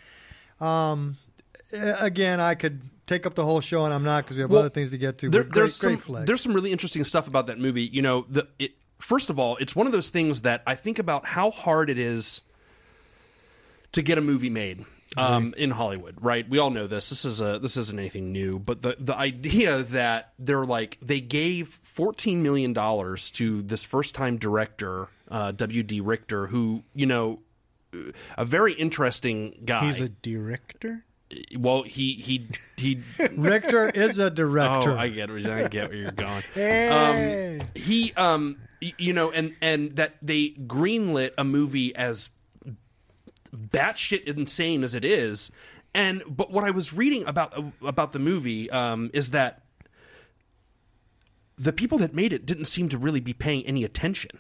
[0.61, 1.28] um, a-
[1.73, 4.61] again, I could take up the whole show, and I'm not because we have Well,
[4.61, 5.31] other things to get to.
[5.31, 6.27] There- great, there's some great flick.
[6.27, 7.83] there's some really interesting stuff about that movie.
[7.83, 10.99] You know, the it, first of all, it's one of those things that I think
[10.99, 12.43] about how hard it is
[13.93, 14.85] to get a movie made
[15.17, 16.17] um, in Hollywood.
[16.21, 16.49] Right?
[16.49, 17.09] We all know this.
[17.11, 18.59] This is a this isn't anything new.
[18.59, 24.15] But the the idea that they're like they gave 14 million dollars to this first
[24.15, 25.83] time director uh, W.
[25.83, 26.01] D.
[26.01, 27.41] Richter, who you know.
[28.37, 29.87] A very interesting guy.
[29.87, 31.07] He's a director.
[31.59, 33.03] Well, he he he
[33.37, 34.93] Richter is a director.
[34.93, 36.43] Oh, I get where I get where you're going.
[36.55, 37.59] Hey.
[37.61, 42.31] Um, he, um, you know, and and that they greenlit a movie as
[43.55, 45.51] batshit insane as it is,
[45.95, 47.53] and but what I was reading about
[47.83, 49.63] about the movie um, is that
[51.59, 54.31] the people that made it didn't seem to really be paying any attention.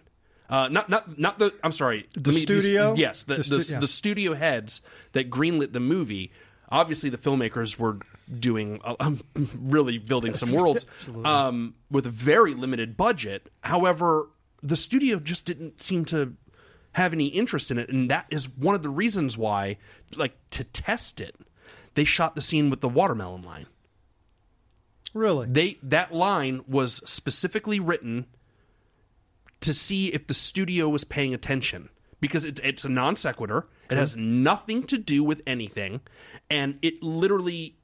[0.48, 1.52] Uh, not not not the.
[1.62, 2.06] I'm sorry.
[2.14, 2.94] The me- studio?
[2.94, 3.80] yes, the The the, yeah.
[3.80, 4.80] the studio heads
[5.12, 6.32] that greenlit the movie.
[6.70, 7.98] Obviously, the filmmakers were
[8.38, 9.20] doing uh, um,
[9.58, 10.86] really building some worlds
[11.24, 13.50] um, with a very limited budget.
[13.62, 14.30] However,
[14.62, 16.34] the studio just didn't seem to
[16.92, 19.78] have any interest in it, and that is one of the reasons why,
[20.16, 21.36] like to test it,
[21.94, 23.66] they shot the scene with the watermelon line.
[25.14, 25.46] Really?
[25.46, 28.26] They that line was specifically written
[29.60, 31.88] to see if the studio was paying attention
[32.20, 33.66] because it's it's a non sequitur.
[33.90, 36.00] It has nothing to do with anything,
[36.50, 37.76] and it literally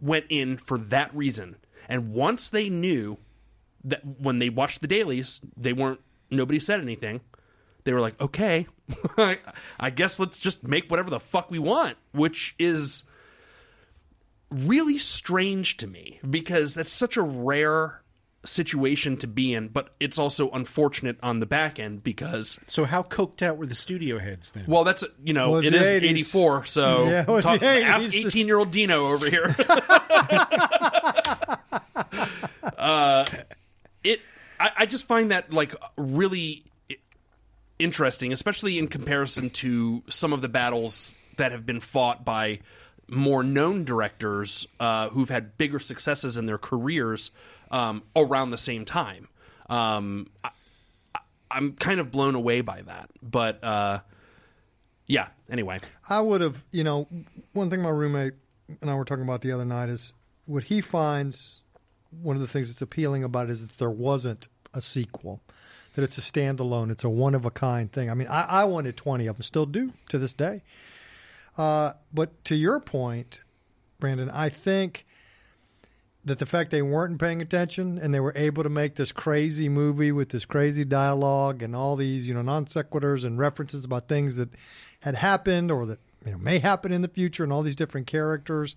[0.00, 1.56] went in for that reason.
[1.88, 3.18] And once they knew
[3.84, 6.00] that when they watched the dailies, they weren't
[6.30, 7.20] nobody said anything.
[7.84, 8.66] They were like, okay,
[9.80, 13.04] I guess let's just make whatever the fuck we want, which is
[14.50, 18.02] really strange to me because that's such a rare
[18.48, 22.58] situation to be in, but it's also unfortunate on the back end because.
[22.66, 24.64] So how coked out were the studio heads then?
[24.66, 26.02] Well, that's you know Was it the is 80s.
[26.02, 29.54] eighty four, so Yeah, it talk- ask eighteen year old Dino over here.
[32.78, 33.26] uh,
[34.04, 34.20] it
[34.60, 36.64] I, I just find that like really
[37.78, 42.60] interesting, especially in comparison to some of the battles that have been fought by
[43.10, 47.30] more known directors uh, who've had bigger successes in their careers
[47.70, 49.28] um, around the same time.
[49.68, 50.50] Um, I,
[51.50, 54.00] I'm kind of blown away by that, but uh,
[55.06, 55.28] yeah.
[55.50, 55.78] Anyway,
[56.08, 57.08] I would have, you know,
[57.52, 58.34] one thing my roommate
[58.80, 60.12] and I were talking about the other night is
[60.44, 61.62] what he finds
[62.10, 65.40] one of the things that's appealing about it is that there wasn't a sequel,
[65.94, 68.10] that it's a standalone, it's a one of a kind thing.
[68.10, 70.62] I mean, I, I wanted 20 of them, still do to this day.
[71.56, 73.40] Uh, but to your point,
[73.98, 75.06] Brandon, I think
[76.24, 79.68] that the fact they weren't paying attention and they were able to make this crazy
[79.68, 84.08] movie with this crazy dialogue and all these you know non sequiturs and references about
[84.08, 84.50] things that
[85.00, 88.06] had happened or that you know may happen in the future and all these different
[88.06, 88.76] characters.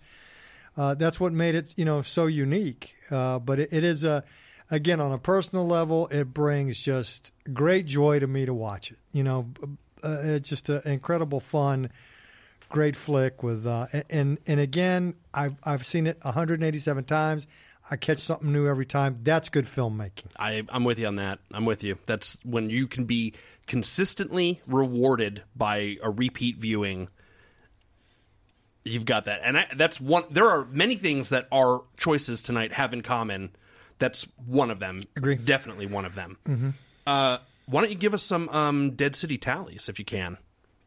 [0.77, 2.95] Uh, that's what made it you know so unique.
[3.09, 4.23] Uh, but it, it is a
[4.69, 8.97] again on a personal level, it brings just great joy to me to watch it.
[9.11, 9.49] You know,
[10.03, 11.89] uh, it's just an incredible fun
[12.72, 17.45] great flick with uh, and and again I've I've seen it 187 times.
[17.89, 19.19] I catch something new every time.
[19.22, 20.27] That's good filmmaking.
[20.39, 21.39] I, I'm with you on that.
[21.52, 21.98] I'm with you.
[22.06, 23.34] That's when you can be
[23.68, 27.10] consistently rewarded by a repeat viewing.
[28.84, 30.23] You've got that, and I, that's one.
[30.31, 33.52] There are many things that our choices tonight have in common.
[33.99, 34.99] That's one of them.
[35.15, 35.35] Agree.
[35.35, 36.38] Definitely one of them.
[36.48, 36.73] Mhm.
[37.06, 37.38] Uh,
[37.68, 40.38] why don't you give us some um, Dead City tallies if you can?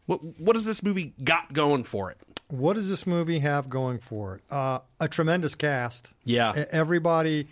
[0.07, 2.19] What What has this movie got going for it?
[2.49, 4.43] What does this movie have going for it?
[4.51, 6.13] Uh, a tremendous cast.
[6.25, 6.67] Yeah.
[6.71, 7.49] Everybody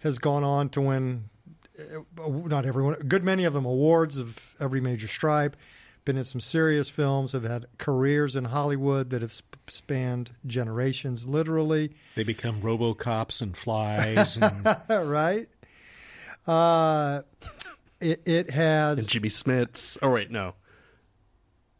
[0.00, 1.30] has gone on to win.
[1.78, 2.94] uh, Not everyone.
[2.94, 5.56] A good many of them awards of every major stripe.
[6.04, 7.32] Been in some serious films.
[7.32, 11.92] Have had careers in Hollywood that have sp- spanned generations, literally.
[12.16, 14.36] They become RoboCops and flies.
[14.36, 14.66] And
[15.08, 15.46] right?
[16.46, 17.22] Uh,
[18.00, 19.96] it, it has And Jimmy Smits.
[20.02, 20.54] Oh wait, no.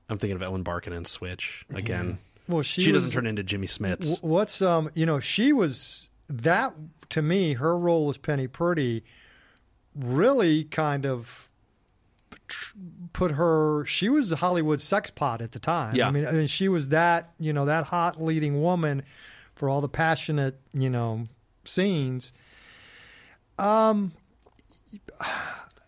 [0.09, 2.19] I'm thinking of Ellen Barkin and Switch again.
[2.47, 4.23] Well, she doesn't turn into Jimmy Smits.
[4.23, 6.75] What's um, you know, she was that
[7.11, 7.55] to me.
[7.55, 9.03] Her role as Penny Priddy
[9.95, 11.51] really kind of
[13.13, 13.85] put her.
[13.87, 15.95] She was a Hollywood sex pot at the time.
[15.95, 16.09] Yeah.
[16.09, 19.03] I mean, I mean, she was that you know that hot leading woman
[19.55, 21.25] for all the passionate you know
[21.65, 22.33] scenes.
[23.59, 24.13] Um,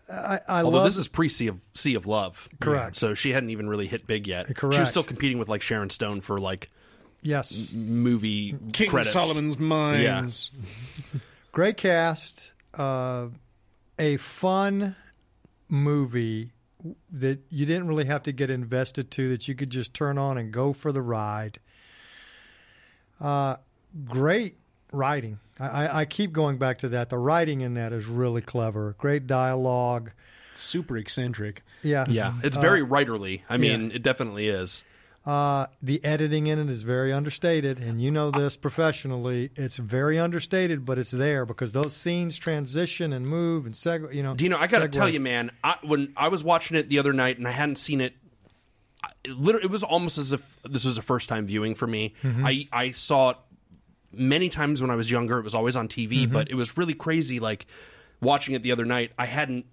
[0.09, 2.95] I, I Although love this is pre Sea of Sea of Love, Correct.
[2.95, 4.55] So she hadn't even really hit big yet.
[4.55, 4.75] Correct.
[4.75, 6.69] She was still competing with like Sharon Stone for like
[7.21, 9.13] yes movie King credits.
[9.13, 10.51] Solomon's Mines.
[11.51, 13.27] Great cast, uh,
[13.97, 14.95] a fun
[15.67, 16.51] movie
[17.09, 20.37] that you didn't really have to get invested to, that you could just turn on
[20.37, 21.59] and go for the ride.
[23.19, 23.55] Uh,
[24.05, 24.57] great
[24.91, 25.39] writing.
[25.59, 27.09] I, I, I keep going back to that.
[27.09, 28.95] The writing in that is really clever.
[28.97, 30.11] Great dialogue.
[30.55, 31.63] Super eccentric.
[31.83, 32.05] Yeah.
[32.09, 33.41] Yeah, it's Uh, very writerly.
[33.49, 33.95] I mean, yeah.
[33.97, 34.83] it definitely is.
[35.25, 39.51] Uh, the editing in it is very understated, and you know this professionally.
[39.57, 44.13] It's very understated, but it's there because those scenes transition and move and segue.
[44.13, 44.57] You know, Do you know?
[44.57, 45.51] I got to tell you, man.
[45.65, 48.15] I, when I was watching it the other night and I hadn't seen it,
[49.25, 52.13] it, literally, it was almost as if this was a first time viewing for me.
[52.23, 52.45] Mhm.
[52.47, 53.37] I I saw it
[54.11, 55.37] many times when I was younger.
[55.37, 56.31] It was always on TV, Mhm.
[56.31, 57.39] but it was really crazy.
[57.39, 57.65] Like
[58.21, 59.65] watching it the other night, I hadn't.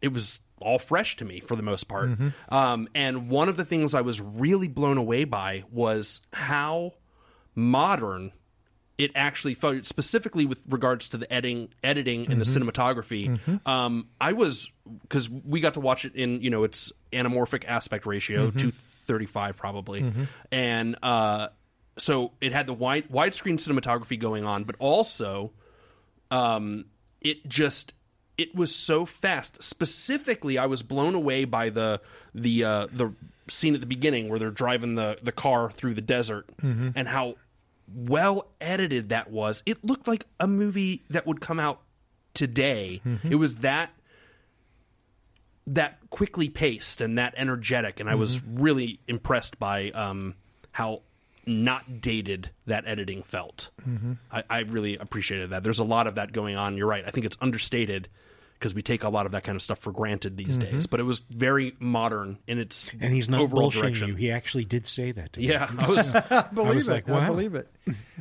[0.00, 2.10] It was all fresh to me for the most part.
[2.10, 2.34] Mhm.
[2.50, 6.92] Um, and one of the things I was really blown away by was how
[7.54, 8.32] modern
[8.98, 12.70] it actually felt, specifically with regards to the editing, editing and the Mhm.
[12.70, 13.38] cinematography.
[13.46, 13.66] Mhm.
[13.66, 14.70] Um, I was
[15.02, 18.58] because we got to watch it in you know its anamorphic aspect ratio, Mhm.
[18.58, 20.28] two thirty five probably, Mhm.
[20.52, 21.48] and uh,
[21.96, 25.52] so it had the wide widescreen cinematography going on, but also
[26.30, 26.86] um,
[27.20, 27.94] it just
[28.38, 29.62] it was so fast.
[29.62, 32.00] Specifically, I was blown away by the
[32.34, 33.12] the uh, the
[33.48, 36.92] scene at the beginning where they're driving the the car through the desert Mhm.
[36.94, 37.34] and how
[37.92, 39.62] well edited that was.
[39.66, 41.80] It looked like a movie that would come out
[42.34, 43.00] today.
[43.04, 43.32] Mhm.
[43.32, 43.90] It was that
[45.66, 50.34] that quickly paced and that energetic, and I was really impressed by um,
[50.72, 51.02] how
[51.46, 53.70] not dated that editing felt.
[53.88, 54.18] Mhm.
[54.30, 55.62] I, I really appreciated that.
[55.64, 56.76] There's a lot of that going on.
[56.76, 57.04] You're right.
[57.06, 58.08] I think it's understated
[58.58, 60.70] because we take a lot of that kind of stuff for granted these Mhm.
[60.70, 60.86] days.
[60.86, 64.08] But it was very modern in its And he's not overall direction.
[64.08, 64.14] you.
[64.16, 65.48] He actually did say that to me.
[65.48, 66.92] Yeah, I was- I believe was it.
[66.92, 67.68] like, I believe it.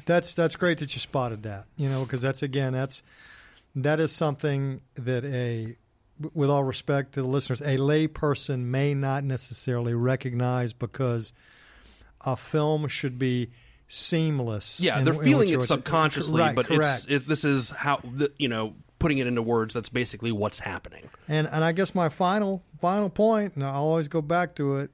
[0.06, 1.66] That's that's great that you spotted that.
[1.76, 3.04] You know, because that's again, that's
[3.76, 5.76] that is something that a,
[6.34, 11.34] with all respect to the listeners, a lay person may not necessarily recognize because
[12.26, 13.52] a film should be
[13.88, 14.80] seamless.
[14.80, 16.82] Yeah, in- they're feeling it subconsciously, Right, but correct.
[16.84, 19.74] it's it, this is how the, you know putting it into words.
[19.74, 21.10] That's basically what's happening.
[21.28, 24.92] And and I guess my final final point, and I'll always go back to it.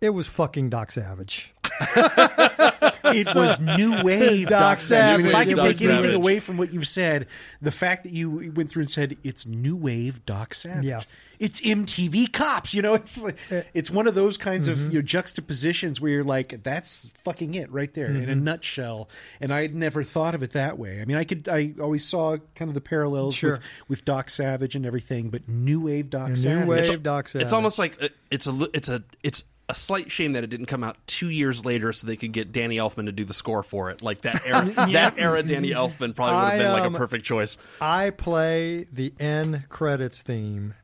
[0.00, 1.54] It was fucking Doc Savage.
[3.14, 5.14] it was new wave Doc Doc Savage.
[5.14, 7.26] I mean, if I can Doc take anything away from what you've said,
[7.60, 10.84] the fact that you went through and said it's new wave Doc Savage.
[10.84, 11.02] Yeah.
[11.38, 12.72] It's MTV Cops.
[12.72, 13.36] You know, it's like,
[13.74, 14.72] it's one of those kinds Mhm.
[14.72, 18.42] of you know, juxtapositions where you're like, that's fucking it right there in a Mhm.
[18.42, 19.08] nutshell.
[19.40, 21.00] And I had never thought of it that way.
[21.00, 23.52] I mean, I could, I always saw kind of the parallels Sure.
[23.54, 26.68] with, with Doc Savage and everything, but new wave Doc New Savage.
[26.68, 27.44] wave it's, Doc Savage.
[27.46, 29.42] It's almost like a, it's a it's a it's
[29.72, 32.52] a slight shame that it didn't come out two years later so they could get
[32.52, 34.02] Danny Elfman to do the score for it.
[34.02, 36.98] Like that era, that era, Danny Elfman probably would have been I, like um, a
[36.98, 37.56] perfect choice.
[37.80, 40.74] I play the end credits theme.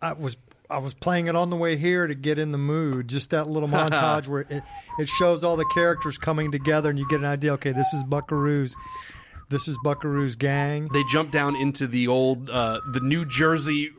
[0.00, 0.38] I was
[0.70, 3.08] I was playing it on the way here to get in the mood.
[3.08, 4.62] Just that little montage where it,
[4.98, 7.52] it shows all the characters coming together, and you get an idea.
[7.52, 8.74] Okay, this is Buckaroo's.
[9.50, 10.88] This is Buckaroo's gang.
[10.94, 13.90] They jump down into the old uh, the New Jersey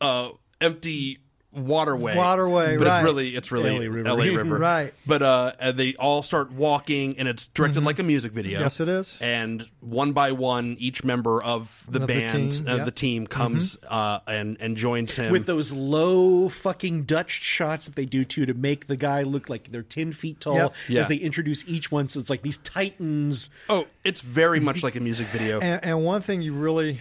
[0.00, 0.30] uh,
[0.62, 1.18] empty
[1.56, 2.16] waterway.
[2.16, 2.96] Waterway, but right.
[2.96, 4.08] it's really it's really LA River.
[4.08, 4.94] LA River, Right.
[5.06, 8.60] But uh, they all start walking, and it's directed like a music video.
[8.60, 9.20] Yes, it is.
[9.20, 12.84] And one by one, each member of the Of the band team, of yep.
[12.84, 17.96] the team comes uh, and and joins him with those low fucking Dutch shots that
[17.96, 20.74] they do too to make the guy look like they're ten feet tall Yep.
[20.88, 21.00] Yeah.
[21.00, 22.08] as they introduce each one.
[22.08, 23.48] So it's like these titans.
[23.68, 25.60] Oh, it's very much like a music video.
[25.60, 27.00] And, and one thing you really,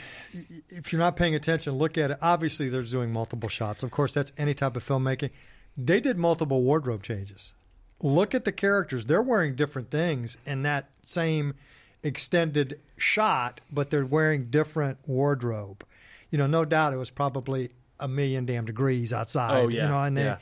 [0.70, 2.18] if you're not paying attention, look at it.
[2.22, 3.84] Obviously, they're doing multiple shots.
[3.84, 5.32] Of course, that's any type of filmmaking.
[5.78, 7.54] They did multiple wardrobe changes.
[8.02, 11.56] Look at the characters; they're wearing different things in that same
[12.04, 15.84] extended shot, but they're wearing different wardrobe.
[16.30, 19.58] You know, no doubt it was probably a million damn degrees outside.
[19.58, 20.38] Oh, yeah, you know, and they, yeah.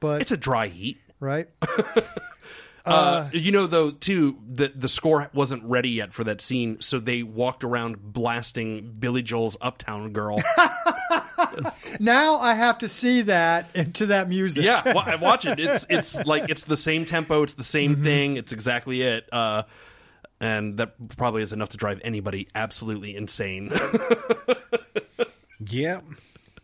[0.00, 1.48] but it's a dry heat, right?
[2.86, 6.98] Uh, you know, though, too, the the score wasn't ready yet for that scene, so
[7.00, 10.40] they walked around blasting Billy Joel's "Uptown Girl."
[12.00, 14.64] now I have to see that into that music.
[14.64, 15.58] yeah, wa- I watch it.
[15.58, 18.04] It's it's like it's the same tempo, it's the same Mm-hmm.
[18.04, 19.28] thing, it's exactly it.
[19.32, 19.64] Uh,
[20.40, 23.72] and that probably is enough to drive anybody absolutely insane.
[25.70, 26.00] Yeah.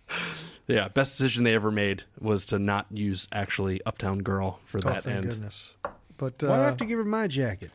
[0.67, 4.91] yeah, best decision they ever made was to not use actually "Uptown Girl" for Oh,
[4.91, 5.29] that thank end.
[5.31, 5.77] goodness.
[6.23, 7.73] But uh, Why do I have to give her my jacket?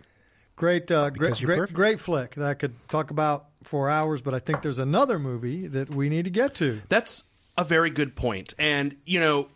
[0.56, 1.74] Great, uh, great, great, perfect.
[1.74, 4.22] great flick that I could talk about for hours.
[4.22, 6.82] But I think there's another movie that we need to get to.
[6.88, 7.26] That's
[7.58, 8.54] a very good point.
[8.58, 9.50] And, you know,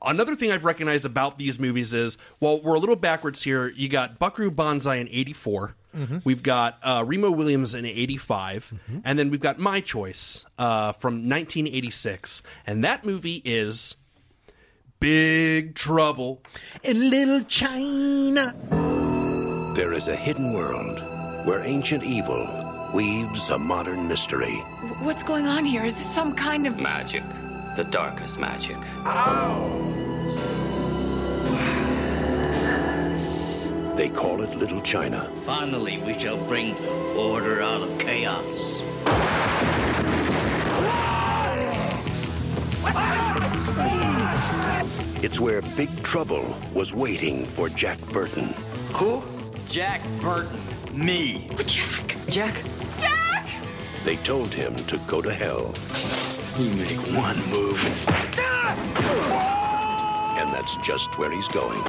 [0.00, 3.68] another thing I've recognized about these movies is, well, we're a little backwards here.
[3.68, 5.76] You got Buckaroo Banzai in 84.
[5.94, 6.24] Mhm.
[6.24, 8.72] We've got uh, Remo Williams in 85.
[9.04, 12.42] And then we've got My Choice uh, from 1986.
[12.66, 13.96] And that movie is
[15.00, 16.42] Big Trouble
[16.82, 18.54] in Little China.
[19.74, 21.00] There is a hidden world
[21.46, 22.46] where ancient evil
[22.92, 24.56] weaves a modern mystery.
[25.00, 25.86] What's going on here?
[25.86, 27.22] Is this some kind of Magic.
[27.76, 28.76] The darkest magic.
[33.96, 35.30] They call it Little China.
[35.46, 36.76] Finally, we shall bring
[37.16, 38.82] order out of chaos.
[45.22, 48.54] It's where Big Trouble was waiting for Jack Burton.
[48.94, 49.22] Who?
[49.66, 50.60] Jack Burton.
[50.92, 51.50] Me.
[51.66, 52.16] Jack?
[52.26, 52.64] Jack?
[52.98, 53.46] Jack!
[54.04, 55.74] They told him to go to hell.
[56.56, 57.84] He make one move.
[60.38, 61.82] And that's just where he's going.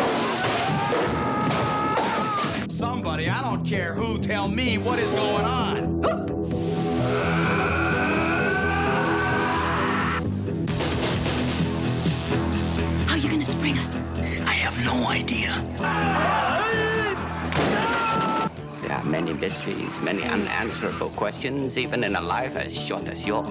[2.69, 6.30] Somebody, I don't care who, tell me what is going on.
[13.61, 14.47] How are you gonna spring us?
[14.47, 15.53] I have no idea.
[18.81, 23.45] There are many mysteries, many unanswerable questions, even in a life as short as yours.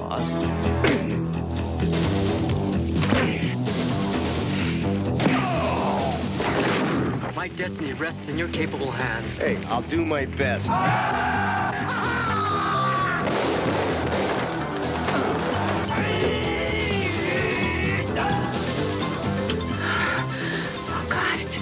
[7.36, 9.40] My destiny rests in your capable hands.
[9.40, 10.66] Hey, I'll do my best.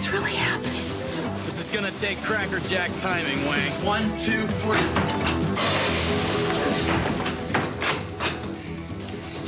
[0.09, 0.85] God, this really happening?
[1.45, 3.71] This is gonna take Cracker Jack timing, Wang.
[3.85, 4.81] One, two, three.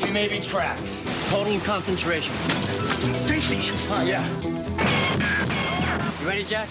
[0.05, 0.83] We may be trapped.
[1.29, 2.35] Total concentration.
[3.15, 3.61] Safety.
[3.91, 4.27] Oh, yeah.
[6.21, 6.69] You ready, Jack?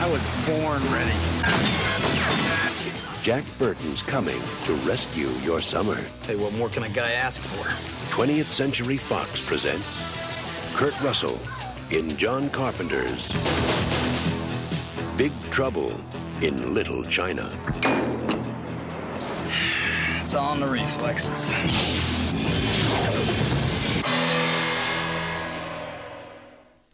[0.00, 1.12] I was born ready.
[3.22, 6.04] Jack Burton's coming to rescue your summer.
[6.22, 7.64] Hey, what more can a guy ask for?
[8.14, 10.06] 20th Century Fox presents
[10.74, 11.40] Kurt Russell
[11.94, 13.28] in John Carpenter's
[15.16, 15.92] Big Trouble
[16.42, 17.48] in Little China.
[20.20, 21.54] It's all in the reflexes.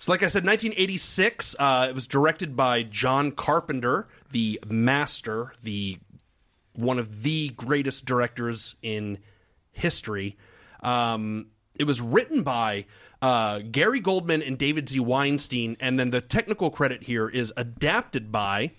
[0.00, 1.56] So, like I said, 1986.
[1.58, 5.96] Uh, it was directed by John Carpenter, the master, the
[6.74, 9.16] one of the greatest directors in
[9.72, 10.36] history.
[10.82, 11.46] Um,
[11.80, 12.84] it was written by
[13.22, 15.00] uh, Gary Goldman and David Z.
[15.00, 18.72] Weinstein, and then the technical credit here is adapted by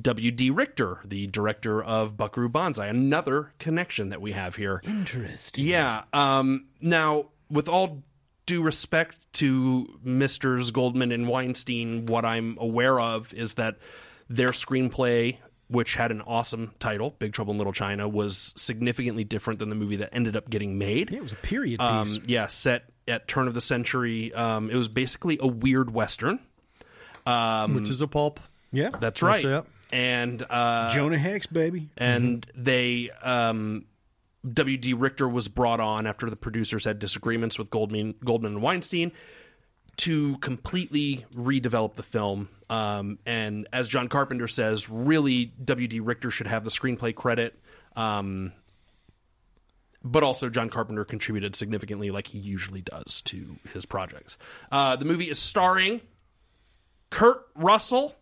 [0.00, 0.50] W.D.
[0.50, 2.86] Richter, the director of Buckaroo Banzai.
[2.86, 4.80] Another connection that we have here.
[4.84, 5.64] Interesting.
[5.64, 6.04] Yeah.
[6.12, 8.02] Um, now, with all
[8.44, 13.78] due respect to Misters Goldman and Weinstein, what I'm aware of is that
[14.28, 15.38] their screenplay,
[15.68, 19.74] which had an awesome title, Big Trouble in Little China, was significantly different than the
[19.74, 21.12] movie that ended up getting made.
[21.12, 22.18] Yeah, it was a period Um, piece.
[22.26, 24.32] yeah, set at turn of the century.
[24.34, 26.40] Um, it was basically a weird western.
[27.26, 28.40] Um, Which is a pulp.
[28.72, 29.44] Yeah, that's right.
[29.44, 29.64] it.
[29.92, 31.88] And uh, Jonah Hex, baby.
[31.96, 33.86] and they um,
[34.52, 34.94] W.D.
[34.94, 39.12] Richter was brought on after the producers had disagreements with Goldman, Goldman and Weinstein
[39.98, 42.48] to completely redevelop the film.
[42.68, 46.00] Um, and as John Carpenter says, really W.D.
[46.00, 47.58] Richter should have the screenplay credit.
[47.94, 48.52] Um,
[50.06, 54.38] but also, John Carpenter contributed significantly, like he usually does, to his projects.
[54.70, 56.00] Uh, the movie is starring
[57.10, 58.14] Kurt Russell,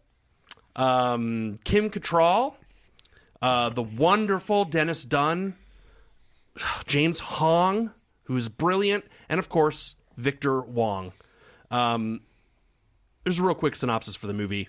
[0.76, 2.54] um, Kim Cattrall,
[3.42, 5.54] uh, the wonderful Dennis Dunn,
[6.86, 7.90] James Hong,
[8.24, 11.12] who's brilliant, and of course Victor Wong.
[11.70, 12.22] Um,
[13.24, 14.68] there's a real quick synopsis for the movie.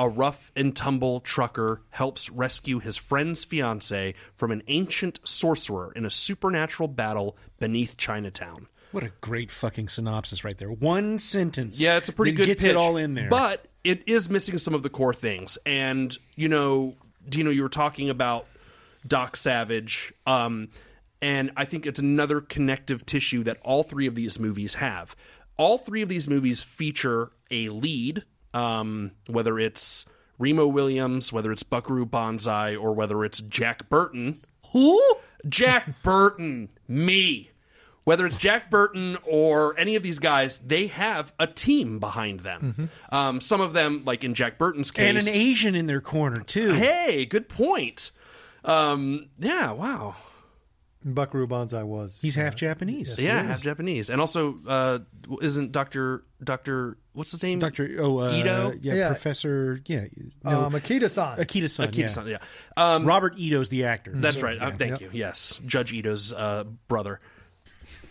[0.00, 6.06] A rough and tumble trucker helps rescue his friend's fiance from an ancient sorcerer in
[6.06, 8.66] a supernatural battle beneath Chinatown.
[8.92, 10.72] What a great fucking synopsis right there.
[10.72, 11.78] One sentence.
[11.78, 13.28] Yeah, it's a pretty good gets pitch, it all in there.
[13.28, 15.58] But it is missing some of the core things.
[15.66, 16.96] And you know,
[17.28, 18.46] Dino, you were talking about
[19.06, 20.70] Doc Savage, um,
[21.20, 25.14] and I think it's another connective tissue that all three of these movies have.
[25.58, 28.24] All three of these movies feature a lead,
[28.54, 30.06] um, whether it's
[30.38, 34.38] Remo Williams, whether it's Buckaroo Banzai, or whether it's Jack Burton.
[34.72, 35.00] Who?
[35.48, 36.68] Jack Burton.
[36.88, 37.50] Me
[38.04, 42.90] whether it's Jack Burton or any of these guys, they have a team behind them.
[43.12, 46.42] Um, some of them, like in Jack Burton's case, and an Asian in their corner
[46.42, 46.72] too.
[46.72, 48.10] Hey, good point.
[48.64, 50.16] Um, yeah, wow.
[51.04, 52.20] Buckaroo Banzai was.
[52.20, 53.18] He's half Japanese.
[53.18, 54.98] yeah, half Japanese, and also uh,
[55.40, 57.58] isn't Doctor Doctor what's his name?
[57.58, 58.74] Doctor oh uh, Ito.
[58.82, 59.08] yeah, Yeah.
[59.08, 60.04] Professor yeah
[60.44, 61.38] Um, Akita-san.
[61.38, 62.38] Akita-san Akita-san, yeah.
[62.76, 62.94] yeah.
[62.94, 64.12] Um, Robert Ito's the actor.
[64.14, 64.60] That's So, right.
[64.60, 64.76] Uh, yeah.
[64.76, 65.10] thank you.
[65.12, 67.20] Yes, Judge Ito's uh, brother.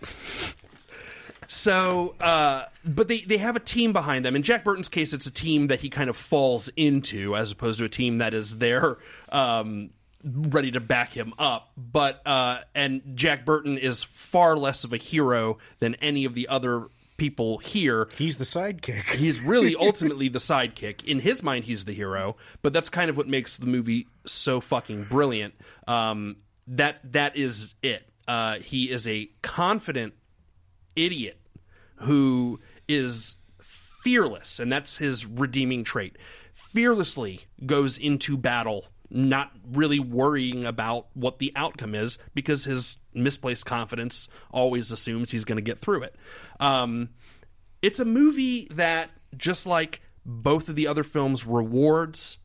[1.47, 4.35] so, uh, but they they have a team behind them.
[4.35, 7.79] In Jack Burton's case, it's a team that he kind of falls into, as opposed
[7.79, 8.97] to a team that is there.
[9.29, 9.91] Um,
[10.23, 14.97] ready to back him up but uh and Jack Burton is far less of a
[14.97, 16.87] hero than any of the other
[17.19, 19.09] people here He's the sidekick.
[19.15, 21.03] he's really ultimately the sidekick.
[21.03, 24.61] In his mind, he's the hero, but that's kind of what makes the movie so
[24.61, 25.53] fucking brilliant.
[25.87, 26.37] Um,
[26.67, 28.09] that that is it.
[28.27, 30.13] Uh, he is a confident
[30.95, 31.39] idiot
[31.97, 36.17] who is fearless, and that's his redeeming trait.
[36.53, 43.65] Fearlessly goes into battle, not really worrying about what the outcome is, because his misplaced
[43.65, 46.15] confidence always assumes he's going to get through it.
[46.59, 47.09] Um,
[47.81, 52.39] it's a movie that, just like both of the other films, rewards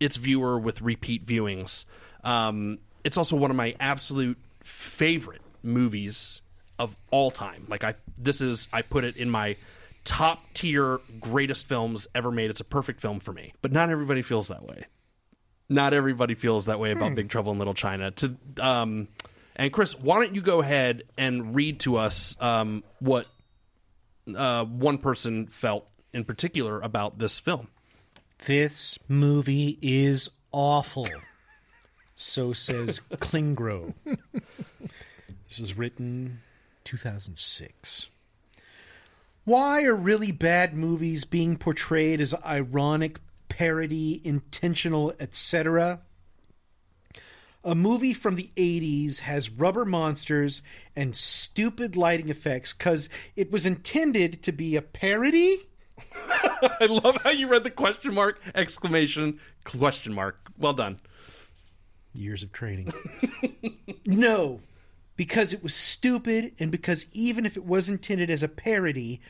[0.00, 1.84] its viewer with repeat viewings.
[2.24, 6.42] Um, it's also one of my absolute favorite movies
[6.78, 7.66] of all time.
[7.68, 9.56] Like I, this is I put it in my
[10.04, 12.50] top tier greatest films ever made.
[12.50, 14.86] It's a perfect film for me, but not everybody feels that way.
[15.68, 17.14] Not everybody feels that way about Hmm.
[17.14, 18.10] Big Trouble in Little China.
[18.12, 19.08] To um,
[19.56, 23.28] and Chris, why don't you go ahead and read to us um, what
[24.34, 27.68] uh, one person felt in particular about this film?
[28.46, 31.06] This movie is awful.
[32.16, 33.94] So says Klingro.
[34.04, 36.40] this was written
[36.84, 38.10] 2006.
[39.44, 43.18] Why are really bad movies being portrayed as ironic,
[43.52, 46.00] parody, intentional, etc.?
[47.62, 50.62] A movie from the 80s has rubber monsters
[50.96, 55.58] and stupid lighting effects because it was intended to be a parody?
[56.08, 60.50] I love how you read the question mark exclamation question mark.
[60.56, 60.98] Well done.
[62.14, 62.90] Years of training.
[64.06, 64.60] no,
[65.16, 69.20] because it was stupid, and because even if it was intended as a parody,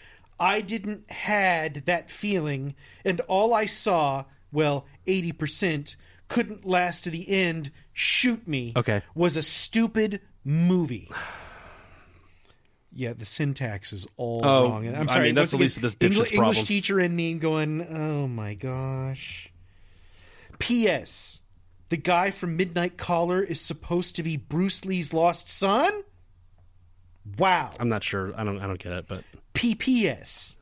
[0.43, 2.75] I didn't had that feeling,
[3.05, 5.97] and all I saw, well, eighty percent,
[6.29, 7.71] couldn't last to the end.
[7.93, 8.73] Shoot me.
[8.77, 9.03] Okay.
[9.15, 11.11] was a stupid movie.
[12.95, 14.89] Yeah, the syntax is all Oh, wrong.
[14.95, 15.27] I I'm sorry.
[15.27, 18.27] mean, that's once at least again, this dipshit's Engli- English teacher in me going, "Oh
[18.27, 19.51] my gosh."
[20.59, 21.41] P.S.
[21.89, 26.03] The guy from Midnight Caller is supposed to be Bruce Lee's lost son?
[27.39, 27.71] Wow.
[27.79, 28.33] I'm not sure.
[28.39, 28.59] I don't.
[28.61, 29.07] I don't get it.
[29.09, 30.57] But PPS.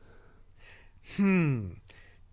[1.17, 1.71] Hmm.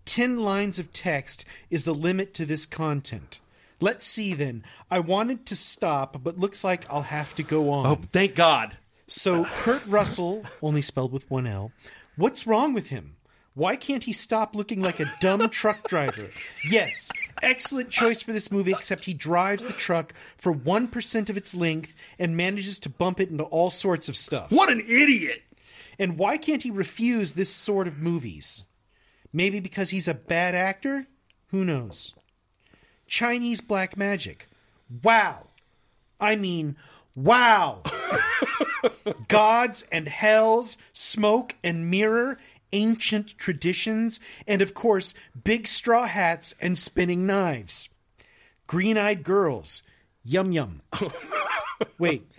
[0.05, 3.39] 10 lines of text is the limit to this content.
[3.79, 4.63] Let's see then.
[4.89, 7.85] I wanted to stop, but looks like I'll have to go on.
[7.85, 8.77] oh, thank God.
[9.07, 11.71] So, Kurt Russell, only spelled with one L,
[12.15, 13.15] what's wrong with him?
[13.55, 16.29] Why can't he stop looking like a dumb truck driver?
[16.69, 17.11] Yes,
[17.41, 21.93] excellent choice for this movie, except he drives the truck for 1% of its length
[22.17, 24.51] and manages to bump it into all sorts of stuff.
[24.51, 25.41] What an idiot!
[25.99, 28.63] And why can't he refuse this sort of movies?
[29.33, 31.05] Maybe because he's a bad actor?
[31.47, 32.13] Who knows?
[33.05, 34.47] Chinese black magic.
[35.03, 35.47] Wow.
[36.19, 36.77] I mean,
[37.15, 37.83] wow.
[39.27, 42.37] Gods and hells, smoke and mirror,
[42.71, 45.13] ancient traditions, and of course,
[45.43, 47.89] big straw hats and spinning knives.
[48.67, 49.83] Green eyed girls.
[50.23, 50.81] Yum yum.
[51.99, 52.29] Wait,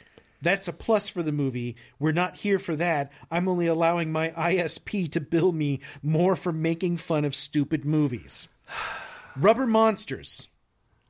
[0.42, 1.76] that's a plus for the movie.
[1.98, 3.12] We're not here for that.
[3.30, 8.48] I'm only allowing my ISP to bill me more for making fun of stupid movies.
[9.36, 10.48] Rubber monsters.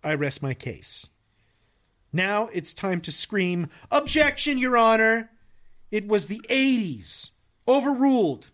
[0.02, 1.08] I rest my case.
[2.12, 5.30] Now it's time to scream, Objection, Your Honor!
[5.90, 7.30] It was the 80s.
[7.66, 8.50] Overruled.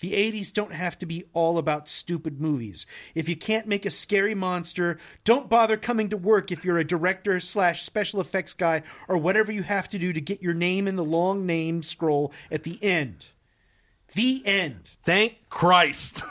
[0.00, 2.84] The 80s don't have to be all about stupid movies.
[3.14, 6.84] If you can't make a scary monster, don't bother coming to work if you're a
[6.84, 10.88] director slash special effects guy or whatever you have to do to get your name
[10.88, 13.26] in the long name scroll at the end.
[14.14, 14.90] The end.
[15.04, 16.22] Thank Christ.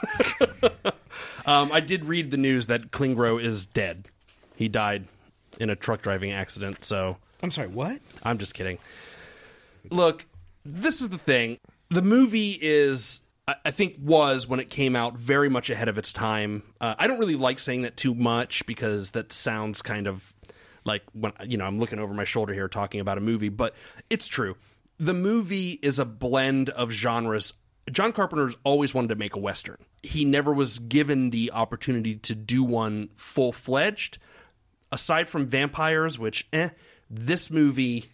[1.45, 4.07] um, I did read the news that Klingro is dead.
[4.55, 5.05] He died
[5.59, 6.83] in a truck driving accident.
[6.83, 7.99] So I'm sorry, what?
[8.23, 8.79] I'm just kidding.
[9.89, 10.25] Look,
[10.63, 11.57] this is the thing.
[11.89, 16.13] The movie is, I think, was when it came out very much ahead of its
[16.13, 16.63] time.
[16.79, 20.33] Uh, I don't really like saying that too much because that sounds kind of
[20.85, 23.75] like when you know I'm looking over my shoulder here talking about a movie, but
[24.09, 24.55] it's true.
[24.97, 27.53] The movie is a blend of genres.
[27.91, 29.77] John Carpenter's always wanted to make a western.
[30.01, 34.19] He never was given the opportunity to do one full fledged.
[34.89, 36.69] Aside from vampires, which eh,
[37.09, 38.05] this movie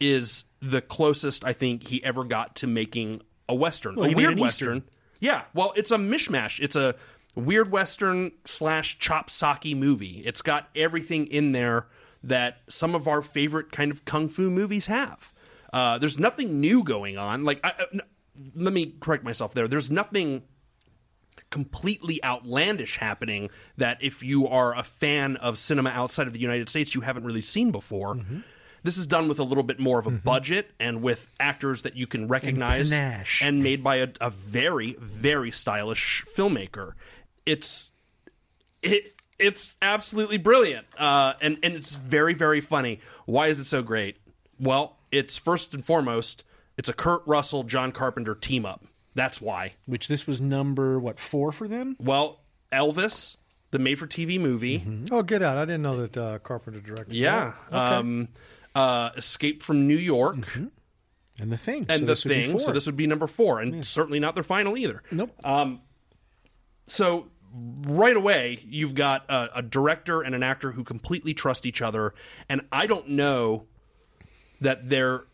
[0.00, 4.38] is the closest I think he ever got to making a western, Well, a weird
[4.38, 4.78] western.
[4.78, 4.90] Eastern.
[5.20, 6.60] Yeah, well, it's a mishmash.
[6.60, 6.94] It's a
[7.34, 10.22] weird western slash chop socky movie.
[10.24, 11.86] It's got everything in there
[12.22, 15.32] that some of our favorite kind of kung fu movies have.
[15.72, 17.44] Uh, there's nothing new going on.
[17.44, 18.00] Like, I, I- n-
[18.54, 19.66] let me correct myself there.
[19.68, 20.42] There's nothing
[21.50, 26.68] completely outlandish happening that if you are a fan of cinema outside of the United
[26.68, 28.18] States, you haven't really seen before.
[28.88, 31.94] This is done with a little bit more of a budget and with actors that
[31.94, 33.42] you can recognize panache.
[33.42, 36.92] and made by a, a very, very stylish filmmaker.
[37.44, 37.90] It's
[38.82, 43.00] it it's absolutely brilliant, uh, and and it's very, very funny.
[43.26, 44.16] Why is it so great?
[44.58, 46.42] Well, it's first and foremost,
[46.78, 48.86] it's a Kurt Russell John Carpenter team up.
[49.14, 49.74] That's why.
[49.84, 51.94] Which this was number, what, four for them?
[52.00, 52.40] Well,
[52.72, 53.36] Elvis,
[53.70, 54.82] the made-for-TV movie.
[55.12, 55.58] Oh, get out!
[55.58, 57.16] I didn't know that uh, Carpenter directed.
[57.16, 57.52] Yeah.
[57.68, 57.76] that.
[57.76, 57.96] Okay.
[57.96, 58.28] Um,
[58.74, 60.36] uh, Escape from New York.
[61.40, 61.86] And the thing.
[61.88, 62.58] And So the this would be thing.
[62.58, 65.02] So this would be number four, and certainly not their final either.
[65.10, 65.32] Nope.
[65.44, 65.80] Um,
[66.86, 71.80] so right away, you've got a, a director and an actor who completely trust each
[71.80, 72.14] other,
[72.48, 73.66] and I don't know
[74.60, 75.24] that there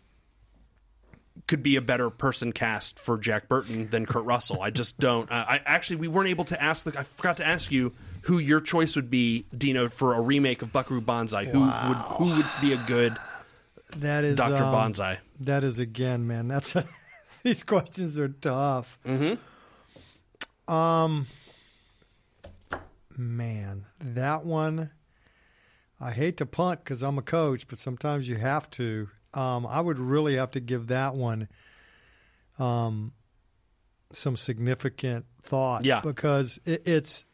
[1.47, 4.63] could be a better person cast for Jack Burton than Kurt Russell.
[4.63, 5.31] I just don't.
[5.31, 6.99] I, I actually we weren't able to ask the.
[6.99, 7.93] I forgot to ask you
[8.25, 11.45] who your choice would be, Dino, for a remake of Buckaroo Banzai.
[11.45, 13.17] Who would who would be a good
[13.97, 14.65] That is Dr.
[14.65, 15.19] um, Banzai?
[15.41, 16.49] That is again, man.
[16.49, 16.75] That's
[17.43, 18.99] these questions are tough.
[19.07, 20.73] Mm-hmm.
[20.73, 21.27] Um,
[23.17, 24.91] man, that one.
[26.01, 29.09] I hate to punt because I'm a coach, but sometimes you have to.
[29.35, 31.49] Um, I would really have to give that one
[32.59, 33.13] um,
[34.13, 35.85] some significant thought.
[35.85, 36.01] Yeah.
[36.01, 37.27] because it, it's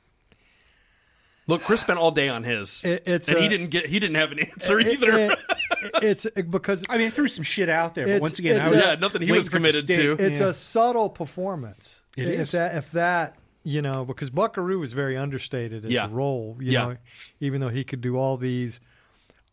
[1.51, 4.17] Look, Chris spent all day on his, It- it's and he didn't get he didn't
[4.17, 5.15] have an answer it- either.
[5.19, 5.39] it-
[6.03, 8.83] it's because I mean, I threw some shit out there, but once again, I was
[8.83, 10.13] a- Yeah, nothing he was committed to.
[10.19, 10.49] It's Yeah.
[10.49, 12.03] a subtle performance.
[12.17, 12.53] It if is.
[12.53, 16.07] that if that you know because Buckaroo was very understated as Yeah.
[16.07, 16.57] a role.
[16.61, 16.85] You Yeah.
[16.87, 16.97] know,
[17.41, 18.81] even though he could do all these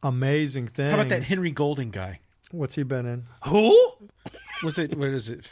[0.04, 0.92] amazing things.
[0.92, 2.20] How about that Henry Golding guy?
[2.52, 3.24] What's he been in?
[3.46, 3.76] Who?
[4.64, 5.50] Was it what is it?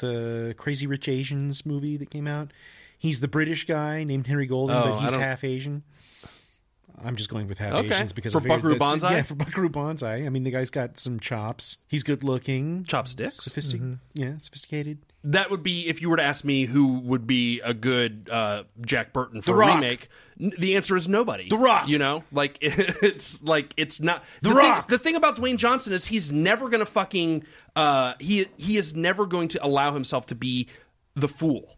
[0.00, 2.52] The Crazy Rich Asians movie that came out.
[2.98, 5.84] He's the British guy named Henry Golding, Oh, but he's half Asian.
[7.04, 7.94] I'm just going with half Okay.
[7.94, 9.16] Asians because For I figured Buckaroo that's- Banzai?
[9.18, 10.16] Yeah, for Buckaroo Banzai.
[10.26, 11.76] I mean, the guy's got some chops.
[11.86, 13.36] He's good looking, Chopsticks.
[13.36, 14.00] sophisticated.
[14.14, 14.98] Yeah, sophisticated.
[15.22, 18.64] That would be if you were to ask me who would be a good uh,
[18.84, 19.74] Jack Burton for The a Rock.
[19.76, 20.08] remake.
[20.40, 21.48] n- The answer is nobody.
[21.48, 21.86] The Rock.
[21.88, 24.88] You know, like it's like it's not The thing- Rock.
[24.88, 27.44] the thing about Dwayne Johnson is he's never going to fucking
[27.76, 30.66] uh, he he is never going to allow himself to be
[31.14, 31.76] the fool.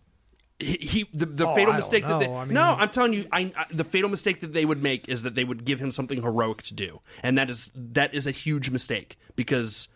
[0.61, 2.29] He, he the, the Oh, fatal mistake that they.
[2.29, 5.09] I mean- no I'm telling you I, I the fatal mistake that they would make
[5.09, 8.27] is that they would give him something heroic to do and that is that is
[8.27, 9.89] a huge mistake because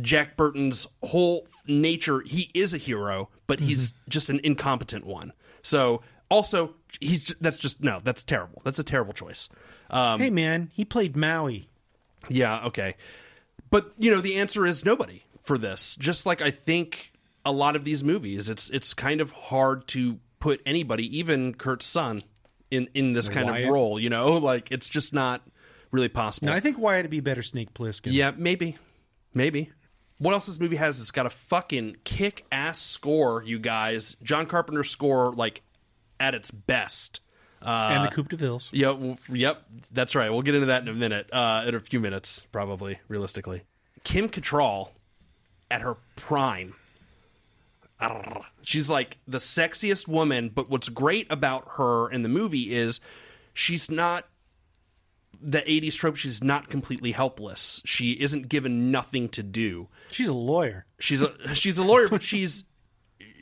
[0.00, 5.34] Jack Burton's whole nature, he is a hero, but he's just an incompetent one.
[5.60, 6.00] So
[6.30, 8.62] also, he's that's just no, that's terrible.
[8.64, 9.50] That's a terrible choice.
[9.90, 11.68] Um, hey, man, he played Maui.
[12.30, 12.94] yeah, okay,
[13.70, 15.94] but you know the answer is nobody for this.
[15.96, 17.11] Just like I think
[17.44, 21.86] a lot of these movies, it's it's kind of hard to put anybody, even Kurt's
[21.86, 22.22] son,
[22.70, 23.64] in in this kind Wyatt?
[23.64, 23.98] of role.
[24.00, 25.42] You know, like it's just not
[25.90, 26.50] really possible.
[26.50, 28.12] I think Wyatt would be better Snake Plissken.
[28.12, 28.76] Yeah, maybe.
[29.34, 29.70] Maybe.
[30.18, 31.00] What else this movie has?
[31.00, 34.16] It's got a fucking kick ass score, you guys.
[34.22, 35.62] John Carpenter's score, like,
[36.20, 37.20] at its best.
[37.60, 38.68] Uh, and the Coupe de Villes.
[38.72, 40.30] Yep, yep, that's right.
[40.30, 43.62] We'll get into that in a minute, uh, in a few minutes, probably, realistically.
[44.04, 44.90] Kim Cattrall,
[45.70, 46.74] at her prime.
[48.62, 50.50] She's like the sexiest woman.
[50.54, 53.00] But what's great about her in the movie is
[53.52, 54.26] she's not
[55.40, 56.16] the 80s trope.
[56.16, 57.82] She's not completely helpless.
[57.84, 59.88] She isn't given nothing to do.
[60.12, 60.86] She's a lawyer.
[60.98, 62.64] She's a she's a lawyer, but she's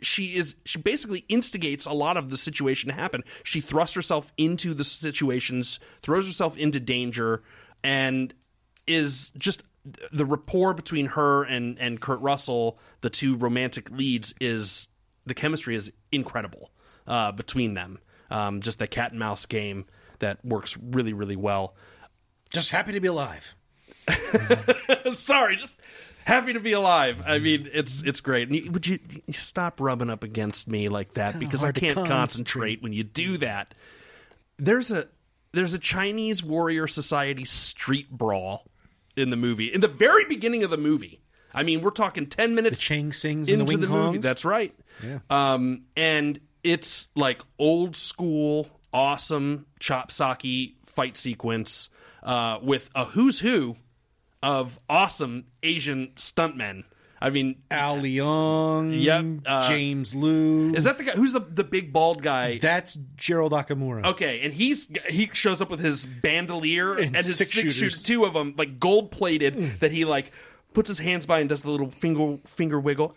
[0.03, 3.23] she is she basically instigates a lot of the situation to happen.
[3.45, 7.43] She thrusts herself into the situations, throws herself into danger,
[7.85, 8.33] and
[8.87, 9.63] is just
[10.13, 14.89] the rapport between her and and Kurt Russell, the two romantic leads, is
[15.27, 16.71] the chemistry is incredible
[17.07, 17.99] uh, between them.
[18.31, 19.87] Um, just the cat and mouse game
[20.19, 21.75] that works really really well.
[22.51, 23.55] Just happy to be alive.
[25.15, 25.81] Sorry, just
[26.25, 27.23] happy to be alive.
[27.27, 28.51] I mean, it's it's great.
[28.51, 32.09] You, would you, you stop rubbing up against me like that because I can't concentrate.
[32.09, 33.75] concentrate when you do that.
[34.59, 35.09] There's a
[35.53, 38.67] there's a Chinese warrior society street brawl
[39.17, 41.21] in the movie in the very beginning of the movie.
[41.53, 44.19] I mean, we're talking ten minutes Chang Sings into the the, movie.
[44.19, 44.75] That's right.
[45.03, 45.19] Yeah.
[45.29, 51.89] Um, and it's like old school, awesome chop socky fight sequence
[52.23, 53.77] uh, with a who's who
[54.43, 56.85] of awesome Asian stuntmen.
[57.23, 59.03] I mean, Al Leong.
[59.03, 60.73] Yep, uh, James Lew.
[60.73, 61.13] is that the guy?
[61.13, 62.59] Who's the the big bald guy?
[62.59, 64.05] That's Gerald Okamura.
[64.07, 68.03] Okay, and he's he shows up with his bandolier and, And his six six, shooters.
[68.03, 70.33] two of them, like gold plated, that he like
[70.73, 73.15] puts his hands by and does the little finger finger wiggle,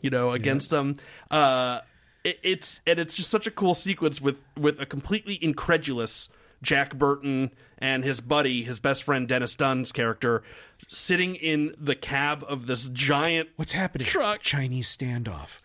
[0.00, 0.96] you know, against them.
[1.30, 1.80] Uh,
[2.24, 6.30] it, it's and it's just such a cool sequence with with a completely incredulous
[6.62, 10.42] Jack Burton and his buddy, his best friend Dennis Dunn's character,
[10.88, 14.06] sitting in the cab of this giant What's happening?
[14.06, 14.40] truck.
[14.40, 15.60] Chinese standoff.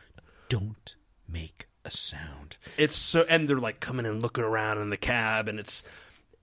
[0.49, 0.95] Don't
[1.27, 2.57] make a sound.
[2.77, 5.83] it's so and they're like coming and looking around in the cab and it's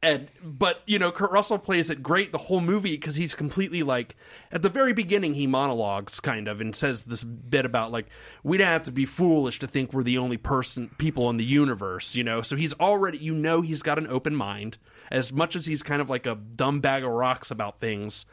[0.02, 3.82] and but you know Kurt Russell plays it great the whole movie because he's completely
[3.82, 4.16] like
[4.52, 8.07] at the very beginning he monologues kind of and says this bit about like
[8.43, 12.15] we'd have to be foolish to think we're the only person people in the universe
[12.15, 14.77] you know so he's already you know he's got an open mind
[15.11, 18.24] as much as he's kind of like a dumb bag of rocks about things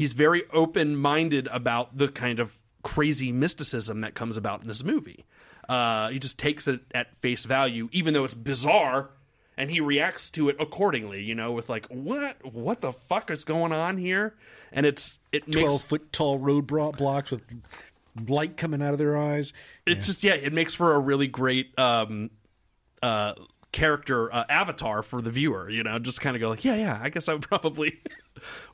[0.00, 4.82] he's very open minded about the kind of crazy mysticism that comes about in this
[4.82, 5.26] movie.
[5.68, 9.10] Uh, he just takes it at face value, even though it's bizarre,
[9.58, 11.22] and he reacts to it accordingly.
[11.22, 14.34] You know, with like, what, what the fuck is going on here?
[14.72, 17.42] And it's it makes Twelve foot tall road blocks with
[18.26, 19.52] light coming out of their eyes.
[19.84, 22.30] it's just yeah, it makes for a really great um,
[23.02, 23.34] uh,
[23.72, 25.68] character uh, avatar for the viewer.
[25.70, 26.98] You know, just kind of go like, yeah, yeah.
[27.02, 28.00] I guess I would probably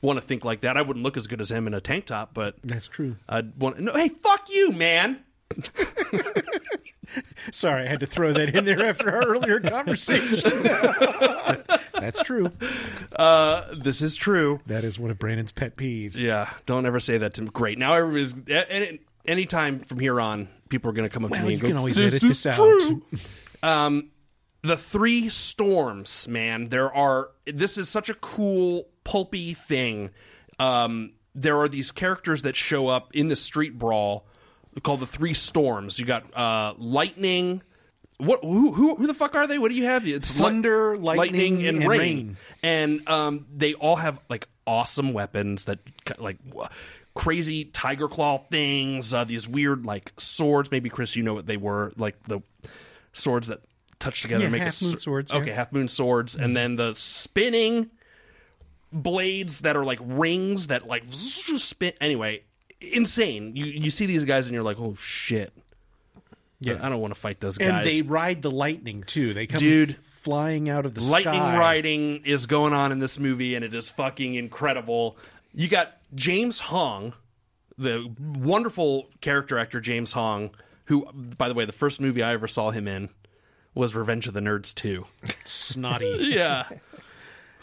[0.01, 0.77] want to think like that.
[0.77, 3.17] I wouldn't look as good as him in a tank top, but That's true.
[3.29, 3.79] I'd want.
[3.79, 5.19] No, hey, fuck you, man.
[7.51, 10.39] Sorry, I had to throw that in there after our earlier conversation.
[11.93, 12.51] That's true.
[13.15, 14.59] Uh, this is true.
[14.67, 16.19] That is one of Brandon's pet peeves.
[16.19, 17.49] Yeah, don't ever say that to me.
[17.53, 17.77] Great.
[17.79, 21.45] Now everybody's any anytime from here on, people are going to come up Well, to
[21.45, 23.01] me you and go, can always "This edit is this out." true."
[23.63, 24.09] um,
[24.67, 26.69] the three storms, man.
[26.69, 27.29] There are.
[27.45, 30.11] This is such a cool pulpy thing.
[30.59, 34.25] Um, there are these characters that show up in the street brawl
[34.83, 35.99] called the three storms.
[35.99, 37.61] You got uh, lightning.
[38.17, 38.43] What?
[38.43, 38.95] Who, who?
[38.95, 39.59] Who the fuck are they?
[39.59, 40.07] What do you have?
[40.07, 41.99] It's li- Thunder, lightning, and, and rain.
[41.99, 42.37] rain.
[42.63, 45.79] And um, they all have like awesome weapons that
[46.17, 46.69] like wha-
[47.13, 49.13] crazy tiger claw things.
[49.13, 50.71] Uh, these weird like swords.
[50.71, 51.93] Maybe Chris, you know what they were?
[51.95, 52.41] Like the
[53.13, 53.61] swords that
[53.99, 55.39] touch together Yeah, and make half a moon swords, yeah.
[55.39, 57.89] Okay, half moon swords, and then the spinning
[58.91, 61.93] blades that are like rings that like spin.
[62.01, 62.43] Anyway,
[62.79, 63.55] insane.
[63.55, 65.53] You you see these guys and you're like, oh shit.
[66.59, 66.79] Yeah.
[66.81, 67.69] I don't want to fight those guys.
[67.69, 69.33] And they ride the lightning too.
[69.35, 69.95] They come Dude.
[69.95, 71.57] flying out of the lightning sky.
[71.57, 75.15] riding is going on in this movie and it is fucking incredible
[75.53, 77.13] you got james hong
[77.77, 80.49] the wonderful character actor james hong
[80.85, 83.07] who by the way the first movie i ever saw him in
[83.77, 85.05] was revenge of the nerds 2
[85.45, 86.17] Snotty.
[86.19, 86.67] yeah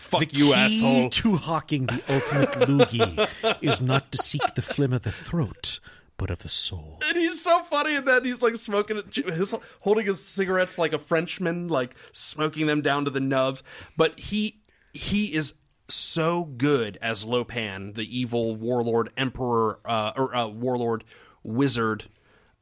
[0.05, 4.63] fuck the you key asshole to hawking the ultimate loogie is not to seek the
[4.63, 5.81] phlegm of the throat,
[6.17, 6.99] but of the soul.
[7.05, 10.93] and he's so funny in that he's like smoking it, he's holding his cigarettes like
[10.93, 13.63] a Frenchman, like smoking them down to the nubs.
[13.97, 14.61] But he
[14.93, 15.55] he is
[15.89, 21.05] so good as Lopan, the evil warlord emperor uh, or uh, warlord
[21.43, 22.05] wizard,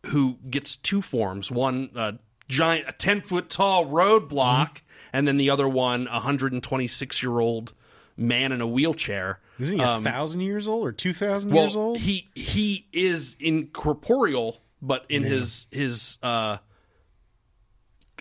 [0.06, 2.12] who gets two forms: one uh,
[2.52, 6.86] giant, a ten foot tall roadblock, and then the other one, a hundred and twenty
[6.86, 7.72] six year old
[8.16, 9.40] man in a wheelchair.
[9.58, 11.98] Isn't he a Um, thousand years old or two thousand well, years old?
[11.98, 16.58] He he is incorporeal, but in his his uh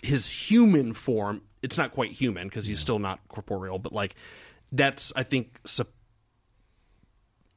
[0.02, 3.78] his human form, it's not quite human because he's still not corporeal.
[3.78, 4.14] But like
[4.72, 5.60] that's I think.
[5.66, 5.92] Sup-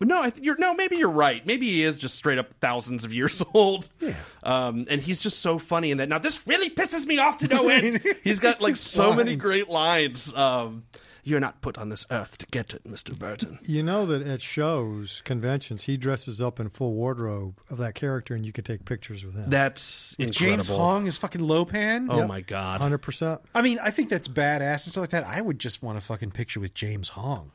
[0.01, 0.73] no, I think you're no.
[0.73, 1.45] Maybe you're right.
[1.45, 3.87] Maybe he is just straight up thousands of years old.
[3.99, 4.13] Yeah.
[4.43, 6.09] Um, and he's just so funny in that.
[6.09, 8.01] Now this really pisses me off to no end.
[8.23, 10.33] he's got like His so many great lines.
[10.35, 10.83] Um,
[11.27, 13.57] you're not put on this earth to get it, Mister Burton.
[13.63, 18.35] You know that at shows, conventions, he dresses up in full wardrobe of that character,
[18.35, 19.49] and you can take pictures with him.
[19.49, 20.51] That's If incredible.
[20.51, 22.09] James Hong is fucking Lopan.
[22.11, 22.79] Oh my god.
[22.79, 23.41] hundred percent.
[23.55, 25.25] I mean, I think that's badass and stuff like that.
[25.25, 27.51] I would just want a fucking picture with James Hong.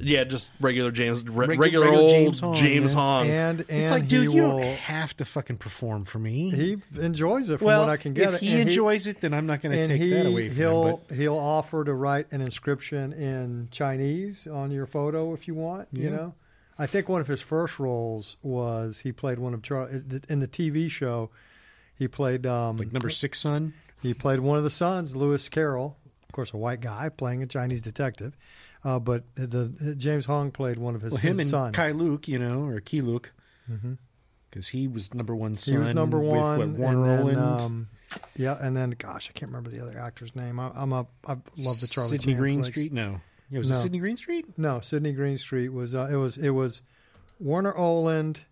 [0.00, 3.30] Yeah, just regular James, re- Regu- regular, regular old James James Hong, Hong.
[3.30, 6.50] And and it's like, dude, you will, don't have to fucking perform for me.
[6.50, 8.34] He enjoys it from well, what I can get.
[8.34, 10.56] if he and enjoys it, then I'm not going to take he, that away from
[10.56, 11.00] he'll him.
[11.08, 15.88] But he'll offer to write an inscription in Chinese on your photo if you want.
[15.92, 16.34] You know,
[16.78, 19.90] I think one of his first roles was he played one of Charles
[20.28, 21.30] in the TV show.
[21.94, 23.74] He played um, like number six son.
[24.00, 27.46] He played one of the sons, Lewis Carroll, of course, a white guy playing a
[27.46, 28.34] Chinese detective.
[28.84, 31.76] Uh, but the James Hong played one of his, well, him his and sons.
[31.76, 33.32] Kai Luke, you know, or Keye Luke,
[34.50, 35.74] because he was number one son.
[35.74, 36.58] He was number with, one.
[36.58, 37.60] what, Warner and then, Roland.
[37.60, 37.88] um,
[38.36, 40.58] yeah, and then gosh, I can't remember the other actor's name.
[40.58, 42.68] I, I'm a I love the Charlie Sidney Chan Green flicks.
[42.74, 42.92] Street?
[42.92, 43.20] No.
[43.50, 44.56] Yeah, was it Sydney Greenstreet?
[44.56, 46.82] No, Sydney Greenstreet was uh, it was it was
[47.40, 48.42] Warner Oland,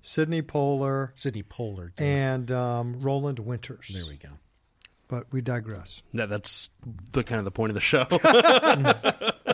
[0.00, 3.90] Sydney Polar, Sidney Polar, and um, Roland Winters.
[3.92, 4.28] There we go.
[5.08, 6.02] But we digress.
[6.12, 6.70] Yeah, that's
[7.12, 8.06] the kind of the point of the show.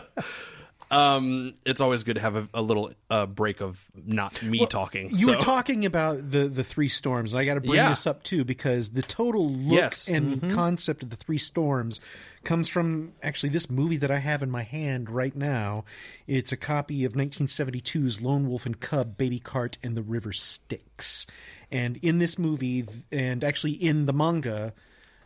[0.91, 5.09] um, it's always good to have a, a little uh, break of not me talking.
[5.09, 5.35] You so.
[5.35, 7.89] were talking about the the three storms, and I got to bring Yeah.
[7.89, 10.07] this up too because the total look Yes.
[10.09, 10.51] and Mhm.
[10.53, 11.99] concept of the three storms
[12.43, 15.85] comes from actually this movie that I have in my hand right now.
[16.27, 21.25] It's a copy of 1972's Lone Wolf and Cub, Baby Cart, and the River Styx.
[21.71, 24.73] And in this movie, and actually in the manga,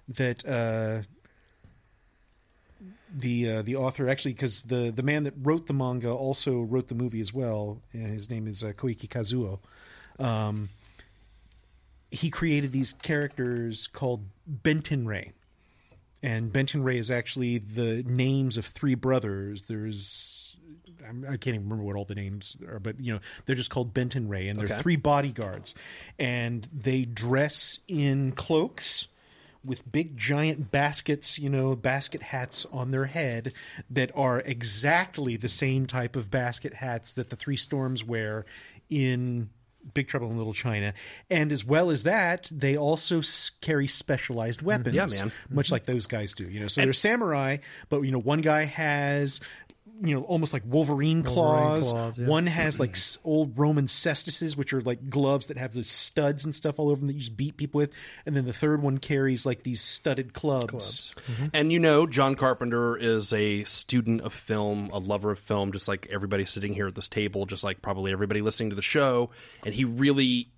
[0.08, 1.02] that uh,
[3.18, 6.90] the uh, the author actually because the the man that wrote the manga also wrote
[6.90, 9.60] the movie as well, and his name is uh, Koike Kazuo.
[10.24, 10.70] Um,
[12.12, 15.32] he created these characters called Benton Ray,
[16.22, 19.64] and Benton Ray is actually the names of three brothers.
[19.64, 20.58] There's
[21.04, 23.70] I'm- I can't even remember what all the names are, but you know they're just
[23.70, 24.82] called Benton Ray, and they're Okay.
[24.82, 25.74] three bodyguards,
[26.20, 29.08] and they dress in cloaks
[29.66, 33.54] with big giant baskets, you know, basket hats on their head
[33.90, 38.46] that are exactly the same type of basket hats that the Three Storms wear
[38.90, 39.50] in
[39.94, 40.94] Big Trouble in Little China,
[41.30, 43.22] and as well as that, they also
[43.62, 44.68] carry specialized mm-hmm.
[44.68, 44.96] weapons.
[44.96, 45.32] Yeah, man.
[45.50, 45.76] much mm-hmm.
[45.76, 46.46] like those guys do.
[46.46, 47.58] You know, so And- they're samurai,
[47.90, 49.42] but you know, one guy has.
[50.02, 51.92] You know, almost like Wolverine claws.
[51.92, 52.28] claws, yeah.
[52.28, 56.54] One has like old Roman cestuses, which are like gloves that have those studs and
[56.54, 57.92] stuff all over them that you just beat people with.
[58.26, 61.14] And then the third one carries like these studded clubs.
[61.32, 61.46] Mm-hmm.
[61.54, 65.88] And you know, John Carpenter is a student of film, a lover of film, just
[65.88, 69.30] like everybody sitting here at this table, just like probably everybody listening to the show.
[69.66, 70.50] And he really,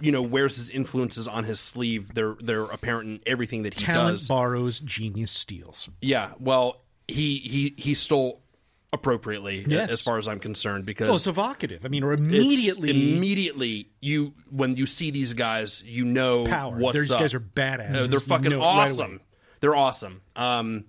[0.00, 2.12] you know, wears his influences on his sleeve.
[2.14, 4.28] They're they're apparent in everything that he Talent does.
[4.28, 5.88] borrows, genius steals.
[6.02, 6.79] Yeah, well,
[7.10, 8.40] he he he stole
[8.92, 9.92] appropriately Yes.
[9.92, 11.84] as far as I'm concerned because Well, it's evocative.
[11.84, 16.78] I mean, or immediately immediately you when you see these guys, you know Power.
[16.92, 18.04] These guys are badass.
[18.04, 19.20] Uh, they're fucking it right awesome.
[19.60, 20.22] they're awesome.
[20.34, 20.86] Um,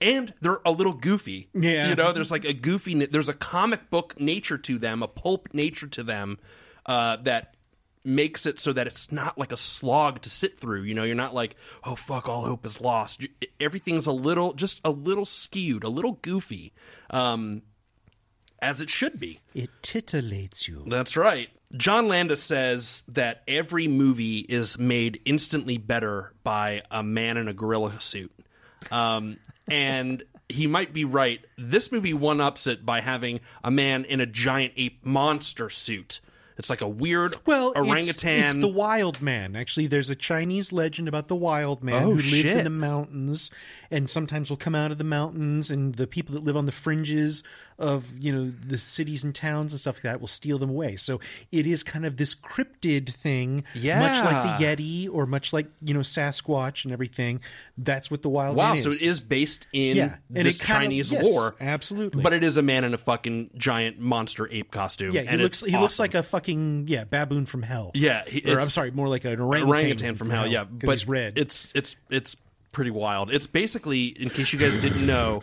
[0.00, 1.48] and they're a little goofy.
[1.54, 1.88] Yeah.
[1.88, 3.06] you know, there's like a goofy.
[3.06, 6.38] There's a comic book nature to them, a pulp nature to them
[6.86, 7.54] uh, that
[8.04, 10.82] makes it so that it's not like a slog to sit through.
[10.82, 13.26] You know, you're not like, oh fuck, all hope is lost.
[13.60, 16.72] Everything's a little, just a little skewed, a little goofy,
[17.10, 17.62] um,
[18.60, 19.40] as it should be.
[19.54, 20.84] It titillates you.
[20.86, 21.48] That's right.
[21.76, 27.54] John Landis says that every movie is made instantly better by a man in a
[27.54, 28.32] gorilla suit.
[28.90, 29.38] Um,
[29.70, 31.40] and he might be right.
[31.56, 36.20] This movie one ups it by having a man in a giant ape monster suit.
[36.62, 38.44] It's like a weird Well, it's- orangutan.
[38.44, 39.56] It's, the wild man.
[39.56, 43.50] Actually, there's a Chinese legend about the wild man Oh, who lives in the mountains,
[43.90, 46.70] and sometimes will come out of the mountains, and the people that live on the
[46.72, 47.42] fringes
[47.82, 50.96] of you know the cities and towns and stuff like that will steal them away.
[50.96, 53.98] So it is kind of this cryptid thing, yeah.
[53.98, 57.40] much like the Yeti or much like you know Sasquatch and everything.
[57.76, 58.82] That's what the wild wow, man is.
[58.84, 61.56] so it is based in Yeah, this it kind of- Chinese yes, lore.
[61.60, 62.22] absolutely.
[62.22, 65.10] But it is a man in a fucking giant monster ape costume.
[65.12, 67.90] Yeah, he looks he looks like a fucking yeah baboon from hell.
[67.94, 70.46] Yeah, he- or I'm sorry, more like an orangutan, orangutan from hell.
[70.46, 71.36] Yeah, but he's red.
[71.36, 72.36] It's it's it's
[72.70, 73.30] pretty wild.
[73.30, 75.42] It's basically, in case you guys didn't know,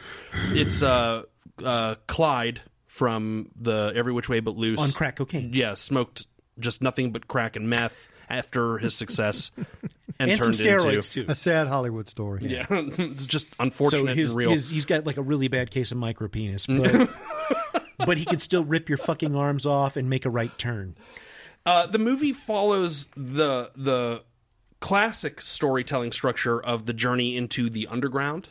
[0.51, 1.23] it's uh,
[1.63, 5.51] uh, Clyde from the Every Which Way But Loose On crack cocaine.
[5.53, 6.27] Yeah, smoked
[6.59, 9.51] just nothing but crack and meth after his success,
[10.19, 11.25] and, And some steroids, into too.
[11.27, 12.41] A sad Hollywood story.
[12.45, 14.51] Yeah, it's just unfortunate so his, and real.
[14.51, 16.67] his he's got like a really bad case of micropenis,
[17.97, 20.95] but but he can still rip your fucking arms off and make a right turn.
[21.65, 24.23] Uh, the movie follows the the
[24.79, 28.49] classic storytelling structure of the journey into the underground,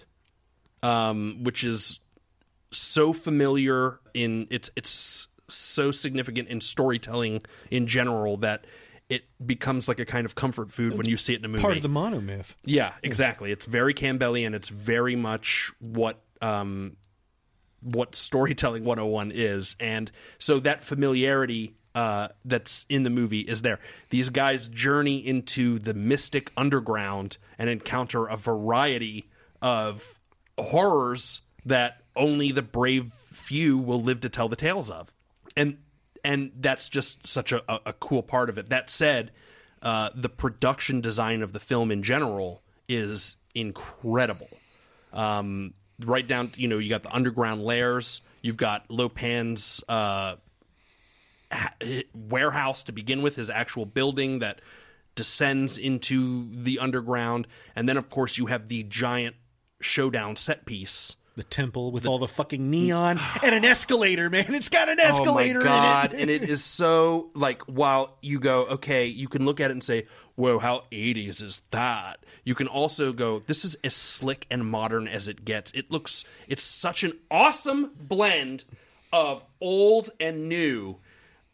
[0.82, 2.00] um, which is
[2.70, 8.66] so familiar in it's it's so significant in storytelling in general that
[9.08, 11.62] it becomes like a kind of comfort food when you see it in a movie.
[11.62, 12.54] Part of the monomyth.
[12.64, 13.50] Yeah, exactly.
[13.50, 14.54] It's very Campbellian.
[14.54, 16.96] It's very much what um,
[17.80, 23.78] what storytelling 101 is, and so that familiarity uh, that's in the movie is there.
[24.10, 29.30] These guys journey into the mystic underground and encounter a variety
[29.62, 30.20] of
[30.58, 35.12] horrors that only the brave few will live to tell the tales of,
[35.56, 35.78] and
[36.24, 38.68] and that's just such a, a, cool part of it.
[38.68, 39.30] That said,
[39.80, 44.50] uh, the production design of the film in general is incredible.
[45.12, 45.74] Um,
[46.04, 48.20] right down, you know, you got the underground layers.
[48.42, 50.36] You've got Lopan's uh,
[52.14, 54.60] warehouse to begin with, his actual building that
[55.14, 59.34] descends into the underground, and then of course you have the giant
[59.80, 61.16] showdown set piece.
[61.38, 64.52] The temple with all the fucking neon and an escalator, man.
[64.54, 66.12] It's got an escalator oh my god!
[66.12, 66.22] in it.
[66.22, 69.84] and it is so like while you go, okay, you can look at it and
[69.84, 74.66] say, "Whoa, how '80s is that?" You can also go, "This is as slick and
[74.66, 78.64] modern as it gets." It looks, it's such an awesome blend
[79.12, 80.96] of old and new.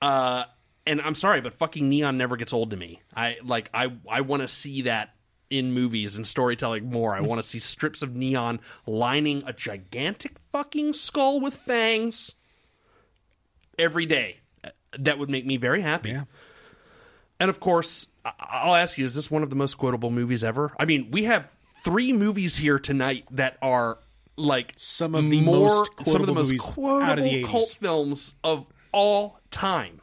[0.00, 0.44] Uh,
[0.86, 3.02] and I'm sorry, but fucking neon never gets old to me.
[3.14, 5.13] I like, I I want to see that
[5.58, 7.14] in movies and storytelling more.
[7.14, 12.34] I want to see strips of neon lining a gigantic fucking skull with fangs
[13.78, 14.38] every day.
[14.98, 16.16] That would make me very happy.
[17.40, 20.44] And of course, I- I'll ask you: Is this one of the most quotable movies
[20.44, 20.72] ever?
[20.78, 21.48] I mean, we have
[21.84, 23.98] three movies here tonight that are
[24.36, 27.42] like some of the more, most some of the quotable most quotable out of the
[27.42, 27.46] 80s.
[27.46, 30.00] cult films of all time.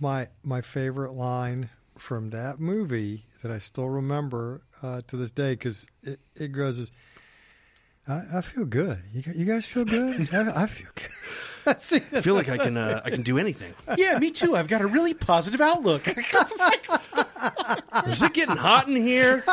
[0.00, 5.52] my my favorite line from that movie that I still remember uh, to this day
[5.52, 6.90] because it, it goes as
[8.08, 9.02] I, I feel good.
[9.12, 10.34] You, you guys feel good?
[10.34, 11.10] I, I feel good.
[11.66, 11.74] I
[12.22, 13.74] feel like I can uh, I can do anything.
[13.98, 14.56] yeah, me too.
[14.56, 16.08] I've got a really positive outlook.
[16.08, 16.16] Is
[18.22, 19.44] it getting hot in here?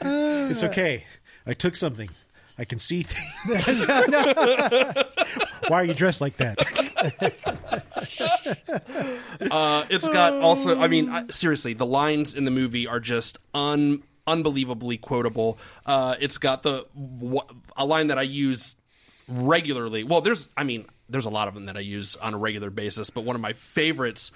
[0.00, 1.04] it's okay.
[1.46, 2.08] I took something.
[2.58, 3.86] I can see things.
[5.68, 6.92] Why are you dressed like that?
[9.50, 10.80] Uh, it's got also.
[10.80, 15.58] I mean, I, seriously, the lines in the movie are just un unbelievably quotable.
[15.84, 16.86] Uh, it's got the
[17.76, 18.76] a line that I use
[19.28, 20.04] regularly.
[20.04, 20.48] Well, there's.
[20.56, 23.24] I mean, there's a lot of them that I use on a regular basis, but
[23.24, 24.32] one of my favorites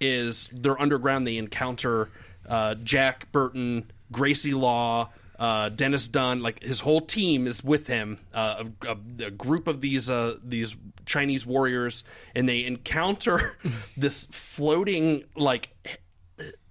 [0.00, 1.26] is they're underground.
[1.26, 2.10] They encounter
[2.48, 5.10] uh, Jack Burton, Gracie Law.
[5.38, 8.18] Uh, Dennis Dunn, like his whole team is with him.
[8.34, 10.74] Uh, a, a, a group of these uh, these
[11.06, 12.02] Chinese warriors,
[12.34, 13.56] and they encounter
[13.96, 15.70] this floating like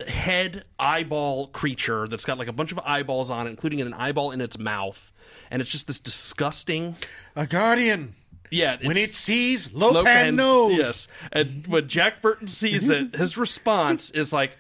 [0.08, 4.32] head eyeball creature that's got like a bunch of eyeballs on it, including an eyeball
[4.32, 5.12] in its mouth,
[5.52, 6.96] and it's just this disgusting.
[7.36, 8.16] A guardian.
[8.50, 10.78] Yeah, When it sees, Lopan Lopan's- knows.
[10.78, 14.58] Yes, and when Jack Burton sees it, his response is like,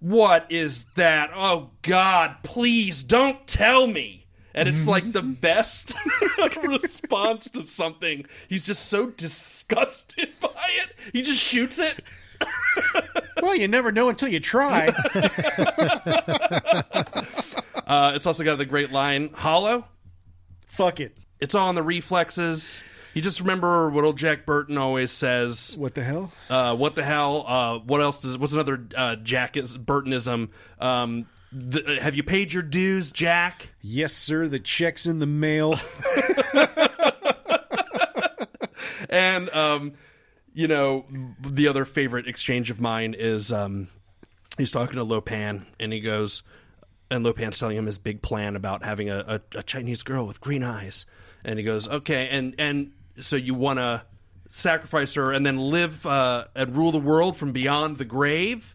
[0.00, 1.30] "What is that?
[1.34, 5.94] Oh God, please don't tell me." And it's like the best
[6.62, 8.26] response to something.
[8.48, 10.48] He's just so disgusted by
[10.82, 10.94] it.
[11.12, 12.02] He just shoots it.
[13.42, 14.88] Well, you never know until you try.
[17.86, 19.86] Uh, it's also got the great line, "Hollow."
[20.66, 21.16] Fuck it.
[21.40, 22.82] It's all on the reflexes.
[23.18, 25.74] You just remember what old Jack Burton always says.
[25.76, 26.30] What the hell?
[26.48, 27.44] Uh, what the hell?
[27.48, 28.38] Uh, what else does?
[28.38, 30.50] What's another uh, Jack is Burtonism?
[30.78, 33.70] Um, the, have you paid your dues, Jack?
[33.80, 34.46] Yes, sir.
[34.46, 35.80] The check's in the mail.
[39.10, 39.94] and um,
[40.54, 41.04] you know,
[41.40, 43.88] the other favorite exchange of mine is um,
[44.58, 46.44] he's talking to Lopan, and he goes,
[47.10, 50.40] and Lopan's telling him his big plan about having a, a, a Chinese girl with
[50.40, 51.04] green eyes,
[51.44, 54.02] and he goes, okay, and and so you want to
[54.48, 58.74] sacrifice her and then live uh, and rule the world from beyond the grave.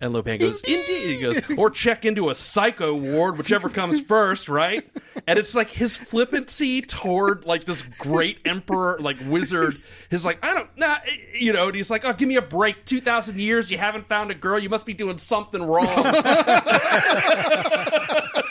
[0.00, 1.16] And Lopan goes, indeed.
[1.16, 4.86] He goes, or check into a psycho ward, whichever comes first, right?
[5.26, 9.80] And it's like his flippancy toward like this great emperor, like wizard.
[10.10, 10.98] His like, I don't, nah,
[11.32, 11.68] you know.
[11.68, 12.84] And he's like, oh, give me a break.
[12.84, 14.58] Two thousand years, you haven't found a girl.
[14.58, 15.86] You must be doing something wrong.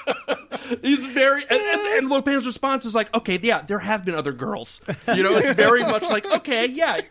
[0.81, 4.81] He's very, and, and, and response is like, okay, yeah, there have been other girls.
[5.07, 7.01] You know, it's very much like, okay, yeah.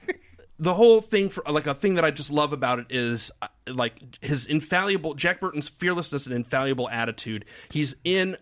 [0.59, 3.49] The whole thing for like a thing that I just love about it is uh,
[3.67, 7.45] like his infallible Jack Burton's fearlessness and infallible attitude.
[7.71, 8.37] He's in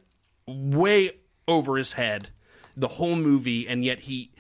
[0.47, 1.13] way
[1.49, 2.29] over his head
[2.77, 4.33] the whole movie, and yet he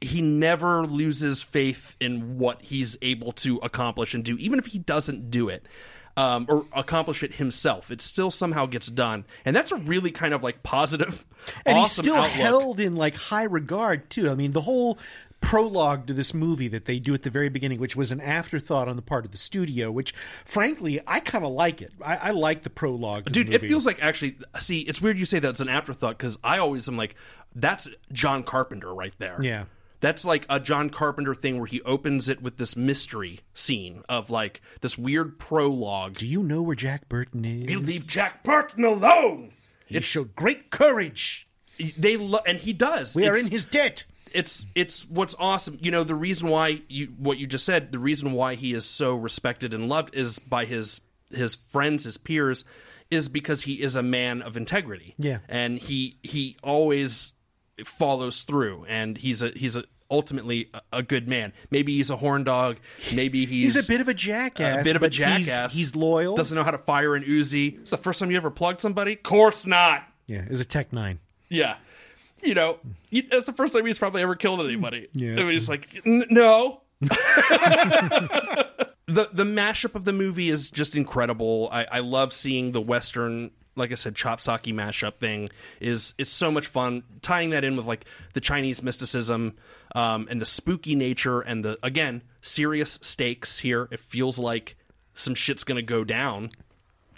[0.00, 4.78] he never loses faith in what he's able to accomplish and do, even if he
[4.78, 5.66] doesn't do it.
[6.20, 7.90] Um, or accomplish it himself.
[7.90, 11.24] It still somehow gets done, and that's a really kind of like positive.
[11.66, 12.30] and he's still outlook.
[12.32, 14.28] held in like high regard too.
[14.28, 14.98] I mean, the whole
[15.40, 18.88] prologue to this movie that they do at the very beginning, which was an afterthought
[18.88, 20.14] on the part of the studio, which
[20.44, 21.92] frankly I kind of like it.
[22.04, 24.36] I, I like the prologue, to the Dude, it feels like actually.
[24.58, 27.14] See, it's weird you say that it's an afterthought because I always am like,
[27.54, 29.38] that's John Carpenter right there.
[29.40, 29.64] Yeah.
[30.00, 34.30] That's like a John Carpenter thing where he opens it with this mystery scene of
[34.30, 36.14] like this weird prologue.
[36.16, 37.70] Do you know where Jack Burton is?
[37.70, 39.52] You leave Jack Burton alone.
[39.86, 41.46] He showed great courage.
[41.98, 43.14] They lo- and he does.
[43.14, 44.04] We are in his debt.
[44.32, 45.78] it's it's what's awesome.
[45.80, 48.84] You know, the reason why you what you just said, the reason why he is
[48.84, 51.00] so respected and loved is by his
[51.30, 52.64] his friends, his peers,
[53.10, 55.14] is because he is a man of integrity.
[55.18, 55.38] Yeah.
[55.48, 57.32] and he he always
[57.86, 61.52] follows through, and he's a he's a ultimately a, a good man.
[61.70, 62.78] Maybe he's a horn dog.
[63.14, 65.74] Maybe he's, He's a bit of a jackass, a bit of a but he's- jackass.
[65.74, 66.36] he's loyal.
[66.36, 67.78] Doesn't know how to fire an Uzi.
[67.80, 69.16] It's the first time you ever plugged somebody.
[69.16, 70.02] Course not.
[70.26, 71.18] Yeah, is a Tech Nine.
[71.48, 71.76] Yeah.
[72.42, 72.78] You know,
[73.30, 75.08] that's the first time he's probably ever killed anybody.
[75.12, 75.34] Yeah.
[75.34, 76.80] Mean, he's like, no.
[77.00, 77.08] the
[79.32, 81.68] the mashup of the movie is just incredible.
[81.72, 83.50] I, I love seeing the western,
[83.80, 85.48] like I said, chop socky mashup thing.
[85.80, 88.04] Is it's so much fun tying that in with like
[88.34, 89.56] the Chinese mysticism
[89.94, 93.88] um, and the spooky nature and the again serious stakes here.
[93.90, 94.76] It feels like
[95.14, 96.50] some shit's gonna go down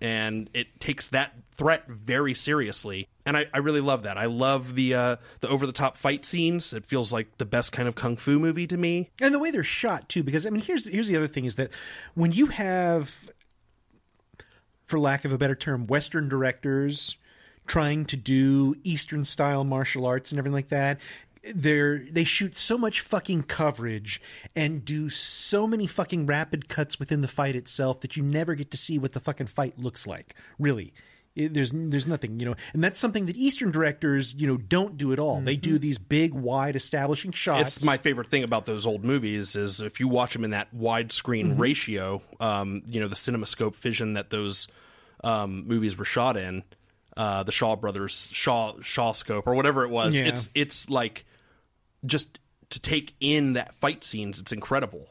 [0.01, 3.09] and it takes that threat very seriously.
[3.24, 4.18] And I, I really love that.
[4.18, 6.72] I love the uh, the over the top fight scenes.
[6.72, 9.10] It feels like the best kind of kung fu movie to me.
[9.20, 11.55] and the way they're shot too because i mean here's here's the other thing is
[11.55, 11.70] that
[12.14, 13.30] when you have
[14.85, 17.17] for lack of a better term western directors
[17.67, 20.99] trying to do eastern style martial arts and everything like that.
[21.55, 24.21] They're they shoot so much fucking coverage
[24.55, 28.71] and do so many fucking rapid cuts within the fight itself that you never get
[28.71, 30.93] to see what the fucking fight looks like really
[31.35, 34.99] It- there's there's nothing you know and that's something that eastern directors you know don't
[34.99, 38.67] do at all they do these big wide establishing shots It's my favorite thing about
[38.67, 41.59] those old movies is if you watch them in that widescreen Mhm.
[41.59, 44.69] ratio, um, you know, the CinemaScope vision that those
[45.25, 46.65] um, movies were shot in,
[47.17, 50.15] uh, the Shaw Brothers Shaw Shaw scope or whatever it was.
[50.15, 50.27] Yeah.
[50.27, 51.25] It's it's like
[52.05, 52.39] just
[52.71, 54.39] to take in that fight scenes.
[54.41, 55.09] It's incredible.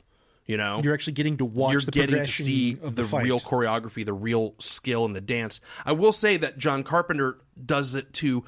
[0.51, 3.17] You know, You're actually getting to watch you're the getting to see of the, the
[3.19, 5.61] real choreography, the real skill in the dance.
[5.85, 8.43] I will say that John Carpenter does it to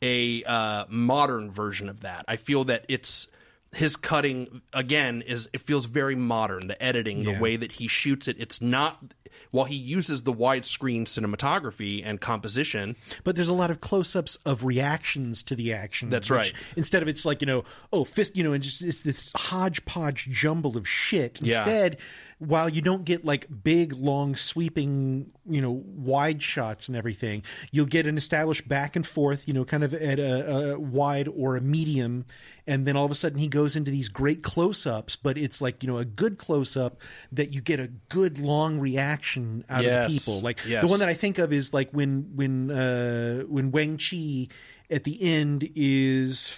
[0.00, 2.26] a uh, modern version of that.
[2.28, 3.26] I feel that it's
[3.74, 6.68] his cutting again is it feels very modern.
[6.68, 7.34] The editing, Yeah.
[7.34, 9.12] the way that he shoots it, it's not
[9.50, 12.96] while he uses the widescreen cinematography and composition.
[13.24, 16.10] But there's a lot of close-ups of reactions to the action.
[16.10, 16.52] That's right.
[16.76, 20.28] Instead of it's like you know, oh fist, you know, and just it's this hodgepodge
[20.30, 21.40] jumble of shit.
[21.42, 21.90] Yeah.
[22.38, 27.42] While you don't get like big, long, sweeping, you know, wide shots and everything,
[27.72, 31.26] you'll get an established back and forth, you know, kind of at a, a wide
[31.28, 32.26] or a medium,
[32.66, 35.16] and then all of a sudden he goes into these great close-ups.
[35.16, 37.00] But it's like you know a good close-up
[37.32, 40.40] that you get a good long reaction out of the people.
[40.40, 40.84] Like Yes.
[40.84, 44.46] the one that I think of is like when when uh, when Wang Chi
[44.90, 46.48] at the end is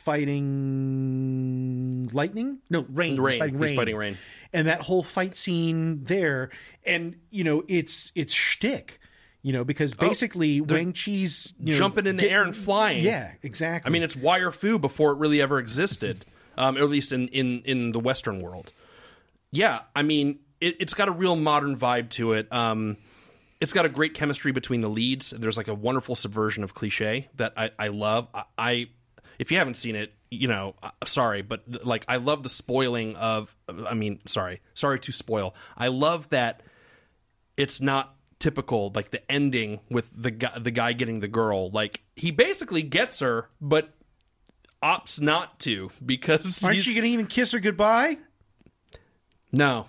[1.00, 2.58] fighting lightning.
[2.68, 3.20] No, rain.
[3.20, 3.32] Rain.
[3.32, 3.76] He's fighting He's rain.
[3.76, 4.18] fighting rain.
[4.52, 6.50] And that whole fight scene there,
[6.84, 8.98] and you know, it's it's shtick.
[9.42, 13.02] You know, because basically Oh, Wang Chi's you know, jumping in the air and flying.
[13.02, 13.88] Yeah, exactly.
[13.88, 16.26] I mean, it's wire fu before it really ever existed,
[16.58, 18.74] um, at least in, in, in the Western world.
[19.50, 22.52] Yeah, I mean, it, it's got a real modern vibe to it.
[22.52, 22.98] Um,
[23.60, 25.30] it's got a great chemistry between the leads.
[25.30, 28.28] There's like a wonderful subversion of cliche that I, I love.
[28.34, 28.86] I, I
[29.38, 30.74] if you haven't seen it, you know,
[31.04, 33.54] sorry, but th- like I love the spoiling of.
[33.68, 35.54] I mean, sorry, sorry to spoil.
[35.76, 36.62] I love that
[37.56, 42.00] it's not typical like the ending with the guy the guy getting the girl like
[42.16, 43.90] he basically gets her but
[44.82, 48.16] opts not to because aren't you going to even kiss her goodbye?
[49.52, 49.86] no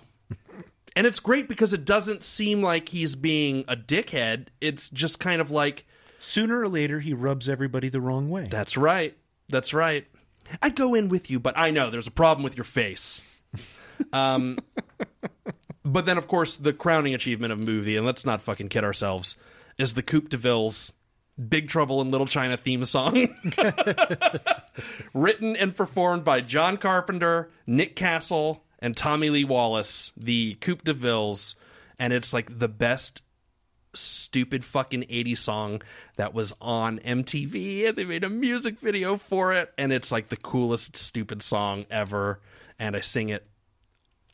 [0.96, 4.48] and it's great because it doesn't seem like he's being a dickhead.
[4.60, 5.86] It's just kind of like
[6.18, 8.46] Sooner or later, he rubs everybody the wrong way.
[8.48, 9.16] that's right.
[9.48, 10.06] That's right.
[10.62, 13.22] I'd go in with you but i know there's a problem with your face.
[14.12, 14.58] Um
[15.84, 18.84] but then of course the crowning achievement of the movie and let's not fucking kid
[18.84, 19.36] ourselves
[19.78, 20.92] is the coupe de Ville's
[21.48, 23.28] big trouble in little china theme song.
[25.14, 30.92] Written and performed by john carpenter nick castle and tommy lee wallace the coupe de
[30.92, 31.56] Ville's
[31.98, 33.22] and it's like the best
[33.94, 35.82] stupid fucking 80s song
[36.16, 40.28] that was on MTV and they made a music video for it and it's like
[40.28, 42.40] the coolest stupid song ever
[42.78, 43.46] and I sing it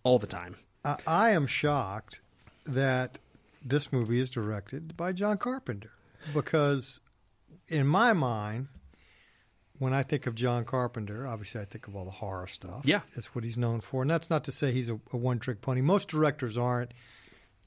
[0.02, 0.56] all the time.
[0.84, 2.20] I, I am shocked
[2.64, 3.18] that
[3.64, 5.90] this movie is directed by John Carpenter
[6.32, 7.00] because,
[7.66, 8.68] in my mind,
[9.78, 12.82] when I think of John Carpenter, obviously I think of all the horror stuff.
[12.84, 13.00] Yeah.
[13.14, 15.80] that's what he's known for, and that's not to say he's a, a one-trick pony.
[15.80, 16.92] Most directors aren't.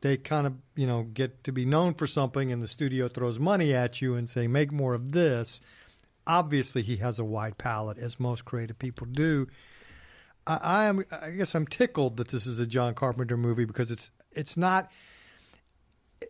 [0.01, 3.39] They kind of, you know, get to be known for something, and the studio throws
[3.39, 5.61] money at you and say, "Make more of this."
[6.25, 9.47] Obviously, he has a wide palette, as most creative people do.
[10.47, 11.05] I, I am.
[11.11, 14.91] I guess I'm tickled that this is a John Carpenter movie because it's it's not.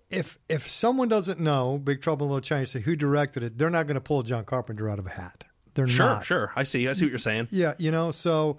[0.09, 3.69] If if someone doesn't know Big Trouble in Little China, say who directed it, they're
[3.69, 5.45] not going to pull John Carpenter out of a hat.
[5.73, 6.26] They're Sure, not.
[6.26, 6.52] sure.
[6.56, 6.88] I see.
[6.88, 7.48] I see what you're saying.
[7.52, 8.11] Yeah, you know.
[8.11, 8.57] So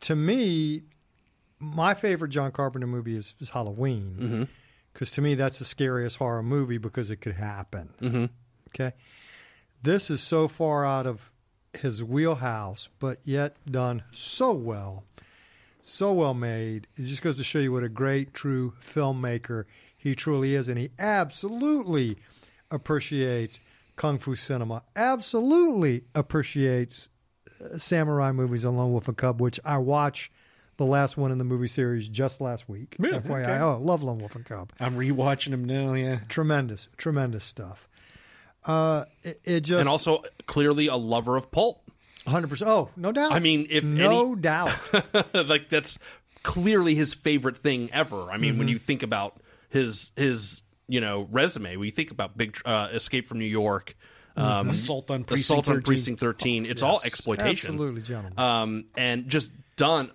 [0.00, 0.82] to me,
[1.60, 4.42] my favorite John Carpenter movie is, is Halloween Mm-hmm.
[4.92, 7.90] because to me that's the scariest horror movie because it could happen.
[8.00, 8.30] Mhm.
[8.74, 8.92] Okay,
[9.82, 11.32] this is so far out of
[11.72, 15.04] his wheelhouse, but yet done so well,
[15.80, 16.86] so well made.
[16.96, 19.64] It just goes to show you what a great, true filmmaker
[19.96, 22.18] he truly is, and he absolutely
[22.70, 23.60] appreciates
[23.96, 24.82] kung fu cinema.
[24.96, 27.08] Absolutely appreciates
[27.60, 30.30] uh, samurai movies on Lone Wolf and Cub, which I watch
[30.76, 32.96] the last one in the movie series just last week.
[32.98, 33.58] Yeah, FYI, okay.
[33.60, 34.72] oh, love Lone Wolf and Cub.
[34.80, 35.94] I'm rewatching them now.
[35.94, 37.88] Yeah, Tremendous, tremendous stuff.
[38.64, 41.82] Uh, it, it just and also clearly a lover of pulp.
[42.26, 42.70] hundred percent.
[42.70, 43.32] Oh, no doubt.
[43.32, 44.72] I mean, if no any- doubt.
[45.34, 45.98] like that's
[46.42, 48.30] clearly his favorite thing ever.
[48.30, 48.70] I mean, when Mhm.
[48.72, 49.36] you think about
[49.68, 53.96] his his you know resume, you think about Big uh, Escape from New York,
[54.36, 55.82] um, Assault on Assault Precinct on 13.
[55.82, 58.38] Precinct Thirteen, it's all exploitation, absolutely, gentlemen.
[58.38, 60.10] um, and just done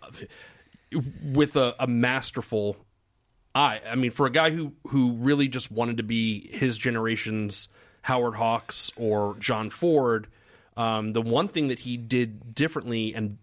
[1.24, 2.78] with a, a masterful
[3.56, 3.82] eye.
[3.90, 7.70] I mean, for a guy who who really just wanted to be his generation's
[8.04, 10.28] Howard Hawks or John Ford,
[10.78, 13.38] um, the one thing that he did differently and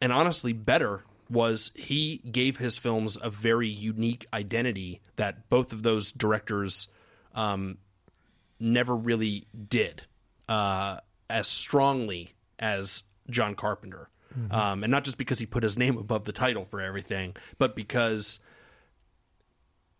[0.00, 5.82] and honestly better was he gave his films a very unique identity that both of
[5.82, 6.88] those directors
[7.34, 7.78] um,
[8.60, 10.02] never really did
[10.48, 10.98] uh,
[11.28, 14.08] as strongly as John Carpenter.
[14.36, 14.52] Mhm.
[14.52, 17.74] Um, and not just because he put his name above the title for everything, but
[17.74, 18.38] because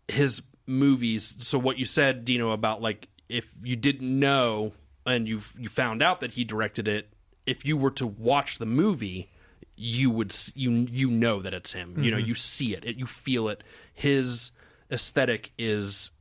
[0.07, 1.35] his movies.
[1.39, 4.73] So what you said, Dino, about like if you didn't know
[5.05, 7.09] and you you found out that he directed it,
[7.45, 9.29] if you were to watch the movie,
[9.77, 12.03] you would you you know that it's him.
[12.03, 12.27] You know, Mhm.
[12.27, 13.63] you see it, it, you feel it.
[13.93, 14.51] His
[14.91, 16.11] aesthetic is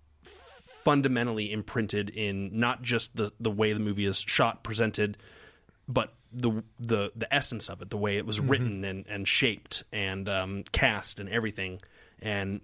[0.85, 5.17] fundamentally imprinted in not just the the way the movie is shot, presented,
[5.89, 8.51] but the the the essence of it, the way it was Mhm.
[8.51, 11.81] written and and shaped and um, cast and everything.
[12.21, 12.61] And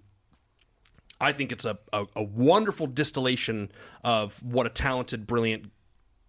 [1.19, 3.71] I think it's a, a, a wonderful distillation
[4.03, 5.71] of what a talented, brilliant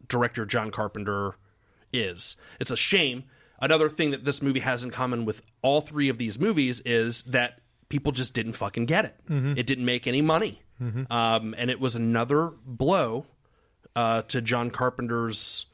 [0.09, 1.37] director John Carpenter
[1.93, 2.37] is.
[2.61, 3.25] It's a shame.
[3.61, 7.23] Another thing that this movie has in common with all three of these movies is
[7.25, 9.15] that people just didn't fucking get it.
[9.29, 9.57] Mhm.
[9.57, 10.61] It didn't make any money.
[10.83, 11.11] Mhm.
[11.11, 13.27] Um, and it was another blow
[13.95, 15.67] uh, to John Carpenter's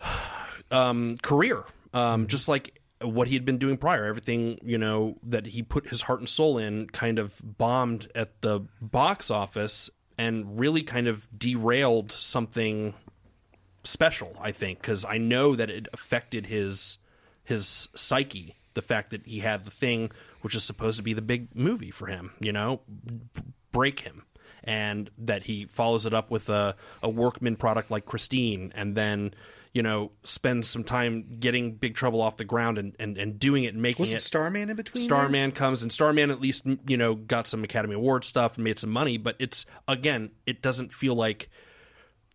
[0.70, 1.64] um, career.
[1.92, 5.88] Um, just like what he had been doing prior, everything you know that he put
[5.88, 11.08] his heart and soul in kind of bombed at the box office and really kind
[11.08, 12.94] of derailed something
[13.84, 14.36] special.
[14.40, 16.98] I think because I know that it affected his
[17.44, 18.56] his psyche.
[18.74, 20.12] The fact that he had the thing,
[20.42, 23.42] which is supposed to be the big movie for him, you know, b-
[23.72, 24.22] break him
[24.64, 29.34] and that he follows it up with a, a workman product like Christine, and then
[29.72, 33.64] you know spends some time getting Big Trouble off the ground and, and, and doing
[33.64, 34.16] it and making Was it.
[34.16, 35.02] it Starman in between?
[35.02, 38.78] Starman comes and Starman at least you know got some Academy Award stuff and made
[38.78, 41.48] some money, but it's again it doesn't feel like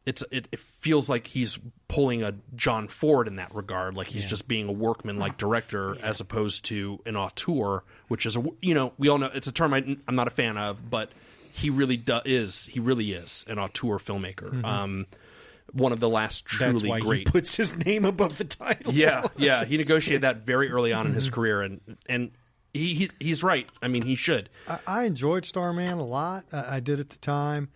[0.06, 1.58] it's it, it feels like he's
[1.88, 4.30] pulling a John Ford in that regard, like he's Yeah.
[4.30, 8.74] just being a workman like director as opposed to an auteur, which is a you
[8.74, 11.10] know we all know it's a term I, I'm not a fan of, but
[11.52, 14.52] he really do, is he really is an auteur filmmaker.
[14.52, 14.66] Mhm.
[14.66, 15.06] Um,
[15.72, 18.94] one of the last truly That's why great he puts his name above the title.
[18.94, 19.66] yeah, yeah.
[19.66, 21.34] He negotiated that very early on in his Mhm.
[21.34, 22.32] career, and and
[22.74, 23.68] he, he he's right.
[23.82, 24.50] I mean, he should.
[24.68, 26.46] I, I enjoyed Starman a lot.
[26.52, 27.70] I, I did at the time,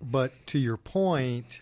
[0.00, 1.60] but to your point,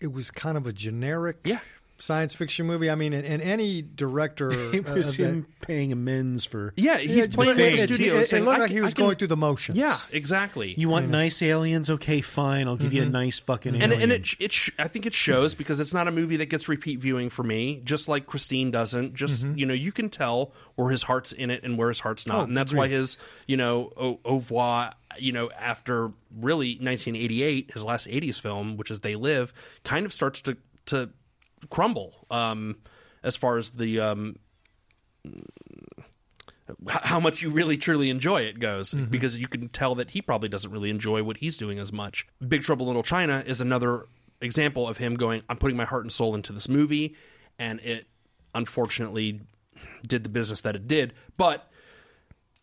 [0.00, 1.60] it was kind of a generic yeah.
[2.02, 2.90] Science fiction movie.
[2.90, 6.72] I mean, and, and any director, It uh, was that- him paying amends for.
[6.76, 8.14] Yeah, he's playing it, with the studio.
[8.16, 9.78] It, and it looked I like can- he was can- going through the motions.
[9.78, 10.74] Yeah, exactly.
[10.76, 11.18] You want You know.
[11.18, 11.88] nice aliens?
[11.88, 12.66] Okay, fine.
[12.66, 13.12] I'll give you a Mhm.
[13.12, 14.02] nice fucking and alien.
[14.02, 16.68] and it it sh- I think it shows because it's not a movie that gets
[16.68, 19.14] repeat viewing for me, just like Christine doesn't.
[19.14, 19.58] Just Mhm.
[19.58, 22.40] you know, you can tell where his heart's in it and where his heart's not,
[22.40, 23.16] Oh, and that's why his
[23.46, 28.90] you know au, au revoir, you know, after really 1988, his last 80s film, which
[28.90, 29.52] is They Live,
[29.84, 30.56] kind of starts to
[30.86, 31.10] to
[31.70, 32.76] crumble um,
[33.22, 34.36] as far as the um,
[36.88, 39.10] how much you really truly enjoy it goes Mm-hmm.
[39.10, 42.26] because you can tell that he probably doesn't really enjoy what he's doing as much.
[42.46, 44.06] Big Trouble in Little China is another
[44.40, 47.14] example of him going, I'm putting my heart and soul into this movie,
[47.58, 48.06] and it
[48.54, 49.40] unfortunately
[50.06, 51.12] did the business that it did.
[51.36, 51.70] But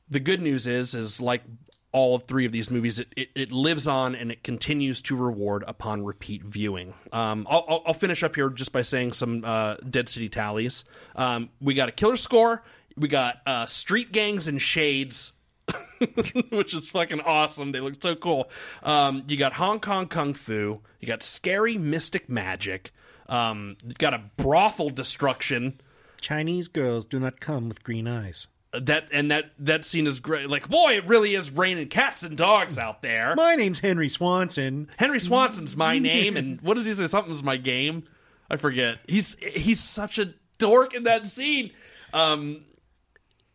[0.10, 1.44] the good news is, is like
[1.92, 5.64] all three of these movies, it, it, it lives on and it continues to reward
[5.68, 6.94] upon repeat viewing.
[7.12, 10.86] Um, I'll, I'll, finish up here just by saying some uh, Dead City tallies.
[11.16, 12.64] Um, we got a killer score.
[12.96, 15.34] We got uh, Street Gangs and Shades,
[16.50, 17.72] which is fucking awesome.
[17.72, 18.50] They look so cool.
[18.84, 20.76] Um, you got Hong Kong Kung Fu.
[21.00, 22.92] You got Scary Mystic Magic.
[23.28, 25.80] Um, you got a brothel destruction
[26.20, 28.48] Chinese girls do not come with green eyes.
[28.74, 30.50] That and that that scene is great.
[30.50, 33.34] Like, boy, it really is raining cats and dogs out there.
[33.36, 34.90] My name's Henry Swanson.
[34.98, 37.08] Henry Swanson's my name, and what does he say?
[37.08, 38.04] Something's my game.
[38.50, 38.98] I forget.
[39.08, 41.72] He's he's such a dork in that scene.
[42.14, 42.64] Um,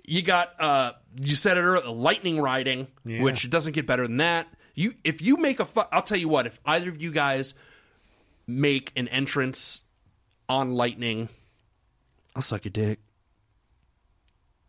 [0.04, 3.22] you got uh, you said it earlier, lightning riding, Yeah.
[3.22, 4.48] which doesn't get better than that.
[4.74, 6.46] You if you make a, fu- I'll tell you what.
[6.46, 7.54] If either of you guys
[8.46, 9.82] make an entrance
[10.48, 11.28] on lightning,
[12.36, 12.98] I'll suck your dick.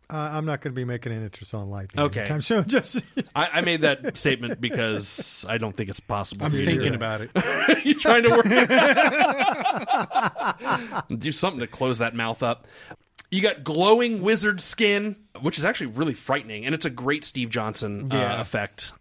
[0.08, 2.20] Uh, I'm not going to be making an interest on lightning Okay.
[2.20, 2.64] anytime soon.
[2.68, 3.02] Just
[3.34, 6.46] I, I made that statement because I don't think it's possible.
[6.46, 7.30] I'm for you to thinking do about it.
[7.84, 8.46] You're trying to work?
[11.18, 12.66] Do something to close that mouth up.
[13.30, 17.50] You got glowing wizard skin, which is actually really frightening, and it's a great Steve
[17.50, 18.92] Johnson uh, effect.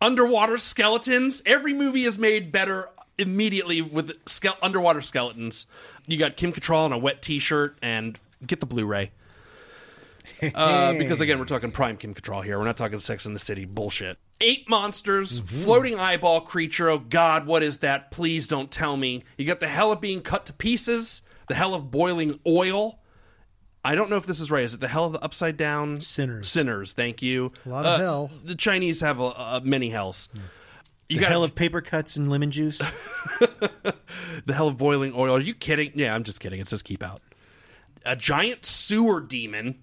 [0.00, 1.42] Underwater skeletons.
[1.44, 5.66] Every movie is made better immediately with ske- underwater skeletons.
[6.06, 9.10] You got Kim Cattrall in a wet T-shirt, and get the Blu-ray.
[10.54, 12.58] Uh, because again, we're talking prime Kim Cattrall here.
[12.58, 14.18] We're not talking Sex in the City bullshit.
[14.40, 16.88] Eight monsters, floating eyeball creature.
[16.88, 18.10] Oh God, what is that?
[18.10, 19.22] Please don't tell me.
[19.38, 22.98] You got the hell of being cut to pieces, the hell of boiling oil.
[23.84, 24.62] I don't know if this is right.
[24.64, 26.48] Is it the hell of the upside down Sinners?
[26.48, 26.92] Sinners.
[26.92, 27.50] Thank you.
[27.66, 28.30] A lot of Uh, hell.
[28.44, 30.28] The Chinese have a, a many hells.
[31.08, 32.78] You the got hell of paper cuts and lemon juice.
[33.40, 35.36] the hell of boiling oil.
[35.36, 35.92] Are you kidding?
[35.94, 36.60] Yeah, I'm just kidding.
[36.60, 37.20] It says keep out.
[38.04, 39.82] A giant sewer demon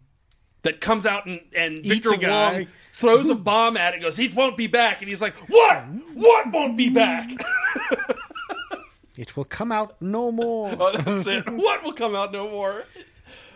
[0.63, 2.11] that comes out and, and Victor.
[2.21, 4.99] Wong throws a bomb at it and goes, he won't be back.
[5.01, 5.85] And he's like, what?
[6.13, 7.29] What won't be back?
[9.17, 10.71] It will come out no more.
[10.79, 11.43] Oh, that's it.
[11.51, 12.85] What will come out no more?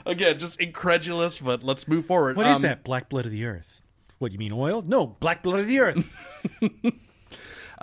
[0.06, 2.36] Again, just incredulous, but let's move forward.
[2.36, 2.84] What is Um, that?
[2.84, 3.82] Black blood of the earth.
[4.20, 4.82] What you mean oil?
[4.86, 6.14] No, black blood of the earth.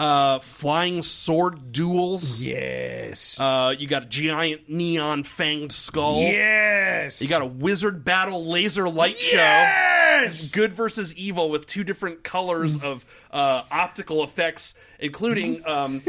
[0.01, 2.43] Uh, flying sword duels.
[2.43, 3.39] Yes.
[3.39, 6.21] Uh, you got a giant neon fanged skull.
[6.21, 7.21] Yes.
[7.21, 9.21] You got a wizard battle laser light Yes!
[9.21, 9.37] show.
[9.37, 10.51] Yes.
[10.53, 16.01] Good versus evil with two different colors of uh, optical effects, including um,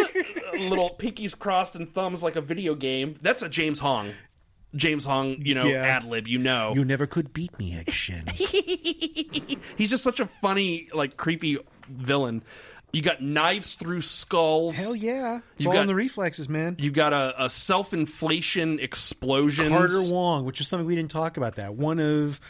[0.58, 3.14] little pinkies crossed and thumbs like a video game.
[3.22, 4.10] That's a James Hong.
[4.74, 5.78] James Hong, you know, Yeah.
[5.84, 6.72] ad lib, you know.
[6.74, 8.26] You never could beat me, Shen.
[8.36, 11.58] He's just such a funny, like, creepy
[11.88, 12.42] villain.
[12.92, 14.76] You got knives through skulls.
[14.76, 15.40] Hell yeah.
[15.56, 16.76] It's You've all got- in the reflexes, man.
[16.78, 19.68] You've got a, a self inflation explosion.
[19.68, 21.74] Carter Wong, which is something we didn't talk about that.
[21.74, 22.40] One of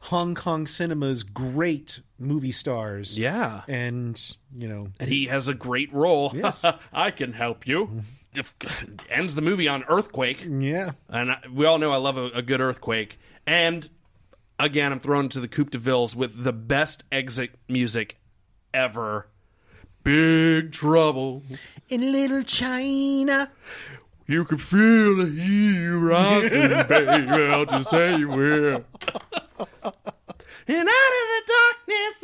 [0.00, 3.18] Hong Kong cinema's great movie stars.
[3.18, 3.62] Yeah.
[3.66, 6.30] And, you know, and he has a great role.
[6.34, 6.64] Yes.
[6.92, 8.02] I can help you.
[8.34, 8.54] If,
[9.10, 10.46] ends the movie on earthquake.
[10.48, 13.18] Yeah, and I, we all know I love a, a good earthquake.
[13.46, 13.88] And
[14.60, 18.18] again, I'm thrown to the Coupe de Villes with the best exit music
[18.72, 19.26] ever.
[20.04, 21.42] Big trouble.
[21.88, 23.50] in little China.
[24.26, 27.46] You can feel the heat rising, baby.
[27.50, 28.84] I'll just say you will.
[30.70, 32.18] And out of the darkness,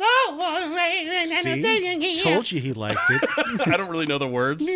[1.45, 2.21] See?
[2.21, 3.29] I told you he liked it.
[3.67, 4.67] I don't really know the words,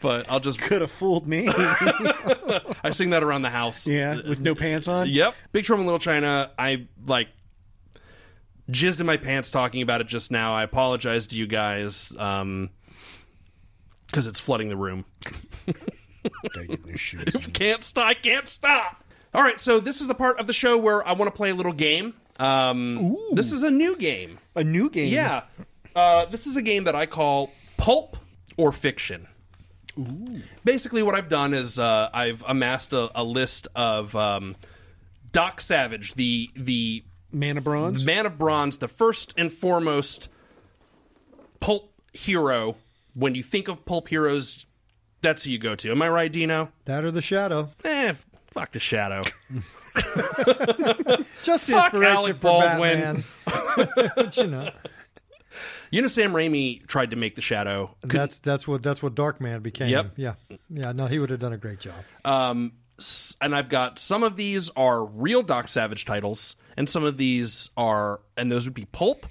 [0.00, 1.46] but I'll just could have fooled me.
[2.82, 3.86] I sing that around the house.
[3.86, 5.08] Yeah, with no pants on.
[5.08, 5.34] Yep.
[5.52, 6.50] Big Trouble in Little China.
[6.58, 7.28] I like
[8.72, 10.54] jizzed in my pants talking about it just now.
[10.54, 12.70] I apologize to you guys um
[14.06, 15.04] because it's flooding the room.
[17.52, 18.06] can't stop.
[18.06, 19.02] I can't stop.
[19.34, 21.50] All right, so this is the part of the show where I want to play
[21.50, 22.14] a little game.
[22.38, 24.38] Um, this is a new game.
[24.54, 25.12] A new game.
[25.12, 25.44] Yeah.
[25.96, 28.16] Uh, this is a game that I call Pulp
[28.56, 29.28] or Fiction.
[30.64, 34.56] Basically, what I've done is uh, I've amassed a, a list of um,
[35.32, 40.28] Doc Savage, the the Man of Bronze, Man of Bronze, the first and foremost
[41.60, 42.76] pulp hero.
[43.14, 44.64] When you think of pulp heroes,
[45.20, 45.90] that's who you go to.
[45.90, 46.70] Am I right, Dino?
[46.86, 47.68] That or the Shadow.
[47.84, 49.22] Eh, f- fuck the Shadow.
[51.42, 53.00] Just the Fuck inspiration Alec for Baldwin.
[53.00, 53.24] Batman.
[54.16, 54.70] but you know,
[55.90, 57.94] You know, Sam Raimi tried to make the Shadow.
[58.02, 59.90] Couldn't- that's that's what that's what Darkman became.
[59.90, 60.12] Yep.
[60.16, 60.34] Yeah.
[60.70, 60.92] Yeah.
[60.92, 61.94] No, he would have done a great job.
[62.24, 62.72] Um,
[63.40, 67.70] and I've got some of these are real Doc Savage titles, and some of these
[67.76, 69.26] are, and those would be pulp,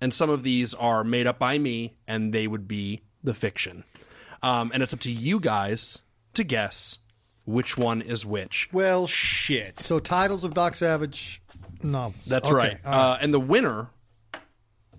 [0.00, 3.84] and some of these are made up by me, and they would be the fiction.
[4.42, 6.02] Um, and it's up to you guys
[6.34, 6.98] to guess
[7.44, 8.68] which one is which.
[8.72, 9.80] Well, shit.
[9.80, 11.40] So titles of Doc Savage
[11.82, 12.24] novels.
[12.26, 12.78] That's Okay, right.
[12.84, 13.90] all Uh, and the winner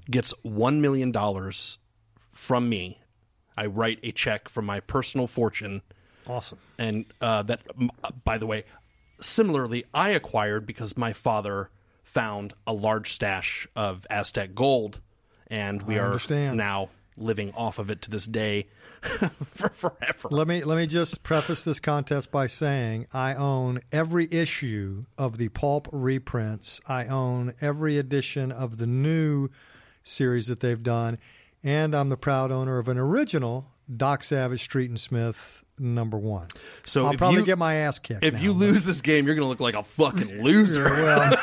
[0.09, 1.13] gets $1 million
[2.31, 2.99] from me.
[3.57, 5.81] I write a check from my personal fortune.
[6.27, 6.59] Awesome.
[6.77, 7.61] And uh, that,
[8.03, 8.63] uh, by the way,
[9.19, 11.69] similarly, I acquired because my father
[12.03, 15.01] found a large stash of Aztec gold,
[15.47, 16.57] and we I are understand.
[16.57, 18.67] now living off of it to this day
[19.01, 20.29] for forever.
[20.29, 25.37] Let me let me just preface this contest by saying I own every issue of
[25.37, 26.79] the pulp reprints.
[26.87, 29.49] I own every edition of the new
[30.03, 31.17] series that they've done,
[31.63, 36.47] and I'm the proud owner of an original Doc Savage Street and Smith number one.
[36.85, 38.23] So I'll if probably you- get my ass kicked.
[38.23, 40.83] If now, you but- lose this game, you're going to look like a fucking loser.
[40.83, 41.37] well,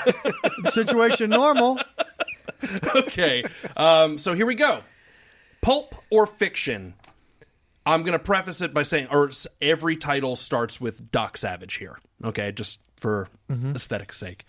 [0.70, 1.78] situation normal.
[2.96, 3.44] okay.
[3.76, 4.80] Um, so here we go.
[5.62, 6.94] Pulp or fiction?
[7.86, 9.30] I'm going to preface it by saying, or
[9.60, 11.98] every title starts with Doc Savage here.
[12.24, 13.76] Okay, just for Mhm.
[13.76, 14.46] aesthetic's sake.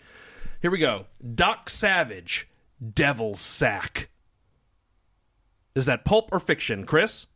[0.62, 1.04] Here we go.
[1.34, 2.48] Doc Savage,
[2.94, 4.08] Devil's Sack.
[5.74, 7.26] Is that pulp or fiction, Chris?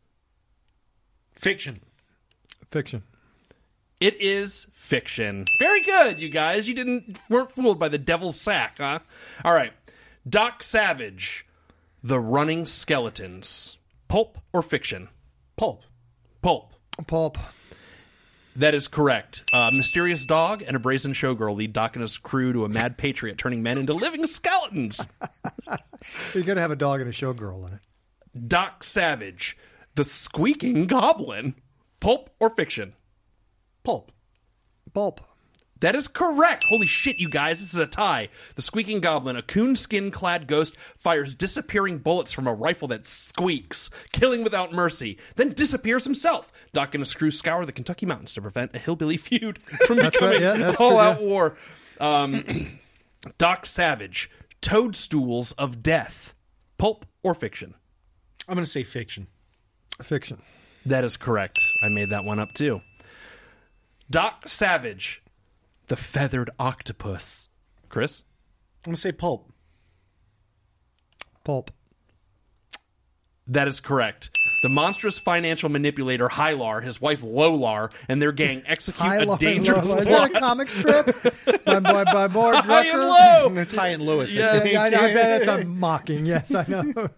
[1.33, 1.81] Fiction.
[2.71, 3.03] Fiction.
[3.99, 5.45] It is fiction.
[5.59, 6.67] Very good, you guys.
[6.67, 8.99] You didn't weren't fooled by the devil's sack, huh?
[9.45, 9.73] All right.
[10.27, 11.45] Doc Savage,
[12.01, 13.77] The Running Skeletons.
[14.07, 15.09] Pulp or fiction?
[15.55, 15.83] Pulp.
[16.41, 16.73] Pulp.
[17.07, 17.37] Pulp.
[18.55, 19.43] That is correct.
[19.53, 22.97] A mysterious dog and a brazen showgirl lead Doc and his crew to a mad
[22.97, 25.05] patriot, turning men into living skeletons.
[26.33, 28.47] You're gonna have a dog and a showgirl in it.
[28.47, 29.57] Doc Savage,
[29.95, 31.55] The Squeaking Goblin.
[32.01, 32.93] Pulp or fiction?
[33.83, 34.11] Pulp.
[34.93, 35.21] Pulp.
[35.79, 36.65] That is correct.
[36.65, 38.29] Holy shit, you guys, this is a tie.
[38.55, 43.07] The Squeaking Goblin, a coon skin clad ghost, fires disappearing bullets from a rifle that
[43.07, 46.51] squeaks, killing without mercy, then disappears himself.
[46.73, 50.21] Doc and his crew scour the Kentucky mountains to prevent a hillbilly feud from That's
[50.21, 51.27] right, becoming yeah, all true, out yeah.
[51.27, 51.57] war.
[51.99, 52.79] Um,
[53.39, 54.29] Doc Savage,
[54.61, 56.35] Toadstools of Death.
[56.77, 57.73] Pulp or fiction?
[58.47, 59.27] I'm going to say fiction.
[60.03, 60.41] Fiction.
[60.85, 61.59] That is correct.
[61.83, 62.81] I made that one up too.
[64.09, 65.21] Doc Savage,
[65.87, 67.49] the feathered octopus.
[67.89, 68.23] Chris?
[68.85, 69.51] I'm going to say pulp.
[71.43, 71.71] Pulp.
[73.47, 74.29] That is correct.
[74.63, 79.37] The monstrous financial manipulator Hylar, his wife Lolar, and their gang execute High a Low-
[79.37, 81.05] dangerous Low- Is that a comic strip
[81.65, 83.09] by, by, by Boyd High and Drucker?
[83.43, 83.49] low.
[83.49, 84.35] That's high and lowest.
[84.35, 84.55] Yes.
[84.55, 84.73] I think.
[84.73, 86.25] Yeah, I, know, I bet that's a mocking.
[86.25, 86.93] Yes, I know.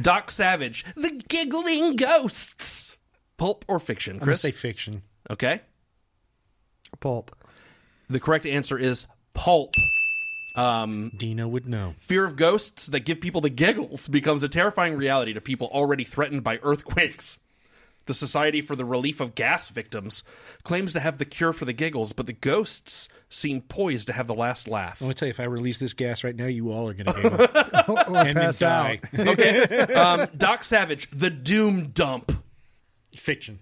[0.00, 2.96] Doc Savage, the giggling ghosts.
[3.36, 5.02] Pulp or fiction, I'm going to say fiction.
[5.30, 5.60] Okay.
[7.00, 7.36] Pulp.
[8.08, 9.74] The correct answer is pulp.
[10.54, 11.94] Um, Dino would know.
[11.98, 16.04] Fear of ghosts that give people the giggles becomes a terrifying reality to people already
[16.04, 17.36] threatened by earthquakes.
[18.06, 20.22] The Society for the Relief of Gas Victims
[20.62, 24.28] claims to have the cure for the giggles, but the ghosts seem poised to have
[24.28, 25.00] the last laugh.
[25.00, 26.94] I'm going to tell you, if I release this gas right now, you all are
[26.94, 27.98] going to giggle.
[28.14, 29.00] or and then pass die.
[29.18, 29.18] out.
[29.28, 29.62] Okay.
[29.92, 32.32] Um, Doc Savage, the Doom Dump.
[33.16, 33.58] Fiction.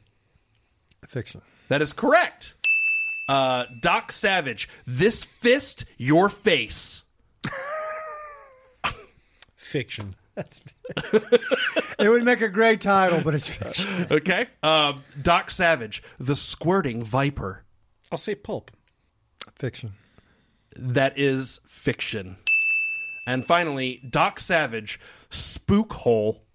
[1.08, 1.40] Fiction.
[1.68, 2.54] That is correct.
[3.28, 7.02] Uh, Doc Savage, this fist, your face.
[9.56, 10.14] Fiction.
[11.96, 14.06] It would make a great title, but it's fiction.
[14.10, 14.48] Okay.
[14.62, 17.64] Uh, Doc Savage, the squirting viper.
[18.10, 18.70] I'll say pulp.
[19.56, 19.92] Fiction.
[20.76, 22.36] That is fiction.
[23.26, 25.00] And finally, Doc Savage,
[25.30, 26.42] spook hole.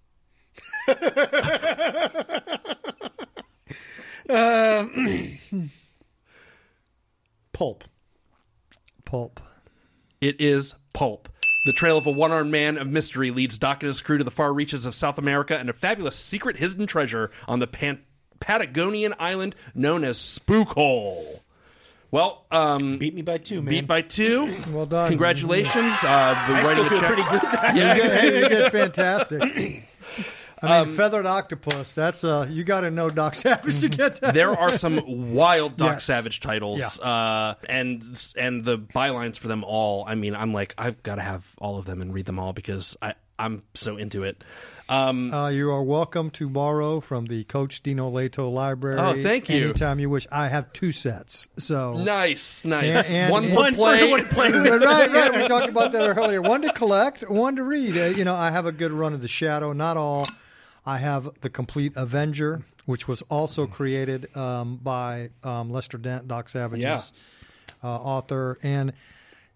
[4.28, 4.86] Uh,
[7.52, 7.82] pulp.
[9.04, 9.40] Pulp.
[10.20, 11.28] It is pulp.
[11.66, 14.24] The trail of a one armed man of mystery leads Doc and his crew to
[14.24, 18.00] the far reaches of South America and a fabulous secret hidden treasure on the Pan-
[18.40, 21.42] Patagonian island known as Spook Hole.
[22.10, 23.70] Well, um, Beat me by two, man.
[23.70, 24.56] beat by two.
[24.72, 25.08] Well done.
[25.08, 25.94] Congratulations.
[26.02, 27.42] Uh, the I still feel check- pretty good.
[27.76, 28.22] Yeah.
[28.24, 29.84] you did fantastic.
[30.62, 31.92] I Um, feathered octopus.
[31.94, 34.34] That's uh, you got to know Doc Savage to get that.
[34.34, 36.04] there are some wild Doc Yes.
[36.04, 38.02] Savage titles, uh, and
[38.36, 40.04] and the bylines for them all.
[40.06, 42.52] I mean, I'm like, I've got to have all of them and read them all
[42.52, 44.44] because I I'm so into it.
[44.90, 48.98] Um, Uh, you are welcome to borrow from the Coach Dino Leto Library.
[48.98, 49.66] Oh, thank you.
[49.66, 50.26] Anytime you wish.
[50.32, 51.46] I have two sets.
[51.56, 53.06] So nice, nice.
[53.08, 54.10] And- and- one and- for One play.
[54.10, 55.36] one right, right.
[55.42, 56.42] We talked about that earlier.
[56.42, 57.96] One to collect, one to read.
[57.96, 59.72] Uh, you know, I have a good run of the Shadow.
[59.72, 60.26] Not all.
[60.86, 66.48] I have the complete Avenger, which was also created um, by um, Lester Dent, Doc
[66.48, 67.12] Savage's
[67.82, 67.88] Yeah.
[67.88, 68.92] uh, author, and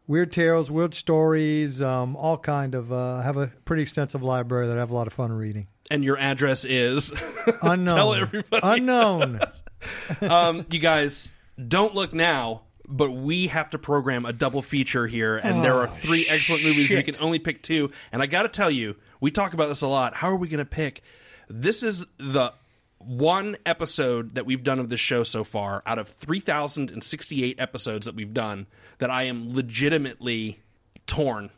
[0.06, 2.92] weird tales, weird stories, um, all kind of.
[2.92, 5.66] Uh, I have a pretty extensive library that I have a lot of fun reading.
[5.90, 7.12] and your address is
[7.62, 7.94] Unknown.
[7.94, 8.60] Tell everybody.
[8.62, 9.40] Unknown.
[10.20, 11.32] um, you guys
[11.68, 15.86] don't look now, but we have to program a double feature here, and there are
[15.88, 16.90] Oh, three excellent movies.
[16.90, 19.82] We can only pick two, and I got to tell you, we talk about this
[19.82, 20.14] a lot.
[20.14, 21.02] How are we going to pick?
[21.48, 22.52] This is the
[22.98, 28.14] one episode that we've done of this show so far out of 3068 episodes that
[28.14, 28.66] we've done
[28.98, 30.60] that I am legitimately
[31.06, 31.50] torn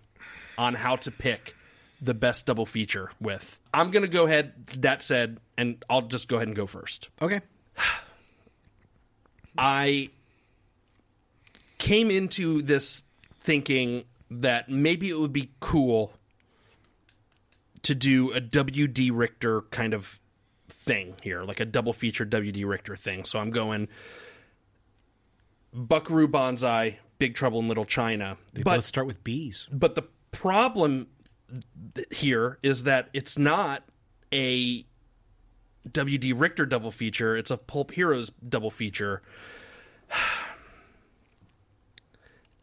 [0.59, 1.55] on how to pick
[2.01, 3.61] the best double feature with.
[3.73, 7.09] I'm going to go ahead that said and I'll just go ahead and go first.
[7.23, 7.41] Okay.
[9.59, 10.11] I
[11.79, 13.05] came into this
[13.41, 16.13] thinking that maybe it would be cool
[17.83, 19.11] to do a W.D.
[19.11, 20.19] Richter kind of
[20.69, 22.65] thing here, like a double feature W.D.
[22.65, 23.25] Richter thing.
[23.25, 23.89] So I'm going
[25.73, 28.39] Buckaroo Banzai, Big Trouble in Little China.
[28.53, 29.69] They but, both start with B's.
[29.71, 31.07] but the problem
[32.11, 33.85] here is that it's not
[34.33, 34.85] a
[35.91, 36.33] W.D.
[36.33, 39.23] Richter double feature, it's a Pulp Heroes double feature.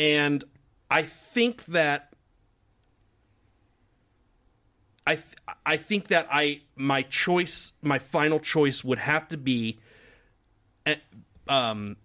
[0.04, 0.44] And
[0.92, 2.12] I think that
[5.08, 9.80] I th- I think that I my choice my final choice would have to be
[10.86, 10.96] eh,
[11.48, 11.96] um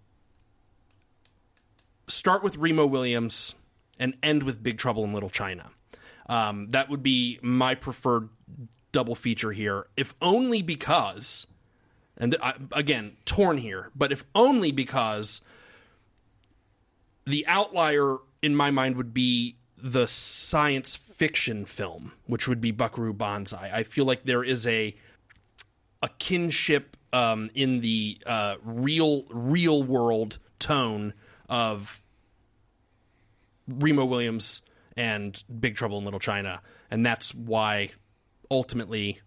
[2.07, 3.57] start with Remo Williams
[3.99, 5.73] and end with Big Trouble in Little China.
[6.28, 8.28] Um, that would be my preferred
[8.93, 11.49] double feature here, if only because,
[12.17, 15.41] and I, again, torn here, but if only because
[17.29, 23.13] the outlier in my mind would be the science fiction film, which would be Buckaroo
[23.13, 23.71] Banzai.
[23.73, 24.97] I feel like there is a
[26.03, 31.13] a kinship um, in the uh, real real world tone
[31.49, 32.03] of
[33.69, 34.63] Remo Williams
[34.97, 37.91] and Big Trouble in Little China, and that's why
[38.51, 39.21] ultimately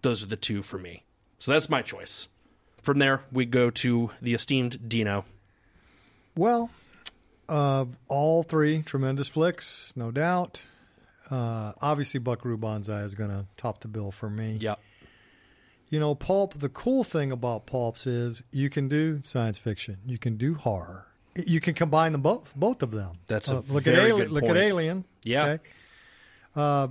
[0.00, 1.04] those are the two for me.
[1.38, 2.28] So that's my choice.
[2.80, 5.24] From there, we go to the esteemed Dino.
[6.34, 6.70] Well,
[7.48, 10.62] of all three tremendous flicks, no doubt.
[11.30, 14.56] Uh, obviously, Buckaroo Banzai is going to top the bill for me.
[14.60, 14.78] Yep.
[15.88, 16.58] you know, pulp.
[16.58, 21.06] The cool thing about pulps is you can do science fiction, you can do horror,
[21.34, 23.18] you can combine them both, both of them.
[23.26, 24.30] That's a Uh, look very at Alien.
[24.30, 25.04] Look at Alien.
[25.22, 25.44] Yeah.
[25.44, 25.62] okay?
[26.54, 26.88] Uh,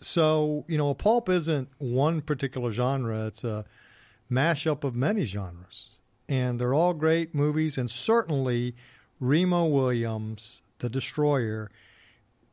[0.00, 3.64] so you know, a pulp isn't one particular genre; it's a
[4.30, 5.96] mashup of many genres,
[6.28, 7.76] and they're all great movies.
[7.76, 8.74] And certainly,
[9.20, 11.70] Remo Williams, the Destroyer,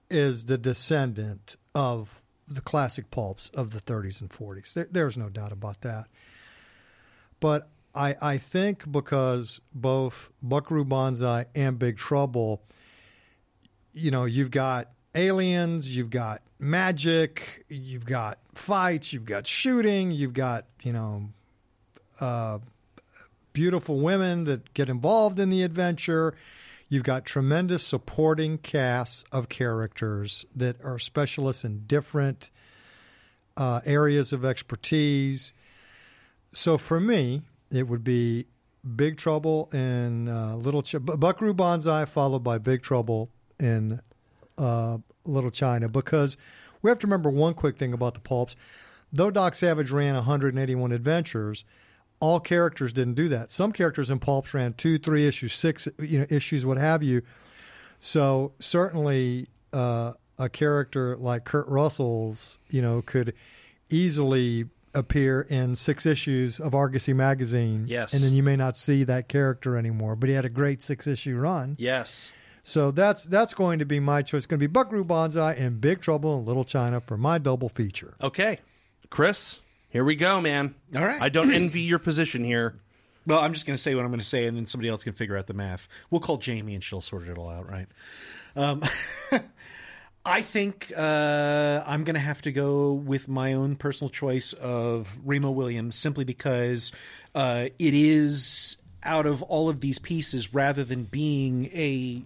[0.10, 4.74] is the descendant of the classic pulps of the 30s and 40s.
[4.74, 6.08] There, there's no doubt about that.
[7.40, 12.62] But I, I think because both Buckaroo Banzai and Big Trouble,
[13.94, 20.34] you know, you've got aliens, you've got magic, you've got fights, you've got shooting, you've
[20.34, 21.30] got, you know,
[22.20, 22.60] uh,
[23.56, 26.36] beautiful women that get involved in the adventure.
[26.90, 32.52] You've got tremendous supporting casts of characters that are specialists in different
[33.56, 35.54] uh, areas of expertise.
[36.50, 38.46] So for me, it would be
[38.96, 44.02] Big Trouble in uh, Little Ch- Buckaroo Banzai, followed by Big Trouble in
[44.58, 46.36] uh, Little China, because
[46.82, 48.58] we have to remember one quick thing about the pulps.
[49.14, 51.64] Though Doc Savage ran 181 adventures,
[52.20, 53.52] all characters didn't do that.
[53.52, 57.22] Some characters in pulps ran two, three issues, six you know issues, what have you.
[58.00, 63.34] So certainly, uh, a character like Kurt Russell's, you know, could
[63.90, 67.86] easily appear in six issues of Argosy magazine.
[67.88, 68.14] Yes.
[68.14, 70.16] and then you may not see that character anymore.
[70.16, 71.76] But he had a great six issue run.
[71.78, 72.32] Yes.
[72.64, 74.40] So that's that's going to be my choice.
[74.40, 77.70] It's going to be Buckaroo Banzai and Big Trouble in Little China for my double
[77.70, 78.16] feature.
[78.22, 78.58] Okay,
[79.12, 79.60] Chris,
[79.96, 80.76] here we go, man.
[80.94, 81.22] All right.
[81.22, 82.76] I don't envy your position here.
[83.26, 85.06] Well, I'm just going to say what I'm going to say, and then somebody else
[85.06, 85.88] can figure out the math.
[86.12, 87.88] We'll call Jamie, and she'll sort it all out, right?
[88.58, 88.84] Um,
[90.26, 95.18] I think uh, I'm going to have to go with my own personal choice of
[95.24, 96.92] Remo Williams, simply because
[97.34, 102.22] uh, it is out of all of these pieces, rather than being a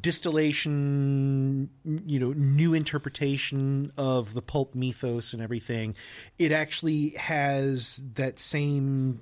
[0.00, 5.94] distillation, you know, new interpretation of the pulp mythos and everything,
[6.38, 9.20] it actually has that same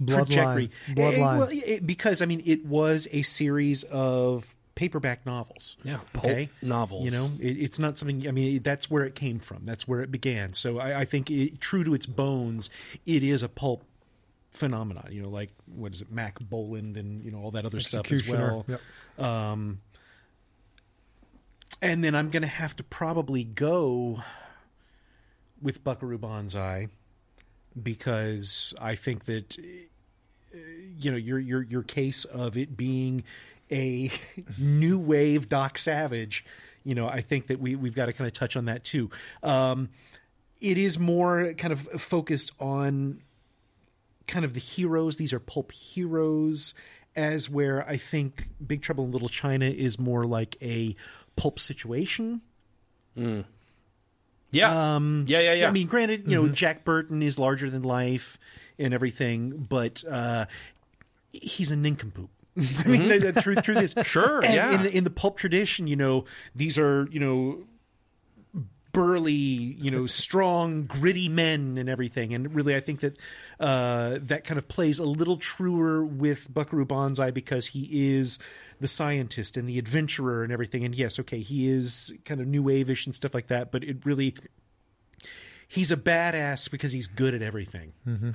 [0.00, 0.26] Bloodline.
[0.26, 0.70] trajectory.
[0.90, 1.34] Bloodline.
[1.34, 5.76] Eh, well, it- because I mean, it was a series of paperback novels.
[5.82, 7.04] Yeah, pulp novels.
[7.04, 8.28] You know, it, it's not something.
[8.28, 9.62] I mean, that's where it came from.
[9.64, 10.52] That's where it began.
[10.52, 12.68] So I, I think, it, true to its bones,
[13.06, 13.84] it is a pulp
[14.50, 15.08] phenomenon.
[15.10, 18.12] You know, like what is it, Mack Bolan, and you know all that other stuff
[18.12, 18.66] as well.
[19.18, 19.80] Um,
[21.82, 24.20] and then I'm going to have to probably go
[25.60, 26.88] with Buckaroo Banzai
[27.80, 30.58] because I think that uh,
[30.98, 33.24] you know your your your case of it being
[33.70, 34.10] a
[34.58, 36.44] new wave Doc Savage.
[36.84, 39.10] You know, I think that we we've got to kind of touch on that too.
[39.42, 39.90] Um,
[40.60, 43.20] it is more kind of focused on
[44.26, 45.16] kind of the heroes.
[45.16, 46.74] These are pulp heroes,
[47.14, 50.96] as where I think Big Trouble in Little China is more like a
[51.36, 52.40] pulp situation.
[54.50, 54.94] Yeah.
[54.96, 55.68] Um, Yeah, yeah, yeah.
[55.68, 58.38] I mean, granted, you know, Jack Burton is larger than life
[58.78, 60.46] and everything, but uh,
[61.32, 62.30] he's a nincompoop.
[62.56, 64.80] I mean, the, the truth, truth is, Sure, and yeah.
[64.80, 66.24] In in the pulp tradition, you know,
[66.54, 67.64] these are you know
[68.96, 72.32] burly, you know, strong, gritty men and everything.
[72.32, 73.18] And really, I think that
[73.60, 78.38] uh, that kind of plays a little truer with Buckaroo Banzai because he is
[78.80, 80.82] the scientist and the adventurer and everything.
[80.82, 83.98] And yes, okay, he is kind of new wave-ish and stuff like that, but it
[84.06, 84.34] really
[85.68, 87.92] he's a badass because he's good at everything.
[88.08, 88.30] Mm-hmm.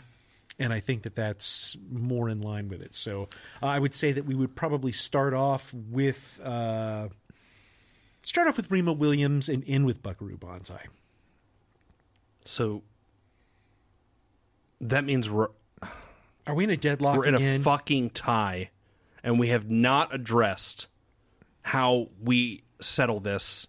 [0.60, 2.94] And I think that that's more in line with it.
[2.94, 3.30] So
[3.64, 7.08] uh, I would say that we would probably start off with uh,
[8.24, 10.86] start off with Remo Williams and end with Buckaroo Banzai.
[12.44, 12.84] So
[14.80, 15.48] that means we're
[16.48, 17.62] Are we in a deadlock we're in again?
[17.62, 18.70] a fucking tie,
[19.24, 20.88] and we have not addressed
[21.62, 23.68] how we settle this.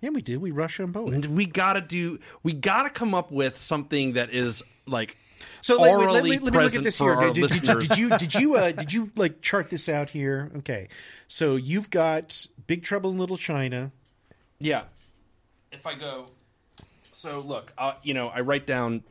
[0.00, 0.38] yeah, we did.
[0.38, 1.12] We rush them both.
[1.12, 2.18] And we gotta do.
[2.42, 5.18] We gotta come up with something that is like
[5.60, 7.16] So let, let, let, let me look at this here.
[7.16, 10.50] Did, did, did, did you did you uh, did you like chart this out here?
[10.58, 10.88] Okay,
[11.28, 13.92] so you've got Big Trouble in Little China.
[14.58, 14.84] Yeah.
[15.72, 16.26] If I go,
[17.12, 19.02] so look, uh, you know, I write down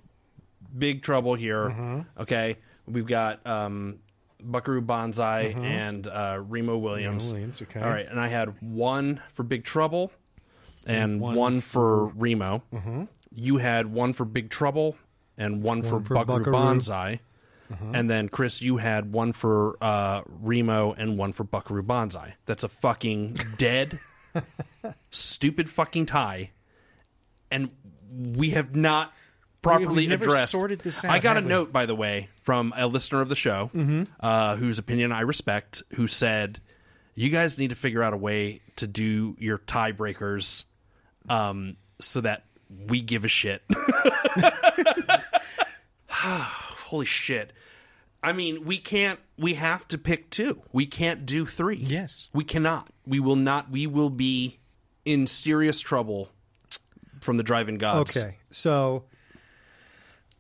[0.78, 1.70] Big Trouble here.
[1.70, 2.06] Mhm.
[2.20, 4.00] Okay, we've got um,
[4.42, 5.64] Buckaroo Banzai Mhm.
[5.64, 7.26] and uh, Remo Williams.
[7.26, 7.82] Remo Williams, okay.
[7.82, 10.12] All right, and I had one for Big Trouble
[10.88, 12.64] and, And one, one for, Remo.
[12.74, 13.08] Mhm.
[13.34, 14.96] You had one for Big Trouble
[15.38, 16.54] and one, for, for Buckaroo, Buckaroo.
[16.54, 17.20] Banzai.
[17.70, 22.36] And then Chris, you had one for uh, Remo and one for Buckaroo Banzai.
[22.46, 24.00] That's a fucking dead,
[25.12, 26.52] stupid fucking tie,
[27.50, 27.70] and
[28.12, 29.12] we have not
[29.62, 30.52] properly addressed.
[30.52, 31.48] sorted this out, I got a we?
[31.48, 34.08] note, by the way, from a listener of the show, Mhm.
[34.20, 36.60] uh, whose opinion I respect, who said,
[37.16, 40.66] "You guys need to figure out a way to do your tiebreakers,
[41.30, 43.64] um, so that we give a shit."
[46.86, 47.52] Holy shit!
[48.24, 49.20] I mean, we can't.
[49.38, 50.62] We have to pick two.
[50.72, 51.78] We can't do three.
[51.78, 52.90] Yes, we cannot.
[53.06, 53.70] We will not.
[53.70, 54.60] We will be
[55.04, 56.30] in serious trouble
[57.22, 58.16] from the Drive-In gods.
[58.16, 59.04] Okay, so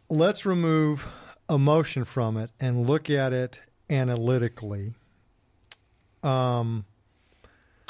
[0.10, 1.08] let's remove
[1.50, 3.60] emotion from it and look at it
[3.90, 4.94] analytically.
[6.24, 6.86] Um,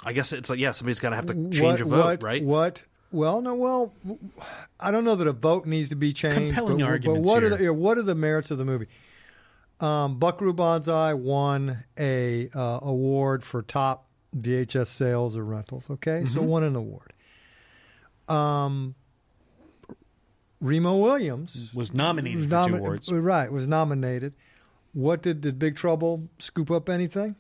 [0.03, 2.23] I guess it's like yeah, somebody's got to have to change what, a vote, what,
[2.23, 2.43] right?
[2.43, 2.83] What?
[3.15, 3.55] Well, no.
[3.55, 3.93] Well,
[4.79, 6.37] I don't know that a vote needs to be changed.
[6.55, 7.53] Compelling but, but arguments what here.
[7.53, 8.87] are the yeah, what are the merits of the movie?
[9.79, 15.89] Um, Buckaroo Banzai won a uh, award for top VHS sales or rentals.
[15.89, 16.45] Okay, so Mhm.
[16.45, 17.13] won an award.
[18.27, 18.95] Um,
[20.61, 23.11] Remo Williams was nominated for nomi- two awards.
[23.11, 24.33] Right, was nominated.
[24.93, 27.35] What did did Big Trouble scoop up anything?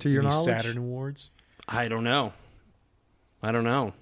[0.00, 1.30] To your Any knowledge, Saturn Awards.
[1.68, 2.32] I don't know.
[3.42, 3.92] I don't know.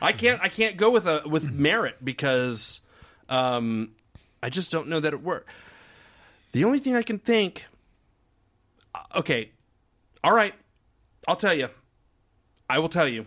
[0.00, 0.40] I can't.
[0.42, 2.80] I can't go with a with merit because
[3.28, 3.92] um,
[4.42, 5.48] I just don't know that it worked.
[6.52, 7.64] The only thing I can think.
[8.94, 9.50] uh, Okay,
[10.24, 10.54] all right.
[11.28, 11.68] I'll tell you.
[12.68, 13.26] I will tell you.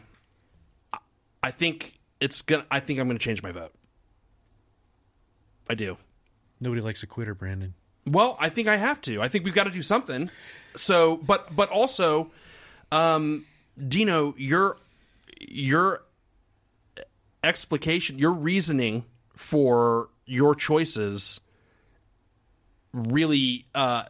[0.94, 0.98] I-
[1.44, 2.66] I think it's gonna.
[2.72, 3.72] I think I'm gonna change my vote.
[5.70, 5.98] I do.
[6.60, 7.74] Nobody likes a quitter, Brandon.
[8.08, 9.22] Well, I think I have to.
[9.22, 10.30] I think we've got to do something.
[10.76, 12.32] So, but but also,
[12.92, 13.46] um,
[13.88, 14.78] Dino, your
[15.40, 16.04] your
[17.44, 19.06] explication, your reasoning
[19.36, 21.40] for your choices
[22.94, 24.04] really uh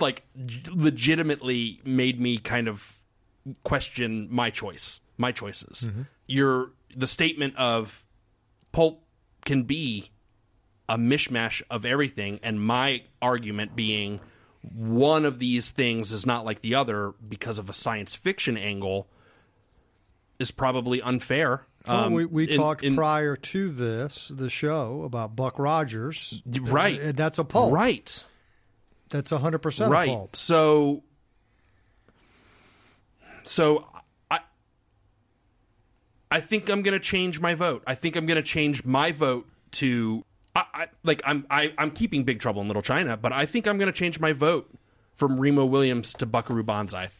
[0.00, 0.24] like
[0.68, 2.96] legitimately made me kind of
[3.62, 6.06] question my choice my choices Mhm.
[6.26, 8.04] your the statement of
[8.72, 9.04] pulp
[9.44, 10.10] can be
[10.88, 14.18] a mishmash of everything and my argument being
[14.74, 19.06] one of these things is not like the other because of a science fiction angle
[20.38, 25.02] is probably unfair Well, Um, we we in- talked in- prior to this, the show,
[25.04, 26.42] about Buck Rogers.
[26.46, 27.00] Right.
[27.00, 27.72] And that's a pulp.
[27.72, 28.24] Right.
[29.08, 30.34] That's 100% right a pulp.
[30.36, 31.04] so
[33.42, 33.86] so
[34.30, 34.40] i
[36.30, 40.24] i think i'm gonna change my vote i think i'm gonna change my vote to
[40.56, 43.66] I, I like i'm I, i'm keeping big trouble in little china but i think
[43.66, 44.68] i'm gonna change my vote
[45.14, 47.10] from remo williams to buckaroo banzai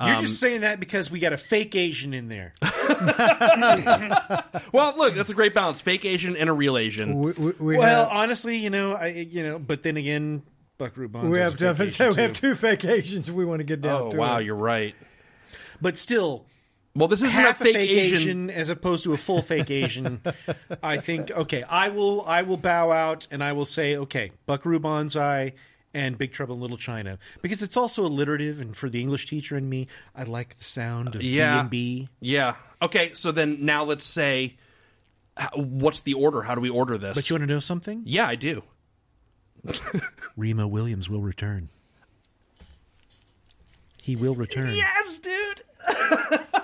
[0.00, 2.54] You're Um, just saying that because we got a fake Asian in there.
[4.72, 7.20] well look that's a great balance fake asian and a real asian
[7.60, 10.42] well, honestly, you know, I you know, but then again,
[10.78, 11.28] Buckaroo Banzai.
[11.30, 14.16] We have, to, we have two fake Asians we want to get down oh to.
[14.16, 14.46] wow it.
[14.46, 14.94] you're right
[15.80, 16.46] but still
[16.94, 20.20] well this isn't half a fake, Asian, asian as opposed to a full fake Asian.
[20.82, 24.78] I think okay, I will I will bow out and I will say okay, Buckaroo
[24.80, 25.52] Banzai
[25.92, 29.56] and Big Trouble in Little China because it's also alliterative and for the English teacher
[29.56, 32.08] in me, I like the sound of yeah B and B.
[32.20, 34.56] yeah okay so then now let's say
[35.54, 38.02] what's the order how do we order this But you want to know something?
[38.04, 38.62] yeah i do
[40.36, 41.68] Remo Williams will return.
[44.02, 44.74] He will return.
[44.74, 45.62] yes dude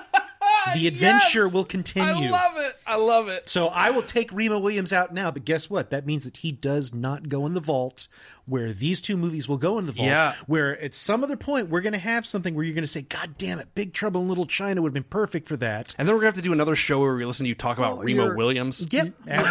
[0.74, 2.28] The adventure will continue.
[2.28, 2.76] I love it.
[2.86, 3.48] I love it.
[3.48, 5.90] So I will take Remo Williams out now, but guess what?
[5.90, 8.08] That means that he does not go in the vault
[8.44, 10.06] where these two movies will go in the vault.
[10.08, 10.34] Yeah.
[10.46, 13.02] Where at some other point we're going to have something where you're going to say,
[13.02, 15.94] God damn it, Big Trouble in Little China would have been perfect for that.
[15.98, 17.78] And then we're gonna have to do another show where we listen to you talk
[17.78, 18.86] about Oh, Remo Williams.
[18.90, 19.14] Yep.
[19.26, 19.46] But-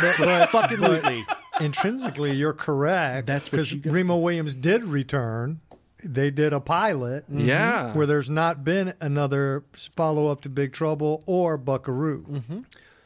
[0.52, 1.26] fucking absolutely.
[1.60, 3.28] Intrinsically, you're correct.
[3.28, 5.62] That's because Remo Williams did return.
[6.06, 7.46] They did a pilot, Mhm.
[7.48, 7.94] Yeah.
[7.94, 12.24] where there's not been another follow up to Big Trouble or Buckaroo.
[12.30, 12.60] Mm-hmm.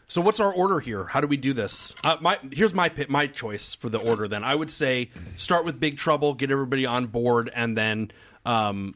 [0.08, 1.06] So what's our order here?
[1.06, 1.94] How do we do this?
[2.04, 4.28] Uh, my here's my my choice for the order.
[4.28, 8.12] Then I would say start with Big Trouble, get everybody on board, and then
[8.46, 8.96] um,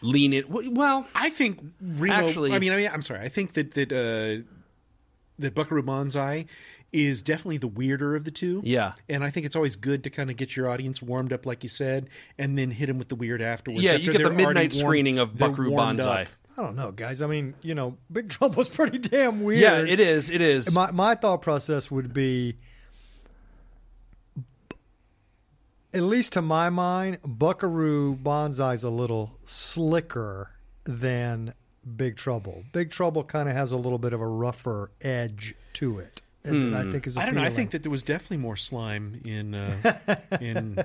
[0.00, 0.48] lean it.
[0.48, 2.14] Well, I think Remo.
[2.28, 3.20] Actually- I mean, I mean, I'm sorry.
[3.20, 4.42] I think that that uh,
[5.38, 6.46] that Buckaroo Banzai
[6.92, 8.60] is definitely the weirder of the two.
[8.64, 8.92] Yeah.
[9.08, 11.62] and I think it's always good to kind of get your audience warmed up, like
[11.62, 12.08] you said,
[12.38, 13.82] and then hit them with the weird afterwards.
[13.84, 16.22] Yeah, after you get the midnight warmed- screening of Buckaroo warmed Banzai.
[16.22, 16.28] up.
[16.56, 17.22] I don't know, guys.
[17.22, 19.60] I mean, you know, Big Trouble's pretty damn weird.
[19.60, 20.28] Yeah, it is.
[20.30, 20.74] It is.
[20.74, 22.56] My my thought process would be,
[25.94, 30.50] at least to my mind, Buckaroo Banzai's a little slicker
[30.84, 31.54] than
[31.96, 32.64] Big Trouble.
[32.72, 36.22] Big Trouble kind of has a little bit of a rougher edge to it.
[36.48, 37.20] And I think is Hmm.
[37.20, 37.42] I don't know.
[37.42, 40.78] I think that there was definitely more slime in uh, in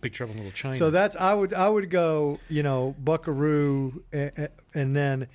[0.00, 0.76] Big Trouble in Little China.
[0.76, 5.28] So that's I would I would go you know Buckaroo and, and then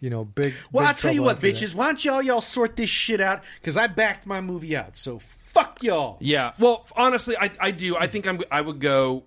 [0.00, 0.52] you know, big.
[0.70, 1.56] Well, big I'll tell you what, after that.
[1.56, 1.74] bitches.
[1.74, 3.42] Why don't y'all y'all sort this shit out?
[3.60, 4.98] Because I backed my movie out.
[4.98, 6.18] So fuck y'all.
[6.20, 6.52] Yeah.
[6.58, 7.96] Well, honestly, I, I do.
[7.96, 8.40] I think I'm.
[8.50, 9.24] I would go.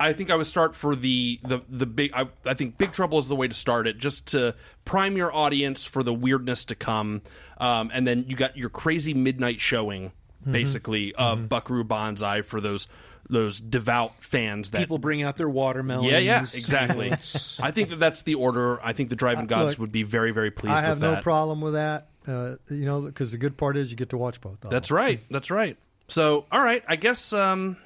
[0.00, 2.12] I think I would start for the the the big.
[2.14, 4.54] I, I think Big Trouble is the way to start it, just to
[4.84, 7.22] prime your audience for the weirdness to come,
[7.58, 10.12] um, and then you got your crazy midnight showing,
[10.46, 10.52] Mhm.
[10.52, 12.86] basically of Buckaroo Banzai for those
[13.30, 16.10] those devout fans that People bring out their watermelons.
[16.10, 17.10] Yeah, yeah, exactly.
[17.62, 18.80] I think that that's the order.
[18.82, 20.84] I think the Drive-In Uh, Gods look, would be very, very pleased with that.
[20.84, 21.22] I have no that.
[21.22, 22.08] problem with that.
[22.26, 24.64] Uh, you know, because the good part is you get to watch both.
[24.64, 24.70] of.
[24.70, 25.20] That's right.
[25.30, 25.76] That's right.
[26.06, 26.82] So, all right.
[26.88, 27.32] I guess.
[27.34, 27.76] Um,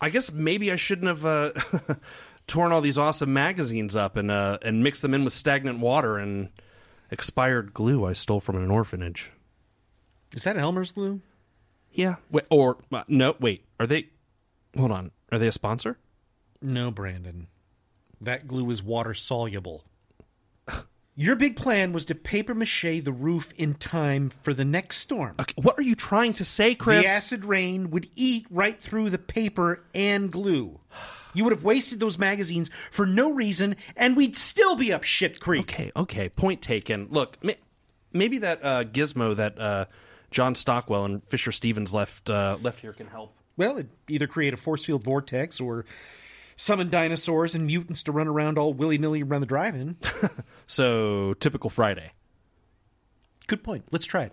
[0.00, 1.52] I guess maybe I shouldn't have uh,
[2.46, 6.18] torn all these awesome magazines up and uh, and mixed them in with stagnant water
[6.18, 6.50] and
[7.10, 9.30] expired glue I stole from an orphanage.
[10.32, 11.20] Is that Elmer's glue?
[11.92, 12.16] Yeah.
[12.30, 13.36] Wait, or uh, no?
[13.38, 13.64] Wait.
[13.78, 14.08] Are they?
[14.76, 15.12] Hold on.
[15.30, 15.98] Are they a sponsor?
[16.60, 17.46] No, Brandon.
[18.20, 19.84] That glue is water soluble.
[21.16, 25.36] Your big plan was to paper mache the roof in time for the next storm.
[25.56, 27.04] what are you trying to say, Chris?
[27.04, 30.80] The acid rain would eat right through the paper and glue.
[31.32, 35.38] You would have wasted those magazines for no reason, and we'd still be up shit
[35.40, 35.62] creek.
[35.62, 35.92] Okay.
[35.94, 36.28] Okay.
[36.30, 37.08] Point taken.
[37.10, 37.52] Look, ma-
[38.12, 39.84] maybe that uh, gizmo that uh,
[40.30, 43.34] John Stockwell and Fisher Stevens left uh, left here can help.
[43.56, 45.84] Well, it'd either create a force field vortex or
[46.56, 49.96] summon dinosaurs and mutants to run around all willy nilly around the drive in.
[50.66, 52.12] So typical Friday.
[53.46, 53.84] Good point.
[53.90, 54.32] Let's try it.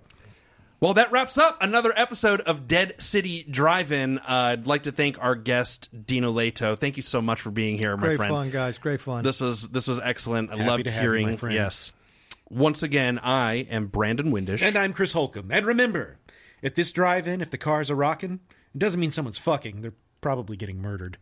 [0.79, 4.17] Well, that wraps up another episode of Dead City Drive-In.
[4.19, 6.75] Uh, I'd like to thank our guest Dino Leto.
[6.75, 8.31] Thank you so much for being here, my Great friend.
[8.33, 8.77] fun, guys.
[8.79, 9.23] Great fun.
[9.23, 10.49] This was this was excellent.
[10.51, 11.27] I Happy loved to have you, hearing.
[11.27, 11.53] my friend.
[11.55, 11.91] Yes.
[12.49, 14.61] Once again, I am Brandon Windish.
[14.61, 15.51] And I'm Chris Holcomb.
[15.51, 16.17] And remember,
[16.63, 18.39] at this drive in, if the cars are rocking,
[18.73, 19.81] it doesn't mean someone's fucking.
[19.81, 21.17] They're probably getting murdered.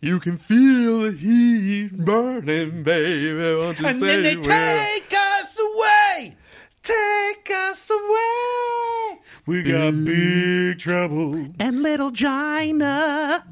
[0.00, 3.56] You can feel the heat burning, baby.
[3.58, 6.36] Won't you And say then they take us away!
[6.82, 9.20] Take us away!
[9.46, 11.48] We got big trouble.
[11.58, 13.44] and little China.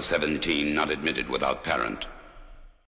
[0.00, 2.06] Under 17, not admitted without parent.